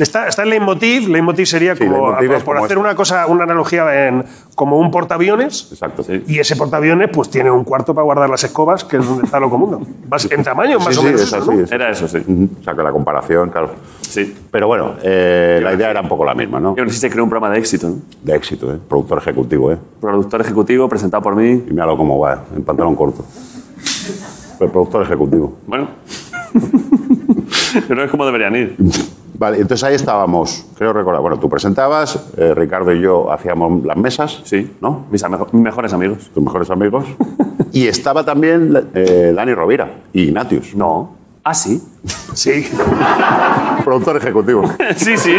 Está, 0.00 0.26
está 0.26 0.42
el 0.42 0.50
leitmotiv. 0.50 1.08
Leitmotiv 1.08 1.46
sería 1.46 1.76
como, 1.76 2.08
leitmotiv 2.08 2.32
es 2.32 2.42
por 2.42 2.54
como 2.56 2.64
hacer 2.64 2.76
esto. 2.76 2.80
una 2.80 2.96
cosa, 2.96 3.26
una 3.28 3.44
analogía 3.44 4.08
en, 4.08 4.24
como 4.56 4.78
un 4.78 4.90
portaaviones. 4.90 5.68
Exacto. 5.70 6.04
Y 6.26 6.38
ese 6.40 6.56
portaaviones 6.56 7.10
pues 7.12 7.30
tiene 7.30 7.48
un 7.50 7.62
cuarto 7.62 7.94
para 7.94 8.04
guardar 8.04 8.28
las 8.28 8.42
escobas, 8.42 8.82
que 8.82 8.96
es 8.96 9.06
donde 9.06 9.24
está 9.24 9.38
lo 9.38 9.48
común. 9.50 9.86
En 10.30 10.42
tamaño, 10.42 10.78
más 10.80 10.94
Sí, 10.94 10.98
o 10.98 11.00
sí, 11.00 11.06
menos. 11.06 11.20
es 11.20 11.26
eso, 11.28 11.36
así, 11.36 11.50
¿no? 11.50 11.60
es 11.64 11.70
Era 11.70 11.90
eso, 11.90 12.08
sí. 12.08 12.18
Ujú. 12.26 12.48
O 12.60 12.64
sea, 12.64 12.74
que 12.74 12.82
la 12.82 12.90
comparación, 12.90 13.50
claro. 13.50 13.70
Sí. 14.00 14.34
Pero 14.50 14.66
bueno, 14.66 14.94
eh, 15.02 15.60
la 15.62 15.74
idea 15.74 15.90
era 15.90 16.00
un 16.00 16.08
poco 16.08 16.24
la 16.24 16.34
misma, 16.34 16.58
¿no? 16.58 16.74
Y 16.76 16.80
aún 16.80 16.88
así 16.88 16.98
se 16.98 17.08
creó 17.08 17.22
un 17.22 17.30
programa 17.30 17.54
de 17.54 17.60
éxito. 17.60 17.88
¿no? 17.88 17.96
De 18.22 18.34
éxito, 18.34 18.72
¿eh? 18.74 18.78
Productor 18.88 19.18
ejecutivo, 19.18 19.70
¿eh? 19.72 19.78
Productor 20.00 20.40
ejecutivo, 20.40 20.88
presentado 20.88 21.22
por 21.22 21.36
mí. 21.36 21.43
Y 21.50 21.70
míralo 21.72 21.96
cómo 21.96 22.18
va, 22.18 22.44
en 22.54 22.62
pantalón 22.62 22.94
corto. 22.96 23.24
El 24.60 24.70
productor 24.70 25.02
ejecutivo. 25.02 25.54
Bueno. 25.66 25.88
Pero 27.88 28.04
es 28.04 28.10
como 28.10 28.24
deberían 28.26 28.54
ir. 28.54 28.76
Vale, 29.36 29.56
entonces 29.58 29.82
ahí 29.82 29.96
estábamos, 29.96 30.64
creo 30.78 30.92
recordar. 30.92 31.20
Bueno, 31.20 31.38
tú 31.38 31.48
presentabas, 31.48 32.18
eh, 32.36 32.54
Ricardo 32.54 32.92
y 32.92 33.00
yo 33.00 33.32
hacíamos 33.32 33.84
las 33.84 33.96
mesas. 33.96 34.40
Sí. 34.44 34.70
¿No? 34.80 35.06
Mis, 35.10 35.24
mis 35.52 35.62
mejores 35.62 35.92
amigos. 35.92 36.30
Tus 36.32 36.42
mejores 36.42 36.70
amigos. 36.70 37.04
y 37.72 37.88
estaba 37.88 38.24
también 38.24 38.90
eh, 38.94 39.32
Dani 39.34 39.52
Rovira 39.54 39.90
y 40.12 40.22
Ignatius. 40.22 40.76
No. 40.76 41.16
Ah, 41.42 41.52
sí. 41.52 41.82
Sí. 42.32 42.64
Productor 43.84 44.16
ejecutivo. 44.18 44.70
sí, 44.96 45.16
sí. 45.16 45.34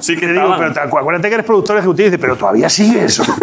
Sí 0.00 0.14
que 0.16 0.26
Te 0.26 0.32
digo, 0.34 0.54
pero 0.58 0.72
te- 0.74 0.80
acuérdate 0.80 1.28
que 1.28 1.34
eres 1.34 1.46
productor 1.46 1.78
ejecutivo 1.78 2.08
y 2.08 2.10
dice, 2.10 2.18
pero 2.20 2.36
todavía 2.36 2.68
sigue 2.68 3.04
eso. 3.04 3.24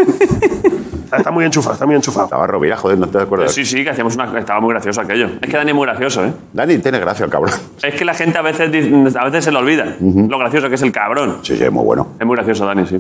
está, 1.08 1.18
está 1.18 1.32
muy 1.32 1.46
enchufado, 1.46 1.74
está 1.74 1.86
muy 1.86 1.96
enchufado. 1.96 2.26
Estaba 2.26 2.46
Rovira, 2.48 2.76
joder, 2.78 2.98
¿no 2.98 3.08
te 3.08 3.18
acuerdas? 3.20 3.54
Sí, 3.54 3.66
sí, 3.66 3.84
que 3.84 3.90
hacíamos 3.90 4.16
una. 4.16 4.38
Estaba 4.38 4.60
muy 4.60 4.70
gracioso 4.72 5.02
aquello. 5.02 5.30
Es 5.42 5.50
que 5.50 5.58
Dani 5.58 5.72
es 5.72 5.76
muy 5.76 5.86
gracioso, 5.86 6.26
¿eh? 6.26 6.34
Dani 6.54 6.78
tiene 6.80 7.00
gracia, 7.00 7.26
el 7.26 7.32
cabrón. 7.32 7.54
Es 7.82 7.96
que 7.96 8.06
la 8.06 8.14
gente 8.14 8.38
a 8.38 8.42
veces, 8.42 8.70
a 9.16 9.26
veces 9.26 9.44
se 9.46 9.52
le 9.52 9.58
olvida 9.58 9.96
lo 10.00 10.38
gracioso 10.38 10.70
que 10.70 10.76
es 10.76 10.82
el 10.82 10.92
cabrón. 10.92 11.38
Sí, 11.42 11.56
sí, 11.58 11.64
es 11.64 11.72
muy 11.72 11.84
bueno. 11.86 12.08
Es 12.20 12.26
muy 12.26 12.36
gracioso, 12.36 12.66
Dani, 12.66 12.86
sí. 12.86 13.00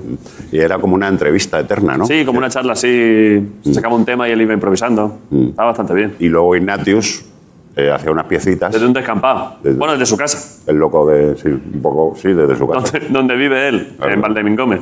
Y 0.52 0.60
era 0.60 0.78
como 0.80 0.96
una 0.96 1.08
entrevista 1.08 1.60
eterna, 1.60 1.98
¿no? 1.98 2.06
Sí, 2.06 2.24
como 2.26 2.40
una 2.40 2.50
charla 2.50 2.74
así. 2.74 3.48
Se 3.64 3.74
sacaba 3.74 3.96
un 3.96 4.06
tema 4.06 4.28
y 4.28 4.32
él 4.32 4.42
iba 4.42 4.54
improvisando. 4.54 5.20
Estaba 5.32 5.70
bastante 5.70 5.94
bien. 5.94 6.16
Y 6.20 6.28
luego 6.30 6.56
Ignatius 6.56 7.24
eh, 7.76 7.92
hacía 7.92 8.10
unas 8.12 8.26
piecitas. 8.26 8.72
Desde 8.74 8.86
un 8.88 8.94
descampado. 8.94 9.58
Desde- 9.62 9.78
Bueno, 9.78 9.94
desde 9.94 10.06
su 10.08 10.18
casa. 10.18 10.62
El 10.66 10.78
loco 10.78 11.06
de. 11.06 11.36
Sí, 11.38 11.48
un 11.50 11.80
poco. 11.82 12.16
Sí, 12.20 12.30
desde 12.34 12.56
su 12.56 12.68
casa. 12.68 12.92
Donde, 12.92 13.08
donde 13.10 13.36
vive 13.36 13.68
él, 13.68 13.94
Claro. 13.98 14.14
en 14.14 14.22
Valdemín 14.22 14.56
Gómez. 14.56 14.82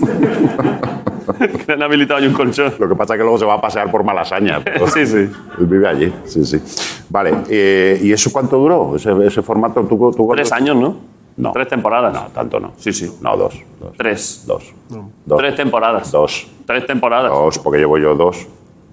que 1.38 1.64
le 1.66 1.72
han 1.74 1.82
habilitado 1.82 2.24
un 2.26 2.32
colchón. 2.32 2.74
Lo 2.78 2.88
que 2.88 2.94
pasa 2.94 3.14
es 3.14 3.18
que 3.18 3.22
luego 3.22 3.38
se 3.38 3.44
va 3.44 3.54
a 3.54 3.60
pasear 3.60 3.90
por 3.90 4.04
Malasaña. 4.04 4.62
Sí, 4.92 5.06
sí. 5.06 5.16
Él 5.58 5.66
vive 5.66 5.88
allí, 5.88 6.12
sí, 6.24 6.44
sí. 6.44 6.60
Vale, 7.08 7.32
eh, 7.48 8.00
¿y 8.02 8.12
eso 8.12 8.32
cuánto 8.32 8.56
duró? 8.58 8.96
Ese, 8.96 9.12
ese 9.26 9.42
formato, 9.42 9.82
¿tú, 9.82 10.12
tú 10.16 10.28
Tres 10.32 10.50
años, 10.52 10.76
¿no? 10.76 10.96
No. 11.36 11.52
Tres 11.52 11.68
temporadas. 11.68 12.12
No, 12.12 12.26
tanto 12.34 12.60
no. 12.60 12.72
Sí, 12.76 12.92
sí. 12.92 13.10
No, 13.20 13.36
dos. 13.36 13.54
Dos. 13.80 13.92
Tres. 13.96 14.44
Dos. 14.46 14.74
Dos. 14.88 15.38
Tres 15.38 15.54
temporadas. 15.54 16.10
Dos. 16.10 16.48
Tres 16.66 16.86
temporadas. 16.86 17.30
Dos, 17.30 17.58
porque 17.58 17.78
llevo 17.78 17.98
yo 17.98 18.14
dos. 18.14 18.46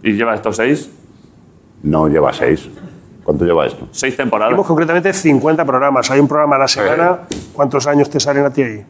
¿Y 0.04 0.14
lleva 0.14 0.36
estos 0.36 0.56
seis? 0.56 0.90
No, 1.84 2.08
lleva 2.08 2.32
seis. 2.34 2.70
¿Cuánto 3.24 3.44
lleva 3.44 3.66
esto? 3.66 3.88
Seis 3.92 4.16
temporadas. 4.16 4.52
Tenemos 4.52 4.68
concretamente 4.68 5.12
50 5.12 5.66
programas. 5.66 6.10
Hay 6.10 6.20
un 6.20 6.28
programa 6.28 6.56
a 6.56 6.60
la 6.60 6.68
semana. 6.68 7.20
¿Cuántos 7.54 7.86
años 7.88 8.10
te 8.10 8.20
salen 8.20 8.46
a 8.46 8.50
ti 8.52 8.64
ahí? 8.64 8.86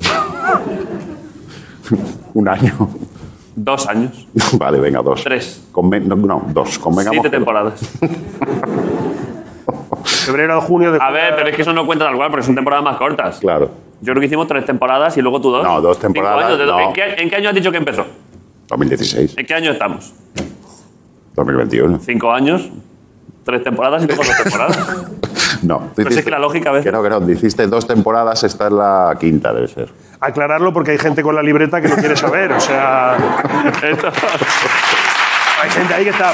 Un 2.34 2.48
año. 2.48 2.88
Dos 3.54 3.86
años. 3.86 4.26
vale, 4.58 4.80
venga, 4.80 5.02
dos. 5.02 5.22
Tres. 5.22 5.62
Conven- 5.72 6.04
no, 6.04 6.16
no, 6.16 6.42
dos. 6.52 6.78
Convengamos 6.78 7.20
Siete 7.22 7.30
temporadas. 7.36 7.80
Febrero 10.04 10.56
a 10.56 10.60
junio 10.60 10.92
de. 10.92 10.98
A 11.00 11.10
ver, 11.10 11.34
pero 11.36 11.48
es 11.48 11.56
que 11.56 11.62
eso 11.62 11.72
no 11.72 11.84
cuenta 11.86 12.06
tal 12.06 12.16
cual, 12.16 12.30
porque 12.30 12.44
son 12.46 12.54
temporadas 12.54 12.84
más 12.84 12.96
cortas. 12.96 13.38
Claro. 13.40 13.70
Yo 14.00 14.12
creo 14.12 14.20
que 14.20 14.26
hicimos 14.26 14.46
tres 14.48 14.64
temporadas 14.64 15.16
y 15.16 15.22
luego 15.22 15.40
tú 15.40 15.50
dos. 15.50 15.62
No, 15.64 15.80
dos 15.80 15.98
temporadas, 15.98 16.46
años, 16.46 16.58
¿de- 16.58 16.66
no. 16.66 16.80
¿En, 16.80 16.92
qué, 16.92 17.02
en 17.18 17.28
qué 17.30 17.36
año 17.36 17.48
has 17.50 17.54
dicho 17.54 17.70
que 17.70 17.78
empezó? 17.78 18.04
2016, 18.68 19.34
¿En 19.38 19.46
qué 19.46 19.54
año 19.54 19.70
estamos? 19.72 20.12
2021. 21.36 21.98
Cinco 22.00 22.32
años, 22.32 22.68
tres 23.44 23.62
temporadas 23.64 24.02
y 24.04 24.06
luego 24.06 24.22
dos 24.24 24.36
temporadas. 24.42 24.78
No. 25.62 25.78
tú 25.78 25.90
Pero 25.96 26.10
es 26.10 26.24
que 26.24 26.30
la 26.30 26.40
lógica 26.40 26.70
a 26.70 26.72
veces- 26.72 26.86
Que 26.86 26.90
no, 26.92 27.02
que 27.04 27.08
no. 27.10 27.30
Hiciste 27.30 27.66
dos 27.68 27.86
temporadas, 27.86 28.42
esta 28.42 28.66
es 28.66 28.72
la 28.72 29.16
quinta, 29.20 29.52
debe 29.52 29.68
ser. 29.68 29.90
Aclararlo 30.18 30.72
porque 30.72 30.90
hay 30.90 30.98
gente 30.98 31.22
con 31.22 31.36
la 31.36 31.42
libreta 31.42 31.80
que 31.80 31.86
no 31.88 31.94
quiere 31.94 32.16
saber. 32.16 32.50
O 32.52 32.60
sea, 32.60 33.16
Esto- 33.88 34.08
hay 35.62 35.70
gente 35.70 35.94
ahí 35.94 36.02
que 36.04 36.10
está. 36.10 36.32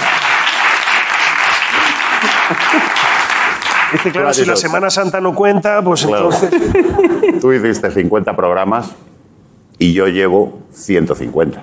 Es 3.92 4.00
que 4.02 4.10
claro, 4.12 4.32
si 4.34 4.44
la 4.44 4.56
Semana 4.56 4.90
Santa 4.90 5.20
no 5.20 5.34
cuenta, 5.34 5.82
pues 5.82 6.04
Claro. 6.06 6.30
entonces. 6.32 7.40
Tú 7.40 7.52
hiciste 7.52 7.90
50 7.90 8.36
programas 8.36 8.90
y 9.78 9.92
yo 9.94 10.06
llevo 10.08 10.60
150. 10.72 11.62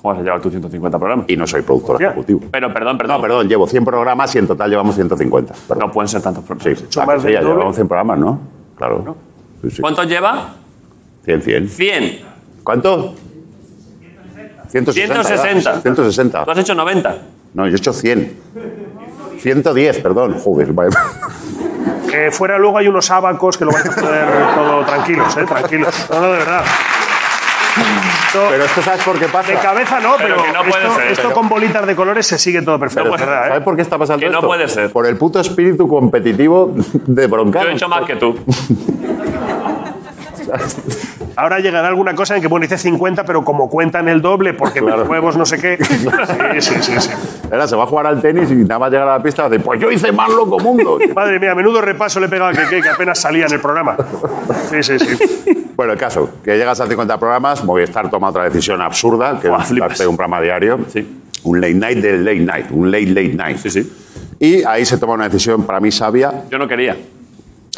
¿Cómo 0.00 0.14
vas 0.14 0.20
a 0.20 0.24
llevar 0.24 0.40
tú 0.40 0.48
150 0.48 0.98
programas? 0.98 1.26
Y 1.28 1.36
no 1.36 1.46
soy 1.46 1.60
productor 1.60 2.02
ejecutivo. 2.02 2.40
Pero 2.50 2.72
perdón, 2.72 2.96
perdón. 2.96 3.16
No, 3.16 3.22
perdón, 3.22 3.48
llevo 3.48 3.66
100 3.66 3.84
programas 3.84 4.34
y 4.34 4.38
en 4.38 4.46
total 4.46 4.70
llevamos 4.70 4.94
150. 4.94 5.54
Perdón. 5.68 5.86
No 5.86 5.92
pueden 5.92 6.08
ser 6.08 6.22
tantos 6.22 6.42
programas. 6.42 6.78
Sí, 6.88 7.00
más 7.00 7.20
sí, 7.20 7.26
del 7.26 7.34
ya 7.34 7.40
llevamos 7.42 7.74
100 7.74 7.88
programas, 7.88 8.18
¿no? 8.18 8.40
Claro. 8.76 9.16
Sí, 9.60 9.70
sí. 9.70 9.82
¿Cuántos 9.82 10.06
lleva? 10.06 10.54
100, 11.24 11.42
100. 11.42 11.68
100. 11.68 12.20
¿Cuánto? 12.64 13.14
160. 14.68 15.24
160. 15.24 15.74
ya. 15.74 15.80
160. 15.80 16.44
Tú 16.44 16.50
has 16.50 16.58
hecho 16.58 16.74
90. 16.74 17.18
No, 17.52 17.66
yo 17.66 17.72
he 17.72 17.76
hecho 17.76 17.92
100. 17.92 18.38
110, 19.38 19.98
perdón. 19.98 20.38
Joder, 20.38 20.72
vaya. 20.72 20.96
Que 22.10 22.30
fuera 22.30 22.58
luego 22.58 22.78
hay 22.78 22.88
unos 22.88 23.10
abacos 23.10 23.58
que 23.58 23.66
lo 23.66 23.72
vais 23.72 23.84
a 23.84 23.94
poner 23.94 24.54
todo 24.54 24.84
tranquilos, 24.84 25.36
¿eh? 25.36 25.44
Tranquilos. 25.44 26.06
No, 26.10 26.20
no, 26.20 26.26
de 26.28 26.38
verdad. 26.38 26.64
Esto- 28.26 28.46
Pero 28.50 28.64
esto, 28.64 28.82
¿sabes 28.82 29.02
por 29.04 29.18
qué 29.18 29.26
pasa? 29.26 29.52
de 29.52 29.58
cabeza 29.58 30.00
no, 30.00 30.14
Pero 30.18 30.36
pero, 30.36 30.42
que 30.44 30.52
no 30.52 30.58
puede 30.70 30.82
esto, 30.84 30.94
ser. 30.96 31.06
esto 31.08 31.22
Pero- 31.24 31.34
con 31.34 31.48
bolitas 31.48 31.86
de 31.86 31.96
colores 31.96 32.26
se 32.26 32.38
sigue 32.38 32.62
todo 32.62 32.78
perfecto, 32.78 33.04
No 33.04 33.10
puede- 33.10 33.24
verdad, 33.26 33.42
¿Sabes 33.48 33.58
¿eh? 33.60 33.64
por 33.64 33.76
qué 33.76 33.82
está 33.82 33.98
pasando 33.98 34.20
Que 34.20 34.30
no 34.30 34.38
esto? 34.38 34.46
puede 34.46 34.68
ser. 34.68 34.90
Por 34.92 35.06
el 35.06 35.16
puto 35.16 35.40
espíritu 35.40 35.88
competitivo 35.88 36.72
de 37.06 37.26
broncar. 37.26 37.64
Yo 37.64 37.70
he 37.70 37.74
hecho 37.74 37.88
más 37.88 38.04
que 38.04 38.16
tú. 38.16 38.36
Ahora 41.36 41.58
llegará 41.60 41.88
alguna 41.88 42.14
cosa 42.14 42.34
en 42.36 42.42
que, 42.42 42.48
bueno, 42.48 42.64
dice 42.64 42.76
50, 42.76 43.24
pero 43.24 43.44
como 43.44 43.68
cuentan 43.70 44.08
el 44.08 44.20
doble 44.20 44.52
porque 44.52 44.80
Claro. 44.80 44.98
mis 45.02 45.08
huevos 45.08 45.36
no 45.36 45.46
sé 45.46 45.58
qué. 45.58 45.78
Sí, 46.60 46.60
sí, 46.60 46.74
sí, 46.82 47.00
sí. 47.00 47.10
Ahora 47.50 47.66
se 47.68 47.76
va 47.76 47.84
a 47.84 47.86
jugar 47.86 48.06
al 48.06 48.20
tenis 48.20 48.50
y 48.50 48.54
nada 48.56 48.78
más 48.78 48.90
llegar 48.90 49.08
a 49.08 49.16
la 49.18 49.22
pista 49.22 49.48
dice, 49.48 49.62
pues 49.62 49.80
yo 49.80 49.90
hice 49.90 50.12
más 50.12 50.28
loco 50.30 50.58
mundo. 50.58 50.98
Madre 51.14 51.38
mía, 51.38 51.54
menudo 51.54 51.80
repaso 51.80 52.20
le 52.20 52.26
he 52.26 52.28
pegado 52.28 52.50
a 52.50 52.52
Keke, 52.52 52.82
que 52.82 52.88
apenas 52.88 53.18
salía 53.20 53.46
en 53.46 53.52
el 53.52 53.60
programa. 53.60 53.96
Sí, 54.70 54.82
sí, 54.82 54.98
sí. 54.98 55.59
Bueno, 55.80 55.94
el 55.94 55.98
caso, 55.98 56.28
que 56.44 56.58
llegas 56.58 56.78
a 56.82 56.86
50 56.86 57.18
programas, 57.18 57.64
Movistar 57.64 58.10
toma 58.10 58.28
otra 58.28 58.44
decisión 58.44 58.82
absurda, 58.82 59.40
que 59.40 59.48
Buah, 59.48 59.62
es 59.62 59.74
darte 59.74 60.06
un 60.06 60.14
programa 60.14 60.38
diario, 60.38 60.78
Sí. 60.86 61.08
un 61.44 61.58
late 61.58 61.72
night 61.72 61.98
del 62.00 62.22
late 62.22 62.38
night, 62.40 62.66
un 62.70 62.90
late 62.90 63.06
late 63.06 63.28
night. 63.34 63.56
Sí, 63.56 63.70
sí. 63.70 63.92
Y 64.38 64.62
ahí 64.64 64.84
se 64.84 64.98
toma 64.98 65.14
una 65.14 65.24
decisión 65.30 65.62
para 65.64 65.80
mí 65.80 65.90
sabia, 65.90 66.44
Yo 66.50 66.58
no 66.58 66.68
quería. 66.68 66.98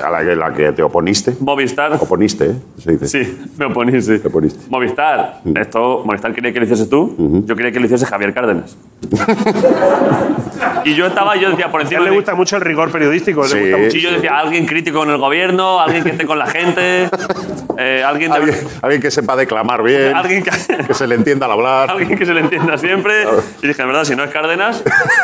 A 0.03 0.11
la 0.11 0.21
que, 0.21 0.35
la 0.37 0.53
que 0.55 0.73
te 0.73 0.83
oponiste. 0.83 1.35
Movistar. 1.41 1.93
Oponiste, 2.01 2.47
¿eh? 2.47 2.55
Se 2.79 2.93
dice. 2.93 3.07
Sí, 3.09 3.39
me 3.59 3.67
oponí, 3.67 4.01
sí. 4.01 4.19
Te 4.19 4.29
oponiste. 4.29 4.61
Movistar. 4.71 5.41
Mm. 5.45 5.57
Esto, 5.59 6.03
Movistar 6.05 6.33
quería 6.35 6.53
que 6.53 6.59
lo 6.61 6.65
hicieses 6.65 6.89
tú. 6.89 7.43
Yo 7.47 7.55
quería 7.57 7.71
que 7.73 7.79
lo 7.81 7.87
hiciese 7.87 8.07
Javier 8.07 8.33
Cárdenas. 8.33 8.77
y 10.85 10.95
yo 10.95 11.07
estaba, 11.07 11.37
yo 11.37 11.51
decía, 11.51 11.71
por 11.71 11.81
A 11.81 11.85
encima 11.85 11.99
él 11.99 12.05
le 12.05 12.11
de- 12.11 12.17
gusta 12.17 12.35
mucho 12.35 12.57
el 12.57 12.63
rigor 12.63 12.91
periodístico. 12.91 13.45
Sí. 13.45 13.55
Le 13.57 13.61
gusta 13.63 13.79
Y 13.79 13.85
mucho. 13.87 13.99
yo 13.99 14.13
decía, 14.13 14.39
alguien 14.39 14.67
crítico 14.67 14.99
con 15.01 15.11
el 15.11 15.19
gobierno, 15.19 15.81
alguien 15.81 16.05
que 16.05 16.11
esté 16.11 16.25
con 16.27 16.39
la 16.39 16.47
gente, 16.47 17.09
eh, 17.79 18.03
alguien, 18.05 18.31
de- 18.33 18.37
Alguien, 18.39 18.57
alguien 18.81 19.03
que 19.03 19.11
sepa 19.11 19.37
declamar 19.37 19.83
bien, 19.83 20.15
alguien, 20.15 20.43
que, 20.43 20.51
que 20.87 20.95
se 20.95 21.07
le 21.07 21.15
entienda 21.17 21.47
al 21.47 21.53
hablar. 21.53 21.91
alguien 21.93 22.17
que 22.19 22.25
se 22.27 22.33
le 22.35 22.41
entienda 22.41 22.79
siempre. 22.79 23.25
Y 23.63 23.67
dije, 23.67 23.83
en 23.83 23.89
verdad, 23.89 24.05
si 24.05 24.17
no 24.17 24.25
es 24.25 24.31
Cárdenas, 24.31 24.83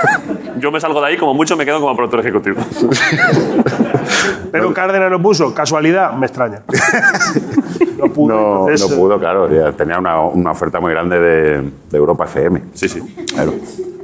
yo 0.60 0.70
me 0.70 0.80
salgo 0.80 1.00
de 1.00 1.06
ahí, 1.08 1.16
como 1.16 1.34
mucho 1.34 1.56
me 1.56 1.64
quedo 1.64 1.80
como 1.80 1.94
productor 1.96 2.20
ejecutivo. 2.20 2.60
Pero 4.52 4.72
Cárdenas 4.72 5.10
no 5.10 5.20
puso. 5.20 5.54
Casualidad, 5.54 6.12
me 6.12 6.26
extraña. 6.26 6.62
No 7.98 8.12
pudo. 8.12 8.32
No, 8.32 8.60
entonces, 8.68 8.88
no 8.90 8.96
pudo, 8.96 9.18
claro. 9.18 9.50
ya 9.52 9.72
Tenía 9.72 9.98
una, 9.98 10.20
una 10.20 10.52
oferta 10.52 10.78
muy 10.78 10.92
grande 10.92 11.18
de, 11.18 11.62
de 11.90 11.98
Europa 11.98 12.26
FM. 12.26 12.62
Sí, 12.72 12.88
sí. 12.88 13.00
Claro. 13.34 13.54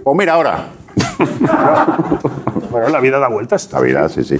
Pues 0.03 0.17
mira 0.17 0.35
ahora. 0.35 0.67
Bueno, 2.71 2.89
la 2.89 2.99
vida 2.99 3.21
da 3.21 3.29
vueltas. 3.29 3.71
La 3.73 3.81
vida, 3.81 4.09
sí, 4.09 4.25
sí. 4.25 4.37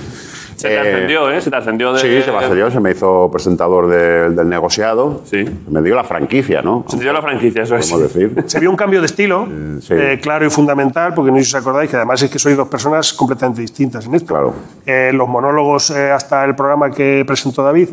Se 0.65 0.69
te 0.71 0.75
Eh, 0.75 0.81
ascendió, 0.81 1.31
¿eh? 1.31 1.41
Se 1.41 1.51
te 1.51 1.57
ascendió 1.57 1.93
de... 1.93 1.99
Sí, 2.01 2.23
se 2.23 2.33
me 2.33 2.39
ascendió, 2.39 2.71
se 2.71 2.81
me 2.81 2.91
hizo 2.91 3.31
presentador 3.31 3.89
de- 3.89 4.31
del 4.31 4.49
negociado. 4.49 5.21
Sí. 5.25 5.45
Me 5.69 5.83
dio 5.83 5.95
la 5.95 6.05
franquicia, 6.05 6.63
¿no? 6.63 6.85
Se 6.89 6.97
te 6.97 7.03
dio 7.03 7.13
la 7.13 7.23
franquicia, 7.23 7.63
eso 7.63 7.77
es. 7.77 7.91
Podemos 7.91 8.13
decir. 8.13 8.43
Se 8.47 8.61
vio 8.61 8.71
un 8.71 8.77
cambio 8.77 9.01
de 9.01 9.07
estilo, 9.07 9.47
sí. 9.81 9.93
eh, 9.95 10.19
claro 10.23 10.47
y 10.47 10.51
fundamental, 10.51 11.13
porque 11.15 11.31
no 11.31 11.37
sé 11.39 11.45
si 11.45 11.51
os 11.57 11.61
acordáis 11.63 11.91
que 11.91 11.97
además 11.97 12.23
es 12.23 12.31
que 12.31 12.39
sois 12.39 12.57
dos 12.57 12.69
personas 12.69 13.13
completamente 13.13 13.61
distintas 13.61 14.07
en 14.07 14.15
esto. 14.15 14.33
Claro. 14.35 14.55
Eh, 14.87 15.11
los 15.13 15.29
monólogos 15.29 15.91
eh, 15.91 16.11
hasta 16.11 16.45
el 16.45 16.55
programa 16.55 16.91
que 16.91 17.25
presentó 17.27 17.63
David, 17.63 17.91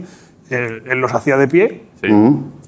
él 0.55 0.97
los 0.99 1.13
hacía 1.13 1.37
de 1.37 1.47
pie. 1.47 1.81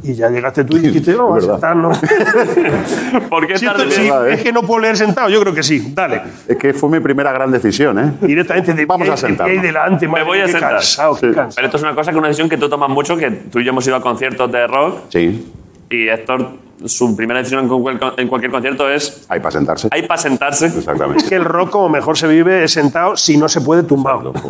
Y 0.04 0.14
ya 0.14 0.30
llegaste 0.30 0.64
tú 0.64 0.78
y 0.78 0.82
dijiste, 0.82 1.14
no, 1.14 1.36
Es 1.38 1.48
verdad. 1.48 1.60
sentar, 1.60 1.76
no. 1.76 1.92
¿Por 3.30 3.48
qué 3.48 3.58
Sí, 3.58 3.66
sí, 3.90 4.02
verdad, 4.02 4.30
¿eh? 4.30 4.34
es 4.36 4.42
que 4.44 4.52
no 4.52 4.62
puedo 4.62 4.80
leer 4.82 4.98
sentado, 4.98 5.30
yo 5.30 5.42
creo 5.42 5.54
que 5.54 5.64
sí. 5.64 5.92
Dale. 5.96 6.22
Es 6.48 6.58
que 6.58 6.74
fue 6.74 6.90
mi 6.90 7.00
primera 7.00 7.32
gran 7.32 7.52
decisión, 7.52 7.98
¿eh? 8.00 8.12
Directamente 8.22 8.74
de 8.74 8.86
Vamos 8.86 9.06
pie, 9.08 9.12
a 9.14 9.16
de 9.16 9.22
pie 9.22 9.28
sentarnos. 9.30 9.56
y 9.58 9.60
delante. 9.60 10.08
Me 10.08 10.24
voy 10.24 10.40
a 10.40 10.48
sentar. 10.48 10.72
cansado, 10.74 11.16
qué 11.16 11.20
Sí. 11.30 11.34
cansado. 11.34 11.52
Pero 11.56 11.68
esto 11.68 11.78
es 11.78 11.84
una 11.84 11.96
cosa 11.96 12.12
que 12.12 12.18
una 12.18 12.28
decisión 12.28 12.50
que 12.50 12.58
tú 12.58 12.70
tomas 12.70 12.90
mucho, 12.90 13.18
que 13.18 13.32
tú 13.32 13.60
y 13.60 13.64
yo 13.64 13.72
hemos 13.72 13.86
ido 13.88 13.96
a 13.96 14.02
conciertos 14.02 14.52
de 14.52 14.68
rock 14.68 14.98
Sí. 15.10 15.52
y 15.90 16.08
Héctor, 16.10 16.50
su 16.86 17.16
primera 17.16 17.40
decisión 17.40 17.64
en 17.64 17.82
cualquier, 17.82 18.14
en 18.18 18.28
cualquier 18.28 18.52
concierto 18.52 18.90
es 18.90 19.26
Ahí 19.30 19.40
para 19.40 19.52
sentarse. 19.52 19.88
hay 19.92 20.04
para 20.08 20.22
sentarse. 20.22 20.66
Exactamente. 20.68 21.24
Es 21.24 21.30
que 21.30 21.36
el 21.36 21.46
rock 21.46 21.70
como 21.72 21.90
mejor 21.90 22.18
se 22.18 22.28
vive 22.28 22.64
es 22.64 22.72
sentado 22.74 23.16
si 23.18 23.38
no 23.38 23.48
se 23.50 23.62
puede 23.62 23.84
tumbado. 23.84 24.34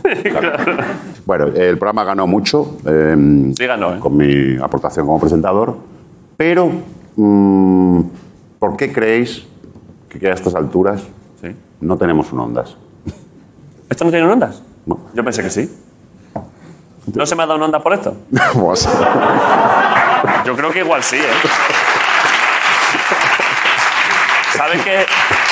Bueno, 1.25 1.45
el 1.47 1.77
programa 1.77 2.03
ganó 2.03 2.27
mucho 2.27 2.77
eh, 2.85 3.15
Sí 3.57 3.65
ganó, 3.65 3.95
¿eh? 3.95 3.99
con 3.99 4.17
mi 4.17 4.57
aportación 4.61 5.05
como 5.05 5.19
presentador, 5.21 5.77
pero 6.35 6.69
mm, 7.15 8.01
¿por 8.59 8.75
qué 8.75 8.91
creéis 8.91 9.45
que 10.09 10.27
a 10.29 10.33
estas 10.33 10.53
alturas 10.55 11.01
Sí. 11.41 11.55
no 11.79 11.97
tenemos 11.97 12.31
un 12.33 12.39
ondas? 12.41 12.75
¿Esto 13.89 14.03
no 14.05 14.11
tiene 14.11 14.25
ondas? 14.27 14.61
No. 14.85 14.99
Yo 15.13 15.23
pensé 15.23 15.41
que 15.43 15.49
sí. 15.49 15.69
¿No 17.13 17.25
se 17.25 17.35
me 17.35 17.43
ha 17.43 17.45
dado 17.45 17.57
un 17.57 17.63
onda 17.63 17.79
por 17.81 17.93
esto? 17.93 18.15
Pues, 18.53 18.87
Yo 20.45 20.55
creo 20.55 20.71
que 20.71 20.79
igual 20.79 21.03
sí, 21.03 21.17
¿eh? 21.17 21.82
¿Sabes 24.55 24.81
que, 24.83 24.97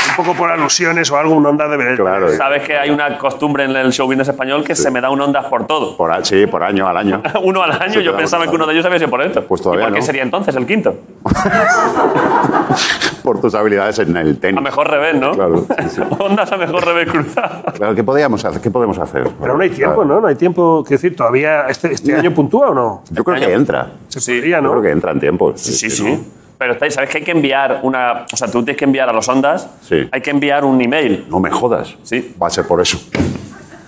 Un 0.10 0.16
poco 0.26 0.38
por 0.38 0.52
alusiones 0.52 1.10
o 1.12 1.18
algo, 1.18 1.36
un 1.36 1.46
onda 1.46 1.68
de 1.68 1.78
ver. 1.78 1.96
claro, 1.98 2.30
¿Sabes 2.36 2.64
que 2.64 2.78
hay 2.78 2.90
una 2.90 3.18
costumbre 3.18 3.64
en 3.66 3.72
el 3.76 3.92
show 3.92 4.08
business 4.08 4.28
español 4.28 4.64
que 4.64 4.76
se 4.76 4.92
me 4.92 5.02
da 5.02 5.10
un 5.10 5.22
ondas 5.22 5.46
por 5.46 5.66
todo? 5.68 5.96
por, 5.98 6.12
a- 6.12 6.24
sí, 6.24 6.46
por 6.48 6.64
año 6.64 6.88
al 6.88 6.98
año. 6.98 7.22
Uno 7.44 7.64
al 7.64 7.72
año, 7.72 7.94
Sí, 7.94 8.04
yo 8.04 8.16
pensaba 8.16 8.46
que 8.48 8.56
uno 8.56 8.66
de 8.68 8.74
ellos 8.74 8.86
había 8.86 9.00
sido 9.00 9.10
por 9.10 9.22
esto. 9.22 9.44
Pues 9.46 9.62
todavía 9.62 9.86
¿Y 9.86 9.88
por 9.88 9.94
qué 9.96 10.00
no. 10.02 10.06
sería 10.06 10.24
entonces 10.24 10.56
el 10.56 10.66
quinto? 10.66 10.96
Por 13.24 13.40
tus 13.40 13.54
habilidades 13.54 14.00
en 14.00 14.18
el 14.18 14.40
tenis. 14.40 14.58
A 14.58 14.62
mejor 14.62 14.90
revés, 14.90 15.16
¿no? 15.16 15.32
Claro, 15.34 15.60
sí, 15.60 15.90
sí. 15.90 16.02
Ondas 16.20 16.52
a 16.52 16.58
mejor 16.58 16.84
revés 16.86 17.10
cruzado. 17.10 17.64
Claro, 17.74 17.94
¿qué, 17.96 18.04
podíamos 18.04 18.44
hacer? 18.44 18.62
¿Qué 18.62 18.72
podemos 18.72 18.98
hacer? 18.98 19.30
Pero 19.40 19.56
no 19.56 19.62
hay 19.64 19.70
tiempo, 19.70 20.04
¿no? 20.04 20.20
No 20.20 20.28
hay 20.28 20.36
tiempo. 20.36 20.84
Quiero 20.86 21.00
decir, 21.02 21.16
¿todavía 21.16 21.68
este, 21.70 21.94
este 21.94 22.16
año 22.16 22.34
puntúa 22.34 22.70
o 22.70 22.74
no? 22.74 23.04
Yo 23.12 23.24
creo 23.24 23.40
que 23.40 23.54
entra. 23.54 23.92
Se 24.08 24.20
Sí, 24.20 24.34
podría, 24.38 24.58
Yo 24.58 24.62
¿no? 24.64 24.72
creo 24.72 24.82
que 24.84 24.90
entra 24.92 25.12
en 25.12 25.20
tiempo. 25.20 25.54
Sí, 25.56 25.72
sí, 25.74 25.90
sí. 25.92 26.28
Pero 26.62 26.74
estáis- 26.74 26.94
¿sabes 26.94 27.10
que 27.10 27.18
hay 27.18 27.24
que 27.24 27.32
enviar 27.32 27.80
una. 27.82 28.28
O 28.32 28.38
sea, 28.38 28.48
tú 28.48 28.60
tienes 28.64 28.78
que 28.78 28.86
enviar 28.86 29.10
a 29.10 29.14
los 29.14 29.28
ondas. 29.28 29.68
Sí. 29.82 30.08
Hay 30.12 30.22
que 30.22 30.30
enviar 30.30 30.64
un 30.64 30.80
email. 30.80 31.26
No 31.28 31.40
me 31.40 31.50
jodas. 31.50 31.96
Sí. 32.04 32.36
Va 32.40 32.46
a 32.46 32.50
ser 32.52 32.68
por 32.68 32.80
eso. 32.80 33.00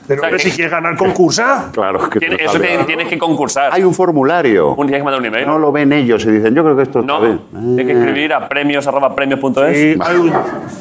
Pero 0.07 0.21
O 0.21 0.29
sea, 0.29 0.39
si 0.39 0.51
quieres 0.51 0.71
ganar 0.71 0.97
concursa, 0.97 1.69
Claro, 1.71 2.09
que 2.09 2.19
Tiene- 2.19 2.37
tú 2.37 2.43
eso 2.45 2.59
te- 2.59 2.83
tienes 2.85 3.07
que 3.07 3.17
concursar. 3.17 3.69
Hay 3.73 3.83
un 3.83 3.93
formulario. 3.93 4.73
Un 4.75 4.87
día 4.87 4.97
que 4.97 5.03
mandar 5.03 5.19
un 5.19 5.25
email. 5.27 5.45
No 5.47 5.57
lo 5.59 5.71
ven 5.71 5.91
ellos 5.93 6.25
y 6.25 6.31
dicen, 6.31 6.53
yo 6.53 6.63
creo 6.63 6.75
que 6.75 6.83
esto 6.83 6.99
está 6.99 7.13
No, 7.13 7.21
bien. 7.21 7.39
tienes 7.75 7.85
que 7.87 7.91
escribir 7.99 8.33
a 8.33 8.47
premios 8.49 8.85
arroba 8.87 9.15
premios.es. 9.15 9.77
y 9.77 9.97
hay 10.01 10.17
un- 10.17 10.31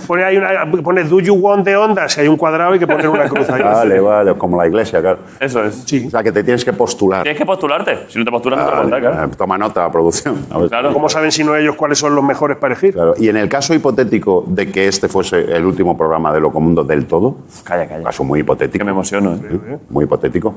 pone, 0.07 0.25
ahí 0.25 0.37
una, 0.37 0.49
pone 0.83 1.05
Do 1.05 1.21
you 1.21 1.35
want 1.35 1.65
de 1.65 1.77
onda? 1.77 2.09
Si 2.09 2.21
hay 2.21 2.29
un 2.29 2.37
cuadrado 2.37 2.73
hay 2.73 2.79
que 2.79 2.87
poner 2.87 3.09
una 3.09 3.29
cruz 3.29 3.49
ahí. 3.51 3.63
Vale, 3.63 4.01
vale, 4.01 4.35
como 4.35 4.57
la 4.57 4.67
iglesia, 4.67 5.01
claro. 5.01 5.19
Eso 5.41 5.65
es. 5.65 5.83
Sí. 5.87 6.05
O 6.07 6.11
sea, 6.11 6.23
que 6.23 6.33
te 6.33 6.43
tienes 6.45 6.65
que 6.65 6.73
postular. 6.73 7.23
Tienes 7.23 7.39
que 7.39 7.47
postularte. 7.47 7.99
Si 8.09 8.19
no 8.19 8.25
te 8.25 8.31
postulas, 8.31 8.59
no 8.61 8.65
te 8.71 8.83
entrar, 8.83 9.01
claro. 9.01 9.31
Toma 9.37 9.59
nota, 9.59 9.91
producción. 9.91 10.47
A 10.51 10.59
ver. 10.59 10.69
Claro. 10.69 10.93
¿Cómo 10.93 11.09
saben 11.09 11.31
si 11.33 11.45
no 11.45 11.55
ellos 11.57 11.77
cuáles 11.77 11.99
son 11.99 12.15
los 12.15 12.25
mejores 12.25 12.57
para 12.57 12.75
elegir? 12.75 12.95
Claro, 12.95 13.15
Y 13.19 13.29
en 13.29 13.37
el 13.37 13.49
caso 13.49 13.73
hipotético 13.75 14.45
de 14.47 14.71
que 14.71 14.89
este 14.89 15.09
fuese 15.09 15.41
el 15.55 15.65
último 15.65 15.97
programa 15.97 16.33
de 16.33 16.41
Locomundo 16.41 16.83
del 16.85 17.07
todo, 17.07 17.37
Calla, 17.65 17.87
calla. 17.87 18.03
caso 18.05 18.25
muy 18.25 18.41
hipotético, 18.41 18.79
Que 18.85 18.85
me 18.85 18.93
¿eh? 19.19 19.79
muy 19.91 20.05
hipotético, 20.05 20.55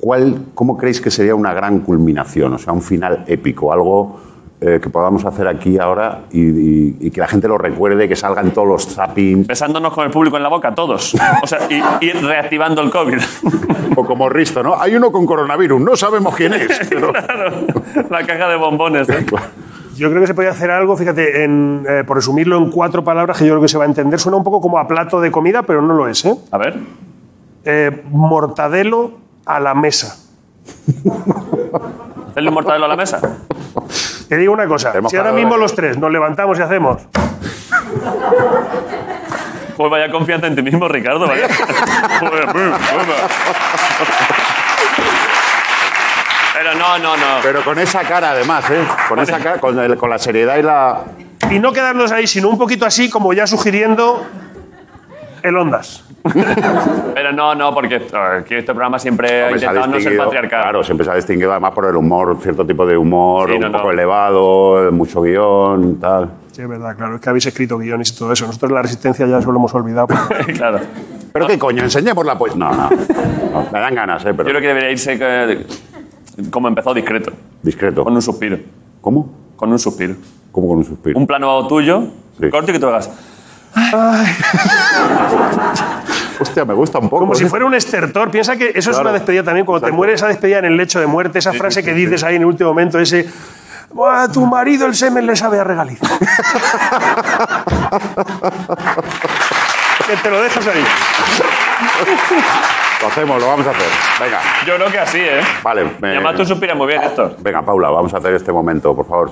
¿cuál, 0.00 0.46
¿cómo 0.54 0.76
creéis 0.76 1.00
que 1.00 1.10
sería 1.10 1.34
una 1.34 1.52
gran 1.52 1.80
culminación? 1.80 2.54
O 2.54 2.58
sea, 2.58 2.72
un 2.72 2.82
final 2.82 3.24
épico, 3.26 3.72
algo 3.72 4.20
eh, 4.62 4.78
que 4.82 4.90
podamos 4.90 5.24
hacer 5.24 5.48
aquí 5.48 5.78
ahora 5.78 6.20
y, 6.32 6.40
y- 6.42 6.96
y 7.00 7.10
que 7.10 7.20
la 7.20 7.26
gente 7.28 7.48
lo 7.48 7.56
recuerde, 7.56 8.06
que 8.08 8.14
salgan 8.16 8.50
todos 8.50 8.68
los 8.68 8.86
zappings, 8.94 9.46
Besándonos 9.46 9.92
con 9.94 10.04
el 10.04 10.10
público 10.10 10.36
en 10.36 10.42
la 10.42 10.50
boca, 10.50 10.74
todos. 10.74 11.14
O 11.42 11.46
sea, 11.46 11.60
y, 11.70 12.04
y 12.04 12.10
reactivando 12.12 12.82
el 12.82 12.90
COVID. 12.90 13.18
o 13.96 14.04
como 14.04 14.28
Risto, 14.28 14.62
¿no? 14.62 14.78
Hay 14.78 14.94
uno 14.94 15.10
con 15.10 15.24
coronavirus, 15.24 15.80
no 15.80 15.96
sabemos 15.96 16.34
quién 16.36 16.52
es. 16.54 16.78
pero- 16.90 17.10
Claro. 17.12 17.52
La 18.10 18.26
caja 18.26 18.48
de 18.48 18.56
bombones. 18.56 19.08
¿eh? 19.08 19.24
Yo 19.96 20.08
creo 20.10 20.20
que 20.20 20.26
se 20.26 20.34
podría 20.34 20.52
hacer 20.52 20.70
algo, 20.70 20.94
fíjate, 20.96 21.42
en, 21.44 21.84
eh, 21.88 22.04
por 22.06 22.16
resumirlo 22.18 22.56
en 22.58 22.70
cuatro 22.70 23.02
palabras 23.02 23.38
que 23.38 23.46
yo 23.46 23.52
creo 23.54 23.62
que 23.62 23.68
se 23.68 23.78
va 23.78 23.84
a 23.84 23.86
entender. 23.86 24.20
Suena 24.20 24.36
un 24.38 24.44
poco 24.44 24.60
como 24.60 24.78
a 24.78 24.86
plato 24.86 25.20
de 25.22 25.30
comida, 25.30 25.62
pero 25.62 25.80
no 25.82 25.94
lo 25.94 26.06
es, 26.06 26.24
¿eh? 26.26 26.34
A 26.50 26.58
ver. 26.58 26.78
Eh, 27.64 28.02
mortadelo 28.10 29.12
a 29.46 29.60
la 29.60 29.74
mesa. 29.74 30.16
¿Hacerle 32.30 32.48
un 32.48 32.54
mortadelo 32.54 32.84
a 32.84 32.88
la 32.88 32.96
mesa? 32.96 33.20
Te 34.28 34.36
digo 34.36 34.52
una 34.52 34.66
cosa, 34.66 34.92
si 35.08 35.16
ahora 35.16 35.32
mismo 35.32 35.56
los 35.56 35.74
tres 35.74 35.98
nos 35.98 36.10
levantamos 36.12 36.58
y 36.58 36.62
hacemos... 36.62 37.02
Pues 39.76 39.90
vaya 39.90 40.10
confianza 40.10 40.46
en 40.46 40.54
ti 40.54 40.62
mismo, 40.62 40.86
Ricardo. 40.88 41.26
Vaya. 41.26 41.48
Pero 46.54 46.74
no, 46.74 46.98
no, 46.98 47.16
no. 47.16 47.26
Pero 47.42 47.64
con 47.64 47.78
esa 47.78 48.02
cara, 48.02 48.30
además, 48.32 48.64
¿eh? 48.70 48.84
Con 49.08 49.18
esa 49.20 49.38
cara, 49.38 49.58
con, 49.58 49.78
el- 49.78 49.96
con 49.96 50.10
la 50.10 50.18
seriedad 50.18 50.56
y 50.58 50.62
la. 50.62 51.00
Y 51.50 51.58
no 51.58 51.72
quedarnos 51.72 52.12
ahí, 52.12 52.26
sino 52.26 52.48
un 52.48 52.58
poquito 52.58 52.84
así, 52.84 53.08
como 53.08 53.32
ya 53.32 53.46
sugiriendo 53.46 54.26
el 55.42 55.56
Ondas. 55.56 56.04
Pero 57.14 57.32
no, 57.32 57.54
no, 57.54 57.72
porque 57.74 57.96
eh, 57.96 58.10
aquí 58.40 58.54
este 58.54 58.72
programa 58.72 58.98
siempre 58.98 59.42
ha 59.42 59.46
Hombre, 59.46 59.60
se 59.60 59.66
ha 59.66 59.68
intentado 59.70 59.94
no 59.94 60.00
ser 60.00 60.16
patriarcal. 60.16 60.62
Claro, 60.62 60.84
siempre 60.84 61.04
se 61.04 61.10
ha 61.10 61.14
distinguido 61.14 61.50
además 61.50 61.72
por 61.72 61.86
el 61.86 61.96
humor, 61.96 62.36
cierto 62.42 62.66
tipo 62.66 62.86
de 62.86 62.96
humor, 62.96 63.48
Sí, 63.48 63.54
un 63.56 63.60
no, 63.62 63.72
poco 63.72 63.84
no. 63.84 63.90
elevado, 63.92 64.92
mucho 64.92 65.22
guion, 65.22 65.98
tal. 66.00 66.30
Sí, 66.52 66.62
es 66.62 66.68
verdad, 66.68 66.96
claro, 66.96 67.14
es 67.16 67.20
que 67.20 67.28
habéis 67.30 67.46
escrito 67.46 67.78
guiones 67.78 68.10
y 68.12 68.16
todo 68.18 68.32
eso. 68.32 68.46
Nosotros 68.46 68.70
la 68.72 68.82
resistencia 68.82 69.26
ya 69.26 69.38
eso 69.38 69.50
lo 69.50 69.58
hemos 69.58 69.74
olvidado. 69.74 70.08
claro. 70.56 70.80
Pero 71.32 71.46
qué 71.46 71.58
coño, 71.58 71.82
enseñemos 71.84 72.24
la 72.26 72.36
pues. 72.36 72.56
No, 72.56 72.70
no, 72.70 72.90
no, 72.90 73.66
Me 73.72 73.80
dan 73.80 73.94
ganas, 73.94 74.24
¿eh? 74.24 74.34
Pero 74.34 74.48
Yo 74.48 74.50
creo 74.50 74.60
que 74.60 74.66
debería 74.68 74.90
irse 74.90 75.18
que- 75.18 75.66
como 76.50 76.68
empezó, 76.68 76.92
discreto. 76.94 77.32
discreto. 77.62 78.02
Con 78.04 78.14
un 78.14 78.22
suspiro. 78.22 78.58
¿Cómo? 79.00 79.30
Con 79.56 79.70
un 79.72 79.78
suspiro. 79.78 80.14
¿Cómo 80.52 80.68
con 80.68 80.78
un 80.78 80.84
suspiro? 80.84 81.18
Un 81.18 81.26
plano 81.26 81.66
tuyo, 81.68 82.02
corto 82.50 82.70
y 82.70 82.74
que 82.74 82.80
tú 82.80 82.86
hagas. 82.88 83.10
Hostia, 86.40 86.64
me 86.64 86.74
gusta 86.74 86.98
un 86.98 87.08
poco. 87.08 87.20
Como 87.20 87.34
si 87.34 87.44
¿eh? 87.44 87.48
fuera 87.48 87.64
un 87.66 87.74
estertor. 87.74 88.30
Piensa 88.30 88.56
que 88.56 88.72
eso 88.74 88.90
es 88.90 88.98
una 88.98 89.12
despedida 89.12 89.42
también. 89.44 89.66
Cuando 89.66 89.86
te 89.86 89.92
mueres, 89.92 90.16
esa 90.16 90.28
despedida 90.28 90.58
en 90.58 90.64
el 90.66 90.76
lecho 90.76 90.98
de 91.00 91.06
muerte, 91.06 91.38
esa 91.38 91.52
frase 91.52 91.82
que 91.82 91.92
dices 91.92 92.22
ahí 92.24 92.36
en 92.36 92.42
el 92.42 92.46
último 92.48 92.70
momento, 92.70 92.98
ese. 92.98 93.28
"Buah, 93.92 94.22
A 94.24 94.32
tu 94.32 94.46
marido 94.46 94.86
el 94.86 94.94
semen 94.94 95.26
le 95.26 95.34
sabe 95.36 95.58
a 95.60 95.64
regaliz. 95.64 95.98
que 100.06 100.16
te 100.16 100.30
lo 100.30 100.40
dejas 100.42 100.66
ahí. 100.66 100.84
Lo 103.02 103.06
hacemos, 103.08 103.40
lo 103.40 103.48
vamos 103.48 103.66
a 103.66 103.70
hacer. 103.70 103.86
Venga. 104.20 104.40
Yo 104.66 104.76
creo 104.76 104.90
que 104.90 104.98
así, 104.98 105.18
¿eh? 105.18 105.40
Vale. 105.62 105.84
me- 106.00 106.08
Y 106.08 106.16
además 106.16 106.36
tú 106.36 106.44
suspiras 106.46 106.76
muy 106.76 106.86
bien, 106.86 107.02
Héctor. 107.02 107.36
Venga, 107.40 107.62
Paula, 107.62 107.88
vamos 107.90 108.12
a 108.14 108.18
hacer 108.18 108.34
este 108.34 108.52
momento, 108.52 108.94
por 108.94 109.06
favor. 109.06 109.30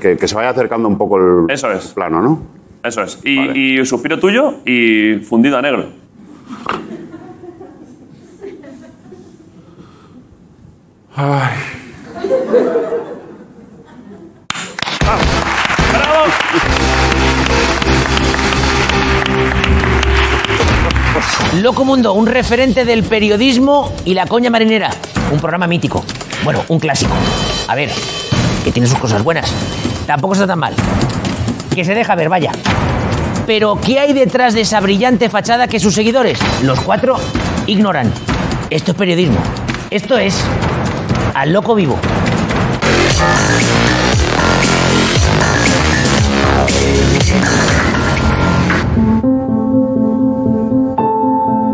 Que, 0.00 0.16
que 0.16 0.28
se 0.28 0.34
vaya 0.34 0.50
acercando 0.50 0.88
un 0.88 0.96
poco 0.98 1.16
el 1.18 1.46
Eso 1.50 1.70
es. 1.70 1.88
plano, 1.88 2.20
¿no? 2.22 2.59
Eso 2.82 3.02
es. 3.02 3.18
Y, 3.24 3.78
y 3.80 3.86
suspiro 3.86 4.18
tuyo 4.18 4.56
y 4.64 5.16
fundido 5.16 5.58
a 5.58 5.62
negro. 5.62 5.90
Ay. 11.14 11.56
Loco 21.62 21.84
Mundo, 21.84 22.14
un 22.14 22.26
referente 22.26 22.84
del 22.84 23.02
periodismo 23.02 23.92
y 24.06 24.14
la 24.14 24.26
coña 24.26 24.48
marinera. 24.48 24.90
Un 25.30 25.40
programa 25.40 25.66
mítico. 25.66 26.04
Bueno, 26.42 26.64
un 26.68 26.78
clásico. 26.78 27.12
A 27.68 27.74
ver, 27.74 27.90
que 28.64 28.72
tiene 28.72 28.88
sus 28.88 28.98
cosas 28.98 29.22
buenas. 29.22 29.52
Tampoco 30.06 30.34
está 30.34 30.46
tan 30.46 30.58
mal. 30.58 30.74
Que 31.80 31.84
se 31.86 31.94
deja 31.94 32.14
ver, 32.14 32.28
vaya. 32.28 32.52
Pero, 33.46 33.80
¿qué 33.80 34.00
hay 34.00 34.12
detrás 34.12 34.52
de 34.52 34.60
esa 34.60 34.80
brillante 34.80 35.30
fachada 35.30 35.66
que 35.66 35.80
sus 35.80 35.94
seguidores, 35.94 36.38
los 36.62 36.78
cuatro, 36.82 37.16
ignoran? 37.66 38.12
Esto 38.68 38.90
es 38.90 38.98
periodismo. 38.98 39.38
Esto 39.90 40.18
es 40.18 40.38
Al 41.32 41.54
Loco 41.54 41.74
Vivo. 41.74 41.98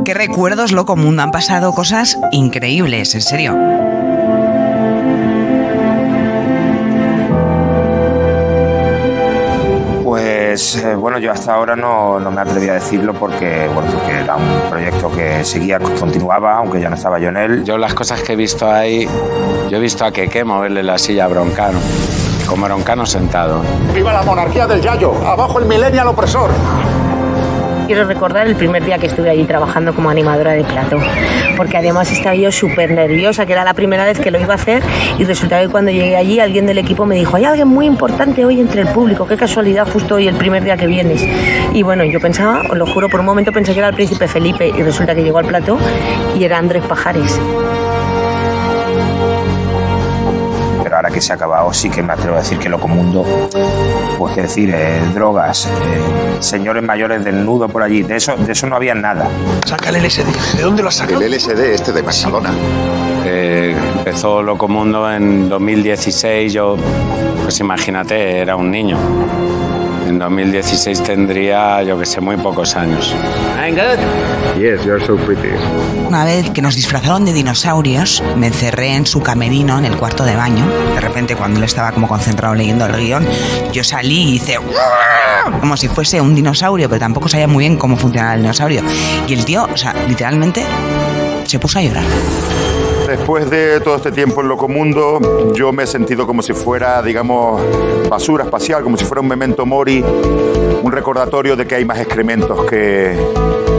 Qué 0.04 0.14
recuerdos, 0.14 0.70
loco 0.70 0.94
mundo. 0.94 1.24
Han 1.24 1.32
pasado 1.32 1.72
cosas 1.72 2.16
increíbles, 2.30 3.12
en 3.16 3.22
serio. 3.22 3.56
Pues 10.56 10.74
eh, 10.76 10.94
bueno, 10.94 11.18
yo 11.18 11.32
hasta 11.32 11.52
ahora 11.52 11.76
no, 11.76 12.18
no 12.18 12.30
me 12.30 12.40
atreví 12.40 12.66
a 12.70 12.72
decirlo 12.72 13.12
porque, 13.12 13.68
bueno, 13.74 13.90
porque 13.92 14.20
era 14.20 14.36
un 14.36 14.70
proyecto 14.70 15.12
que 15.12 15.44
seguía, 15.44 15.78
continuaba, 15.78 16.56
aunque 16.56 16.80
ya 16.80 16.88
no 16.88 16.96
estaba 16.96 17.18
yo 17.18 17.28
en 17.28 17.36
él. 17.36 17.62
Yo 17.62 17.76
las 17.76 17.92
cosas 17.92 18.22
que 18.22 18.32
he 18.32 18.36
visto 18.36 18.66
ahí, 18.66 19.06
yo 19.68 19.76
he 19.76 19.80
visto 19.80 20.06
a 20.06 20.10
Keke 20.10 20.44
moverle 20.44 20.82
la 20.82 20.96
silla 20.96 21.26
a 21.26 21.28
Broncano, 21.28 21.78
con 22.48 22.62
Broncano 22.62 23.04
sentado. 23.04 23.60
¡Viva 23.92 24.14
la 24.14 24.22
monarquía 24.22 24.66
del 24.66 24.80
Yayo! 24.80 25.12
¡Abajo 25.26 25.58
el 25.58 25.66
millennial 25.66 26.08
opresor! 26.08 26.48
Quiero 27.86 28.04
recordar 28.04 28.48
el 28.48 28.56
primer 28.56 28.84
día 28.84 28.98
que 28.98 29.06
estuve 29.06 29.30
allí 29.30 29.44
trabajando 29.44 29.94
como 29.94 30.10
animadora 30.10 30.52
de 30.52 30.64
plato, 30.64 30.98
porque 31.56 31.76
además 31.76 32.10
estaba 32.10 32.34
yo 32.34 32.50
súper 32.50 32.90
nerviosa, 32.90 33.46
que 33.46 33.52
era 33.52 33.62
la 33.62 33.74
primera 33.74 34.04
vez 34.04 34.18
que 34.18 34.32
lo 34.32 34.40
iba 34.40 34.54
a 34.54 34.56
hacer 34.56 34.82
y 35.18 35.24
resulta 35.24 35.60
que 35.60 35.68
cuando 35.68 35.92
llegué 35.92 36.16
allí 36.16 36.40
alguien 36.40 36.66
del 36.66 36.78
equipo 36.78 37.06
me 37.06 37.14
dijo, 37.14 37.36
hay 37.36 37.44
alguien 37.44 37.68
muy 37.68 37.86
importante 37.86 38.44
hoy 38.44 38.60
entre 38.60 38.80
el 38.80 38.88
público, 38.88 39.26
qué 39.28 39.36
casualidad 39.36 39.86
justo 39.88 40.16
hoy 40.16 40.26
el 40.26 40.34
primer 40.34 40.64
día 40.64 40.76
que 40.76 40.88
vienes. 40.88 41.22
Y 41.74 41.82
bueno, 41.84 42.02
yo 42.04 42.18
pensaba, 42.18 42.62
os 42.68 42.76
lo 42.76 42.86
juro, 42.86 43.08
por 43.08 43.20
un 43.20 43.26
momento 43.26 43.52
pensé 43.52 43.72
que 43.72 43.78
era 43.78 43.88
el 43.88 43.94
príncipe 43.94 44.26
Felipe 44.26 44.66
y 44.66 44.82
resulta 44.82 45.14
que 45.14 45.22
llegó 45.22 45.38
al 45.38 45.46
plato 45.46 45.78
y 46.36 46.42
era 46.42 46.58
Andrés 46.58 46.82
Pajares. 46.84 47.38
Que 51.16 51.22
se 51.22 51.32
ha 51.32 51.36
acabado, 51.36 51.72
sí 51.72 51.88
que 51.88 52.02
me 52.02 52.12
atrevo 52.12 52.36
a 52.36 52.40
decir 52.40 52.58
que 52.58 52.68
Locomundo, 52.68 53.24
pues 54.18 54.34
qué 54.34 54.42
decir, 54.42 54.70
eh, 54.74 55.00
drogas, 55.14 55.64
eh, 55.64 55.70
señores 56.40 56.82
mayores 56.82 57.24
desnudos 57.24 57.72
por 57.72 57.82
allí, 57.82 58.02
de 58.02 58.16
eso, 58.16 58.36
de 58.36 58.52
eso 58.52 58.66
no 58.66 58.76
había 58.76 58.94
nada. 58.94 59.26
Saca 59.64 59.88
el 59.88 59.96
LSD. 59.96 60.26
¿De 60.58 60.62
dónde 60.62 60.82
lo 60.82 60.90
has 60.90 60.96
sacado? 60.96 61.22
El 61.22 61.32
LSD 61.32 61.72
este 61.72 61.92
de 61.92 62.02
Mercadona. 62.02 62.50
Eh, 63.24 63.74
empezó 63.96 64.42
Locomundo 64.42 65.10
en 65.10 65.48
2016, 65.48 66.52
yo, 66.52 66.76
pues 67.42 67.60
imagínate, 67.60 68.40
era 68.40 68.54
un 68.54 68.70
niño. 68.70 68.98
En 70.06 70.18
2016 70.18 71.02
tendría, 71.02 71.82
yo 71.82 71.98
que 71.98 72.04
sé, 72.04 72.20
muy 72.20 72.36
pocos 72.36 72.76
años. 72.76 73.14
Yes, 74.58 74.84
you're 74.84 75.02
so 75.02 75.16
pretty. 75.16 75.48
Una 76.16 76.24
vez 76.24 76.48
que 76.48 76.62
nos 76.62 76.74
disfrazaron 76.74 77.26
de 77.26 77.34
dinosaurios, 77.34 78.22
me 78.38 78.46
encerré 78.46 78.94
en 78.94 79.04
su 79.04 79.20
camerino, 79.22 79.78
en 79.78 79.84
el 79.84 79.98
cuarto 79.98 80.24
de 80.24 80.34
baño. 80.34 80.66
De 80.94 81.00
repente, 81.02 81.36
cuando 81.36 81.58
él 81.58 81.64
estaba 81.64 81.92
como 81.92 82.08
concentrado 82.08 82.54
leyendo 82.54 82.86
el 82.86 82.96
guion, 82.96 83.28
yo 83.70 83.84
salí 83.84 84.30
y 84.30 84.34
hice... 84.36 84.56
Como 85.60 85.76
si 85.76 85.88
fuese 85.88 86.18
un 86.22 86.34
dinosaurio, 86.34 86.88
pero 86.88 87.00
tampoco 87.00 87.28
sabía 87.28 87.46
muy 87.46 87.64
bien 87.64 87.76
cómo 87.76 87.98
funcionaba 87.98 88.32
el 88.32 88.40
dinosaurio. 88.40 88.80
Y 89.28 89.34
el 89.34 89.44
tío, 89.44 89.68
o 89.70 89.76
sea, 89.76 89.92
literalmente 90.08 90.64
se 91.44 91.58
puso 91.58 91.80
a 91.80 91.82
llorar. 91.82 92.04
Después 93.06 93.50
de 93.50 93.80
todo 93.80 93.96
este 93.96 94.10
tiempo 94.10 94.40
en 94.40 94.48
Locomundo, 94.48 95.52
yo 95.52 95.70
me 95.70 95.82
he 95.82 95.86
sentido 95.86 96.26
como 96.26 96.40
si 96.40 96.54
fuera, 96.54 97.02
digamos, 97.02 97.60
basura 98.08 98.44
espacial, 98.44 98.82
como 98.82 98.96
si 98.96 99.04
fuera 99.04 99.20
un 99.20 99.28
memento 99.28 99.66
mori, 99.66 100.02
un 100.82 100.92
recordatorio 100.92 101.56
de 101.56 101.66
que 101.66 101.74
hay 101.74 101.84
más 101.84 101.98
excrementos 101.98 102.64
que, 102.64 103.18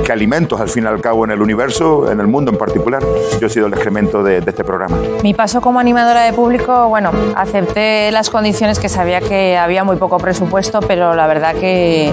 que 0.08 0.14
alimentos, 0.14 0.62
al 0.62 0.70
fin 0.70 0.86
y 0.86 0.88
al 0.88 1.02
cabo, 1.02 1.26
en 1.26 1.32
el 1.32 1.42
universo, 1.42 2.10
en 2.10 2.22
el 2.22 2.28
mundo 2.28 2.52
en 2.52 2.58
particular. 2.58 3.04
Yo 3.42 3.48
he 3.48 3.50
sido 3.50 3.68
el 3.68 3.74
excremento 3.74 4.24
de, 4.24 4.40
de 4.40 4.52
este 4.52 4.64
programa. 4.64 4.98
Mi 5.22 5.34
paso 5.34 5.60
como 5.60 5.82
animadora 5.82 6.24
de 6.24 6.32
público, 6.32 6.88
bueno, 6.88 7.12
acepté 7.36 8.10
las 8.14 8.30
condiciones 8.30 8.80
que 8.80 8.88
sabía 8.88 9.20
que 9.20 9.58
había 9.58 9.84
muy 9.84 9.98
poco 9.98 10.18
presupuesto, 10.18 10.80
pero 10.80 11.14
la 11.14 11.28
verdad 11.28 11.56
que, 11.56 12.10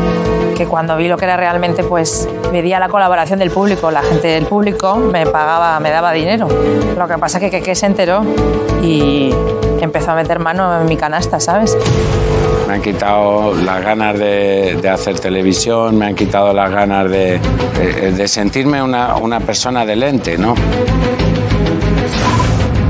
que 0.56 0.66
cuando 0.66 0.96
vi 0.96 1.06
lo 1.06 1.16
que 1.16 1.24
era 1.24 1.36
realmente, 1.36 1.84
pues 1.84 2.28
pedía 2.50 2.80
la 2.80 2.88
colaboración 2.88 3.38
del 3.38 3.52
público. 3.52 3.92
La 3.92 4.02
gente 4.02 4.26
del 4.26 4.46
público 4.46 4.96
me 4.96 5.24
pagaba, 5.26 5.78
me 5.78 5.90
daba 5.90 6.10
dinero. 6.10 6.48
Lo 6.98 7.06
que 7.06 7.16
pasa 7.18 7.38
es 7.38 7.44
que 7.44 7.50
Keke 7.52 7.76
se 7.76 7.86
enteró 7.86 8.24
y 8.82 9.32
empezó 9.80 10.10
a 10.10 10.14
meter 10.16 10.40
mano 10.40 10.80
en 10.80 10.88
mi 10.88 10.96
canasta, 10.96 11.38
¿sabes? 11.38 11.78
Me 12.66 12.74
han 12.74 12.82
quitado 12.82 13.54
las 13.54 13.82
ganas 13.84 14.18
de, 14.18 14.78
de 14.80 14.88
hacer 14.88 15.18
televisión, 15.20 15.96
me 15.98 16.06
han 16.06 16.14
quitado 16.14 16.52
las 16.52 16.70
ganas 16.70 17.10
de, 17.10 17.38
de- 17.78 18.12
de 18.12 18.28
sentirme 18.28 18.82
una, 18.82 19.16
una 19.16 19.40
persona 19.40 19.84
de 19.84 19.96
lente, 19.96 20.38
¿no? 20.38 20.54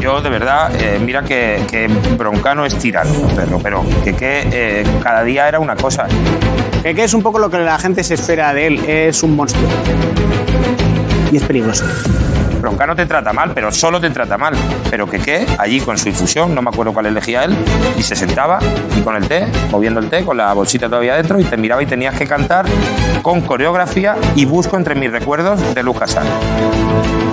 Yo, 0.00 0.20
de 0.20 0.28
verdad, 0.28 0.70
eh, 0.80 0.98
mira 1.02 1.22
que, 1.22 1.62
que 1.68 1.88
Broncano 2.16 2.64
es 2.66 2.76
tirano, 2.78 3.10
perro, 3.34 3.58
pero 3.62 3.82
que, 4.04 4.14
que 4.14 4.46
eh, 4.52 4.84
cada 5.02 5.24
día 5.24 5.48
era 5.48 5.58
una 5.58 5.74
cosa. 5.76 6.06
Que, 6.82 6.94
que 6.94 7.04
es 7.04 7.14
un 7.14 7.22
poco 7.22 7.38
lo 7.38 7.48
que 7.50 7.58
la 7.58 7.78
gente 7.78 8.04
se 8.04 8.14
espera 8.14 8.52
de 8.52 8.66
él, 8.66 8.80
es 8.86 9.22
un 9.22 9.34
monstruo. 9.34 9.66
Y 11.32 11.36
es 11.38 11.42
peligroso. 11.44 11.84
Broncano 12.64 12.96
te 12.96 13.04
trata 13.04 13.34
mal, 13.34 13.52
pero 13.54 13.70
solo 13.70 14.00
te 14.00 14.08
trata 14.08 14.38
mal. 14.38 14.54
Pero 14.90 15.06
que 15.06 15.18
qué, 15.18 15.46
allí 15.58 15.80
con 15.80 15.98
su 15.98 16.08
infusión, 16.08 16.54
no 16.54 16.62
me 16.62 16.70
acuerdo 16.70 16.94
cuál 16.94 17.04
elegía 17.04 17.44
él, 17.44 17.54
y 17.98 18.02
se 18.02 18.16
sentaba 18.16 18.58
y 18.96 19.02
con 19.02 19.16
el 19.16 19.28
té, 19.28 19.46
moviendo 19.70 20.00
el 20.00 20.08
té, 20.08 20.24
con 20.24 20.38
la 20.38 20.50
bolsita 20.54 20.88
todavía 20.88 21.14
dentro, 21.14 21.38
y 21.38 21.44
te 21.44 21.58
miraba 21.58 21.82
y 21.82 21.86
tenías 21.86 22.18
que 22.18 22.26
cantar 22.26 22.64
con 23.20 23.42
coreografía 23.42 24.16
y 24.34 24.46
busco 24.46 24.78
entre 24.78 24.94
mis 24.94 25.12
recuerdos 25.12 25.74
de 25.74 25.82
Luz 25.82 25.98
Casal. 25.98 26.26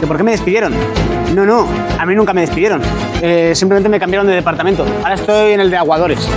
¿Que 0.02 0.06
¿Por 0.06 0.18
qué 0.18 0.24
me 0.24 0.32
despidieron? 0.32 0.74
No, 1.34 1.46
no, 1.46 1.66
a 1.98 2.06
mí 2.06 2.14
nunca 2.14 2.34
me 2.34 2.42
despidieron. 2.42 2.82
Eh, 3.22 3.54
simplemente 3.56 3.88
me 3.88 4.02
cambiaron 4.02 4.28
de 4.28 4.34
departamento. 4.34 4.86
Ahora 5.02 5.16
estoy 5.16 5.54
en 5.54 5.62
el 5.62 5.72
de 5.72 5.78
aguadores. 5.78 6.28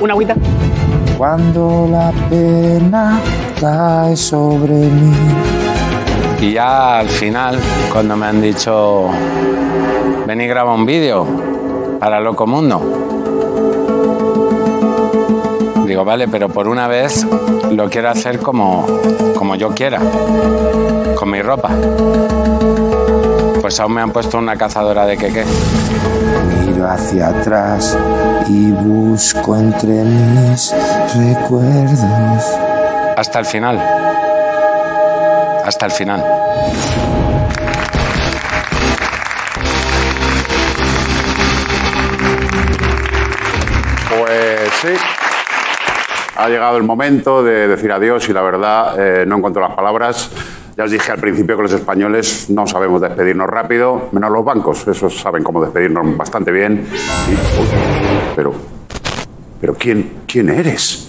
¿Una 0.00 0.14
agüita? 0.14 0.34
Cuando 1.18 1.88
la 1.90 2.10
pena 2.30 3.20
cae 3.60 4.16
sobre 4.16 4.72
mí. 4.72 5.61
Y 6.42 6.54
ya 6.54 6.98
al 6.98 7.08
final, 7.08 7.56
cuando 7.92 8.16
me 8.16 8.26
han 8.26 8.42
dicho, 8.42 9.10
ven 10.26 10.40
y 10.40 10.46
graba 10.48 10.74
un 10.74 10.84
vídeo 10.84 11.24
para 12.00 12.18
Loco 12.18 12.48
Mundo. 12.48 12.82
Digo, 15.86 16.04
vale, 16.04 16.26
pero 16.26 16.48
por 16.48 16.66
una 16.66 16.88
vez 16.88 17.24
lo 17.70 17.88
quiero 17.88 18.10
hacer 18.10 18.40
como, 18.40 18.84
como 19.36 19.54
yo 19.54 19.68
quiera, 19.68 20.00
con 21.14 21.30
mi 21.30 21.40
ropa. 21.42 21.70
Pues 23.60 23.78
aún 23.78 23.92
me 23.92 24.00
han 24.00 24.10
puesto 24.10 24.36
una 24.36 24.56
cazadora 24.56 25.06
de 25.06 25.16
queque. 25.16 25.44
Miro 26.66 26.90
hacia 26.90 27.28
atrás 27.28 27.96
y 28.48 28.72
busco 28.72 29.56
entre 29.56 30.02
mis 30.02 30.74
recuerdos. 31.14 32.58
Hasta 33.16 33.38
el 33.38 33.46
final. 33.46 34.31
Hasta 35.64 35.86
el 35.86 35.92
final. 35.92 36.24
Pues 44.08 44.70
sí. 44.80 44.88
Ha 46.36 46.48
llegado 46.48 46.76
el 46.76 46.82
momento 46.82 47.44
de 47.44 47.68
decir 47.68 47.92
adiós 47.92 48.28
y 48.28 48.32
la 48.32 48.42
verdad 48.42 48.94
eh, 48.98 49.26
no 49.26 49.36
encuentro 49.36 49.62
las 49.62 49.74
palabras. 49.74 50.30
Ya 50.76 50.84
os 50.84 50.90
dije 50.90 51.12
al 51.12 51.18
principio 51.18 51.56
que 51.56 51.62
los 51.62 51.72
españoles 51.72 52.48
no 52.48 52.66
sabemos 52.66 53.00
despedirnos 53.00 53.46
rápido, 53.48 54.08
menos 54.12 54.30
los 54.30 54.44
bancos. 54.44 54.88
Esos 54.88 55.20
saben 55.20 55.44
cómo 55.44 55.62
despedirnos 55.62 56.16
bastante 56.16 56.50
bien. 56.50 56.88
Pero, 58.34 58.54
pero 59.60 59.74
¿quién, 59.74 60.22
¿quién 60.26 60.48
eres? 60.48 61.08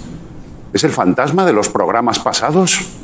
¿Es 0.73 0.83
el 0.83 0.91
fantasma 0.91 1.45
de 1.45 1.53
los 1.53 1.69
programas 1.69 2.19
pasados? 2.19 3.02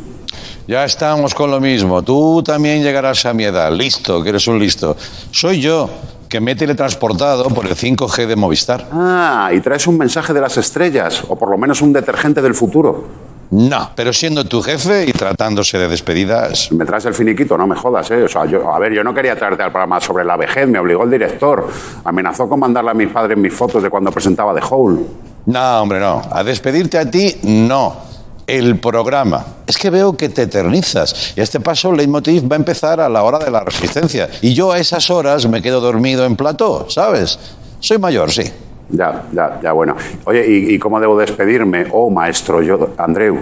Ya 0.69 0.85
estamos 0.85 1.33
con 1.33 1.49
lo 1.49 1.59
mismo. 1.59 2.03
Tú 2.03 2.43
también 2.43 2.83
llegarás 2.83 3.25
a 3.25 3.33
mi 3.33 3.43
edad. 3.43 3.71
Listo, 3.71 4.21
que 4.21 4.29
eres 4.29 4.47
un 4.47 4.59
listo. 4.59 4.95
Soy 5.31 5.59
yo, 5.59 5.89
que 6.29 6.39
me 6.39 6.51
he 6.51 6.55
teletransportado 6.55 7.45
por 7.45 7.65
el 7.65 7.75
5G 7.75 8.27
de 8.27 8.35
Movistar. 8.35 8.87
Ah, 8.91 9.49
y 9.51 9.61
traes 9.61 9.87
un 9.87 9.97
mensaje 9.97 10.31
de 10.31 10.39
las 10.39 10.57
estrellas, 10.57 11.23
o 11.27 11.35
por 11.35 11.49
lo 11.49 11.57
menos 11.57 11.81
un 11.81 11.91
detergente 11.91 12.39
del 12.43 12.53
futuro. 12.53 13.03
No, 13.49 13.89
pero 13.95 14.13
siendo 14.13 14.45
tu 14.45 14.61
jefe 14.61 15.05
y 15.07 15.11
tratándose 15.11 15.79
de 15.79 15.87
despedidas. 15.87 16.71
Me 16.71 16.85
traes 16.85 17.05
el 17.05 17.15
finiquito, 17.15 17.57
no 17.57 17.65
me 17.65 17.75
jodas, 17.75 18.11
¿eh? 18.11 18.21
O 18.21 18.27
sea, 18.27 18.45
yo, 18.45 18.71
a 18.71 18.77
ver, 18.77 18.93
yo 18.93 19.03
no 19.03 19.11
quería 19.11 19.35
traerte 19.35 19.63
al 19.63 19.71
programa 19.71 19.99
sobre 19.99 20.23
la 20.23 20.37
vejez, 20.37 20.67
me 20.67 20.77
obligó 20.77 21.03
el 21.03 21.09
director. 21.09 21.67
Amenazó 22.03 22.47
con 22.47 22.59
mandarle 22.59 22.91
a 22.91 22.93
mis 22.93 23.09
padres 23.09 23.35
mis 23.39 23.55
fotos 23.55 23.81
de 23.81 23.89
cuando 23.89 24.11
presentaba 24.11 24.53
The 24.53 24.61
Hole. 24.69 24.99
No, 25.47 25.81
hombre, 25.81 25.99
no. 25.99 26.21
A 26.31 26.43
despedirte 26.43 26.99
a 26.99 27.09
ti, 27.09 27.37
no. 27.41 28.08
El 28.49 28.79
programa. 28.79 29.45
Es 29.67 29.77
que 29.77 29.91
veo 29.91 30.17
que 30.17 30.27
te 30.29 30.41
eternizas. 30.41 31.33
Y 31.35 31.39
a 31.39 31.43
este 31.43 31.59
paso, 31.59 31.91
leitmotiv 31.93 32.51
va 32.51 32.55
a 32.55 32.57
empezar 32.57 32.99
a 32.99 33.07
la 33.07 33.21
hora 33.21 33.37
de 33.37 33.51
la 33.51 33.59
resistencia. 33.59 34.27
Y 34.41 34.55
yo 34.55 34.71
a 34.71 34.79
esas 34.79 35.11
horas 35.11 35.47
me 35.47 35.61
quedo 35.61 35.79
dormido 35.79 36.25
en 36.25 36.35
plató, 36.35 36.89
¿sabes? 36.89 37.37
Soy 37.79 37.99
mayor, 37.99 38.31
sí. 38.31 38.43
Ya, 38.89 39.27
ya, 39.31 39.59
ya, 39.61 39.71
bueno. 39.71 39.95
Oye, 40.25 40.43
¿y, 40.47 40.73
y 40.73 40.79
cómo 40.79 40.99
debo 40.99 41.15
despedirme? 41.15 41.85
Oh, 41.91 42.09
maestro, 42.09 42.63
yo, 42.63 42.89
Andreu. 42.97 43.37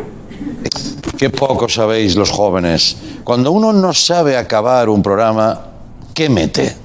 Qué 1.17 1.29
poco 1.29 1.69
sabéis 1.69 2.17
los 2.17 2.29
jóvenes. 2.29 2.97
Cuando 3.23 3.53
uno 3.53 3.71
no 3.71 3.93
sabe 3.93 4.35
acabar 4.35 4.89
un 4.89 5.01
programa, 5.01 5.57
¿qué 6.13 6.27
mete? 6.27 6.75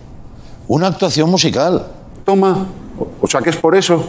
Una 0.68 0.86
actuación 0.86 1.28
musical. 1.28 1.88
Toma. 2.24 2.68
O 3.20 3.26
sea, 3.26 3.40
que 3.40 3.50
es 3.50 3.56
por 3.56 3.74
eso. 3.74 4.04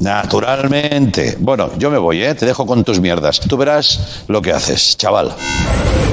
Naturalmente. 0.00 1.36
Bueno, 1.38 1.70
yo 1.76 1.90
me 1.90 1.98
voy, 1.98 2.22
¿eh? 2.22 2.34
Te 2.34 2.46
dejo 2.46 2.66
con 2.66 2.82
tus 2.84 3.00
mierdas. 3.00 3.40
Tú 3.40 3.56
verás 3.56 4.24
lo 4.28 4.40
que 4.40 4.52
haces, 4.52 4.96
chaval. 4.96 5.34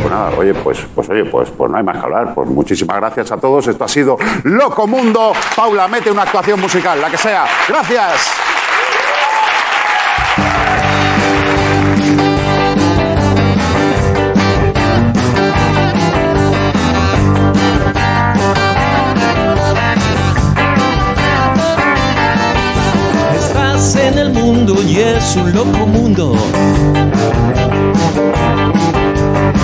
Pues 0.02 0.12
nada, 0.12 0.32
oye, 0.38 0.54
pues, 0.54 0.80
pues 0.94 1.10
oye, 1.10 1.26
pues, 1.26 1.50
pues 1.50 1.72
no 1.72 1.78
hay 1.78 1.84
más 1.84 1.98
que 1.98 2.04
hablar. 2.04 2.34
Pues 2.36 2.50
muchísimas 2.50 2.98
gracias 2.98 3.32
a 3.32 3.38
todos. 3.38 3.68
Esto 3.68 3.84
ha 3.84 3.88
sido 3.88 4.18
Loco 4.44 4.88
Mundo. 4.88 5.32
Paula, 5.56 5.88
mete 5.88 6.12
una 6.12 6.24
actuación 6.24 6.60
musical, 6.60 7.00
la 7.02 7.10
que 7.10 7.18
sea. 7.18 7.46
Gracias. 7.68 8.57
Y 24.76 25.00
es 25.00 25.36
un 25.38 25.54
loco 25.54 25.88
mundo. 25.88 26.36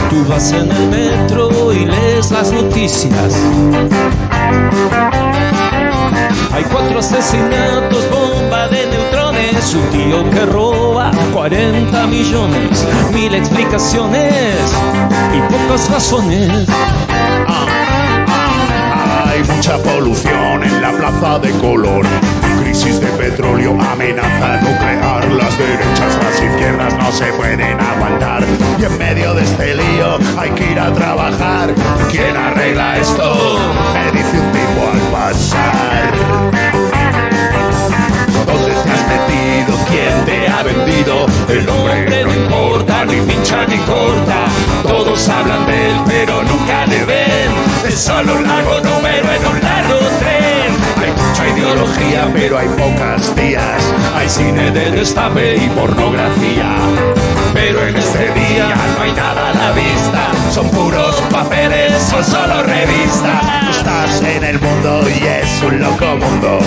Tú 0.10 0.26
vas 0.30 0.52
en 0.54 0.72
el 0.72 0.88
metro 0.88 1.74
y 1.74 1.86
lees 1.86 2.32
las 2.32 2.54
noticias. 2.54 3.36
Hay 6.54 6.64
cuatro 6.72 7.00
asesinatos, 7.00 8.10
bomba 8.10 8.70
de 8.70 8.88
neutrones, 8.88 9.76
un 9.76 9.90
tío 9.90 10.30
que 10.30 10.46
roba 10.46 11.12
40 11.34 12.08
millones, 12.08 12.88
mil 13.14 13.36
explicaciones 13.36 14.56
y 15.36 15.42
pocas 15.52 15.90
razones. 15.90 16.50
Hay 19.26 19.44
mucha 19.44 19.78
polución 19.80 20.64
en 20.64 20.82
la 20.82 20.92
plaza 20.92 21.40
de 21.40 21.52
color. 21.60 22.06
Crisis 22.74 23.00
de 23.00 23.08
petróleo, 23.10 23.78
amenaza 23.80 24.60
nuclear. 24.62 25.32
Las 25.32 25.56
derechas, 25.60 26.18
las 26.24 26.42
izquierdas 26.42 26.98
no 26.98 27.12
se 27.12 27.32
pueden 27.34 27.80
aguantar. 27.80 28.44
Y 28.80 28.86
en 28.86 28.98
medio 28.98 29.36
de 29.36 29.44
este 29.44 29.76
lío 29.76 30.18
hay 30.40 30.50
que 30.50 30.72
ir 30.72 30.80
a 30.80 30.92
trabajar. 30.92 31.70
¿Quién 32.10 32.36
arregla 32.36 32.98
esto? 32.98 33.60
Me 33.94 34.12
dice 34.18 34.40
un 34.40 34.52
tipo 34.52 34.90
al 34.92 35.00
pasar. 35.12 36.14
¿Dónde 38.48 38.72
te 38.72 38.90
has 38.90 39.08
metido? 39.08 39.78
¿Quién 39.92 40.26
te 40.26 40.48
ha 40.48 40.64
vendido? 40.64 41.28
El 41.50 41.70
hombre 41.70 42.24
no 42.24 42.34
importa, 42.34 43.06
ni 43.06 43.22
pincha 43.22 43.68
ni 43.68 43.78
corta. 43.78 44.46
Todos 44.82 45.30
hablan 45.30 45.68
de 45.68 45.92
él, 45.92 45.98
pero 46.08 46.42
nunca 46.42 46.88
le 46.88 47.06
ven. 47.06 47.52
Es 47.88 48.00
solo 48.00 48.34
un 48.34 48.48
largo 48.48 48.80
número 48.80 49.32
en 49.32 49.46
un 49.46 49.62
largo 49.62 50.00
tren. 50.18 50.83
Mucha 51.12 51.48
ideología, 51.50 52.32
pero 52.34 52.58
hay 52.58 52.68
pocas 52.70 53.36
días. 53.36 53.94
Hay 54.16 54.30
cine 54.30 54.72
de 54.72 54.92
destape 54.92 55.58
y 55.58 55.70
pornografía. 55.70 56.76
Pero 57.54 57.86
en 57.88 57.96
este 57.96 58.32
día 58.34 58.76
no 58.96 59.04
hay 59.04 59.12
nada 59.14 59.50
a 59.50 59.54
la 59.54 59.72
vista. 59.72 60.32
Son 60.52 60.70
puros 60.70 61.16
papeles, 61.32 62.02
son 62.04 62.24
solo 62.24 62.64
revistas. 62.64 63.76
Estás 63.78 64.22
en 64.22 64.44
el 64.44 64.60
mundo 64.60 65.02
y 65.10 65.26
es 65.26 65.62
un 65.62 65.80
loco 65.80 66.18
mundo. 66.18 66.60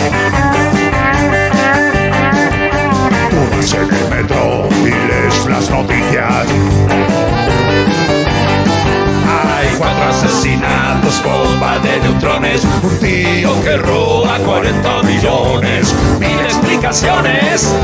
Asesinatos, 11.06 11.22
bomba 11.22 11.78
de 11.78 12.00
neutrones, 12.00 12.62
un 12.82 12.98
tío 12.98 13.62
que 13.62 13.76
roba 13.76 14.38
40 14.38 15.02
millones, 15.02 15.94
mil 16.18 16.40
explicaciones 16.40 17.74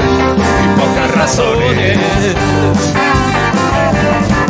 y 0.63 0.81
pocas 0.81 1.11
razones. 1.17 1.99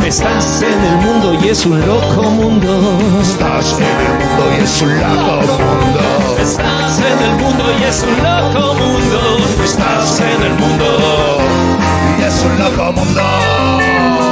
Estás 0.05 0.61
en 0.61 0.83
el 0.83 0.97
mundo 0.97 1.39
y 1.41 1.49
es 1.49 1.65
un 1.65 1.79
loco 1.79 2.23
mundo. 2.23 2.99
Estás 3.21 3.79
en 3.79 3.83
el 3.83 4.13
mundo 4.19 4.43
y 4.57 4.63
es 4.63 4.81
un 4.81 4.99
loco 4.99 5.59
mundo. 5.59 6.01
Estás 6.41 6.99
en 6.99 7.19
el 7.23 7.35
mundo 7.41 7.63
y 7.79 7.83
es 7.83 8.03
un 8.03 8.23
loco 8.23 8.75
mundo. 8.75 9.37
Estás 9.63 10.19
en 10.19 10.41
el 10.43 10.53
mundo 10.53 11.39
y 12.19 12.23
es 12.23 12.43
un 12.43 12.59
loco 12.59 12.91
mundo. 12.93 14.22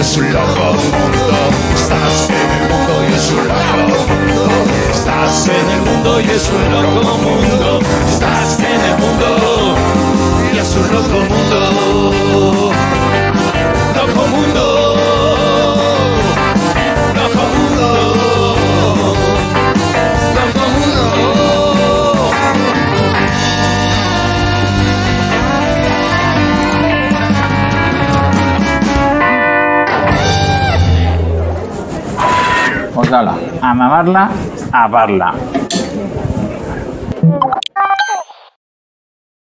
Es 0.00 0.16
un 0.16 0.32
loco 0.32 0.74
mundo. 0.74 1.50
Estás 1.74 2.30
en 2.30 2.50
el 2.50 2.68
mundo 2.68 2.92
y 3.08 3.14
es 3.14 3.30
un 3.32 3.48
loco 3.48 4.06
mundo. 4.06 4.48
Estás 4.92 5.48
en 5.48 5.70
el 5.70 5.80
mundo 5.82 6.20
y 6.20 6.30
es 6.30 6.48
un 6.50 6.72
loco 6.72 7.18
mundo. 7.18 7.80
Estás 8.08 8.60
en 8.60 8.80
el 8.80 8.98
mundo 8.98 9.76
y 10.52 10.58
es 10.58 10.76
un 10.76 10.92
loco 10.92 11.18
mundo. 11.28 12.72
Loco 13.96 14.26
mundo. 14.28 14.67
Pues 33.08 33.20
ala, 33.20 33.36
a 34.70 34.86
a. 34.86 35.32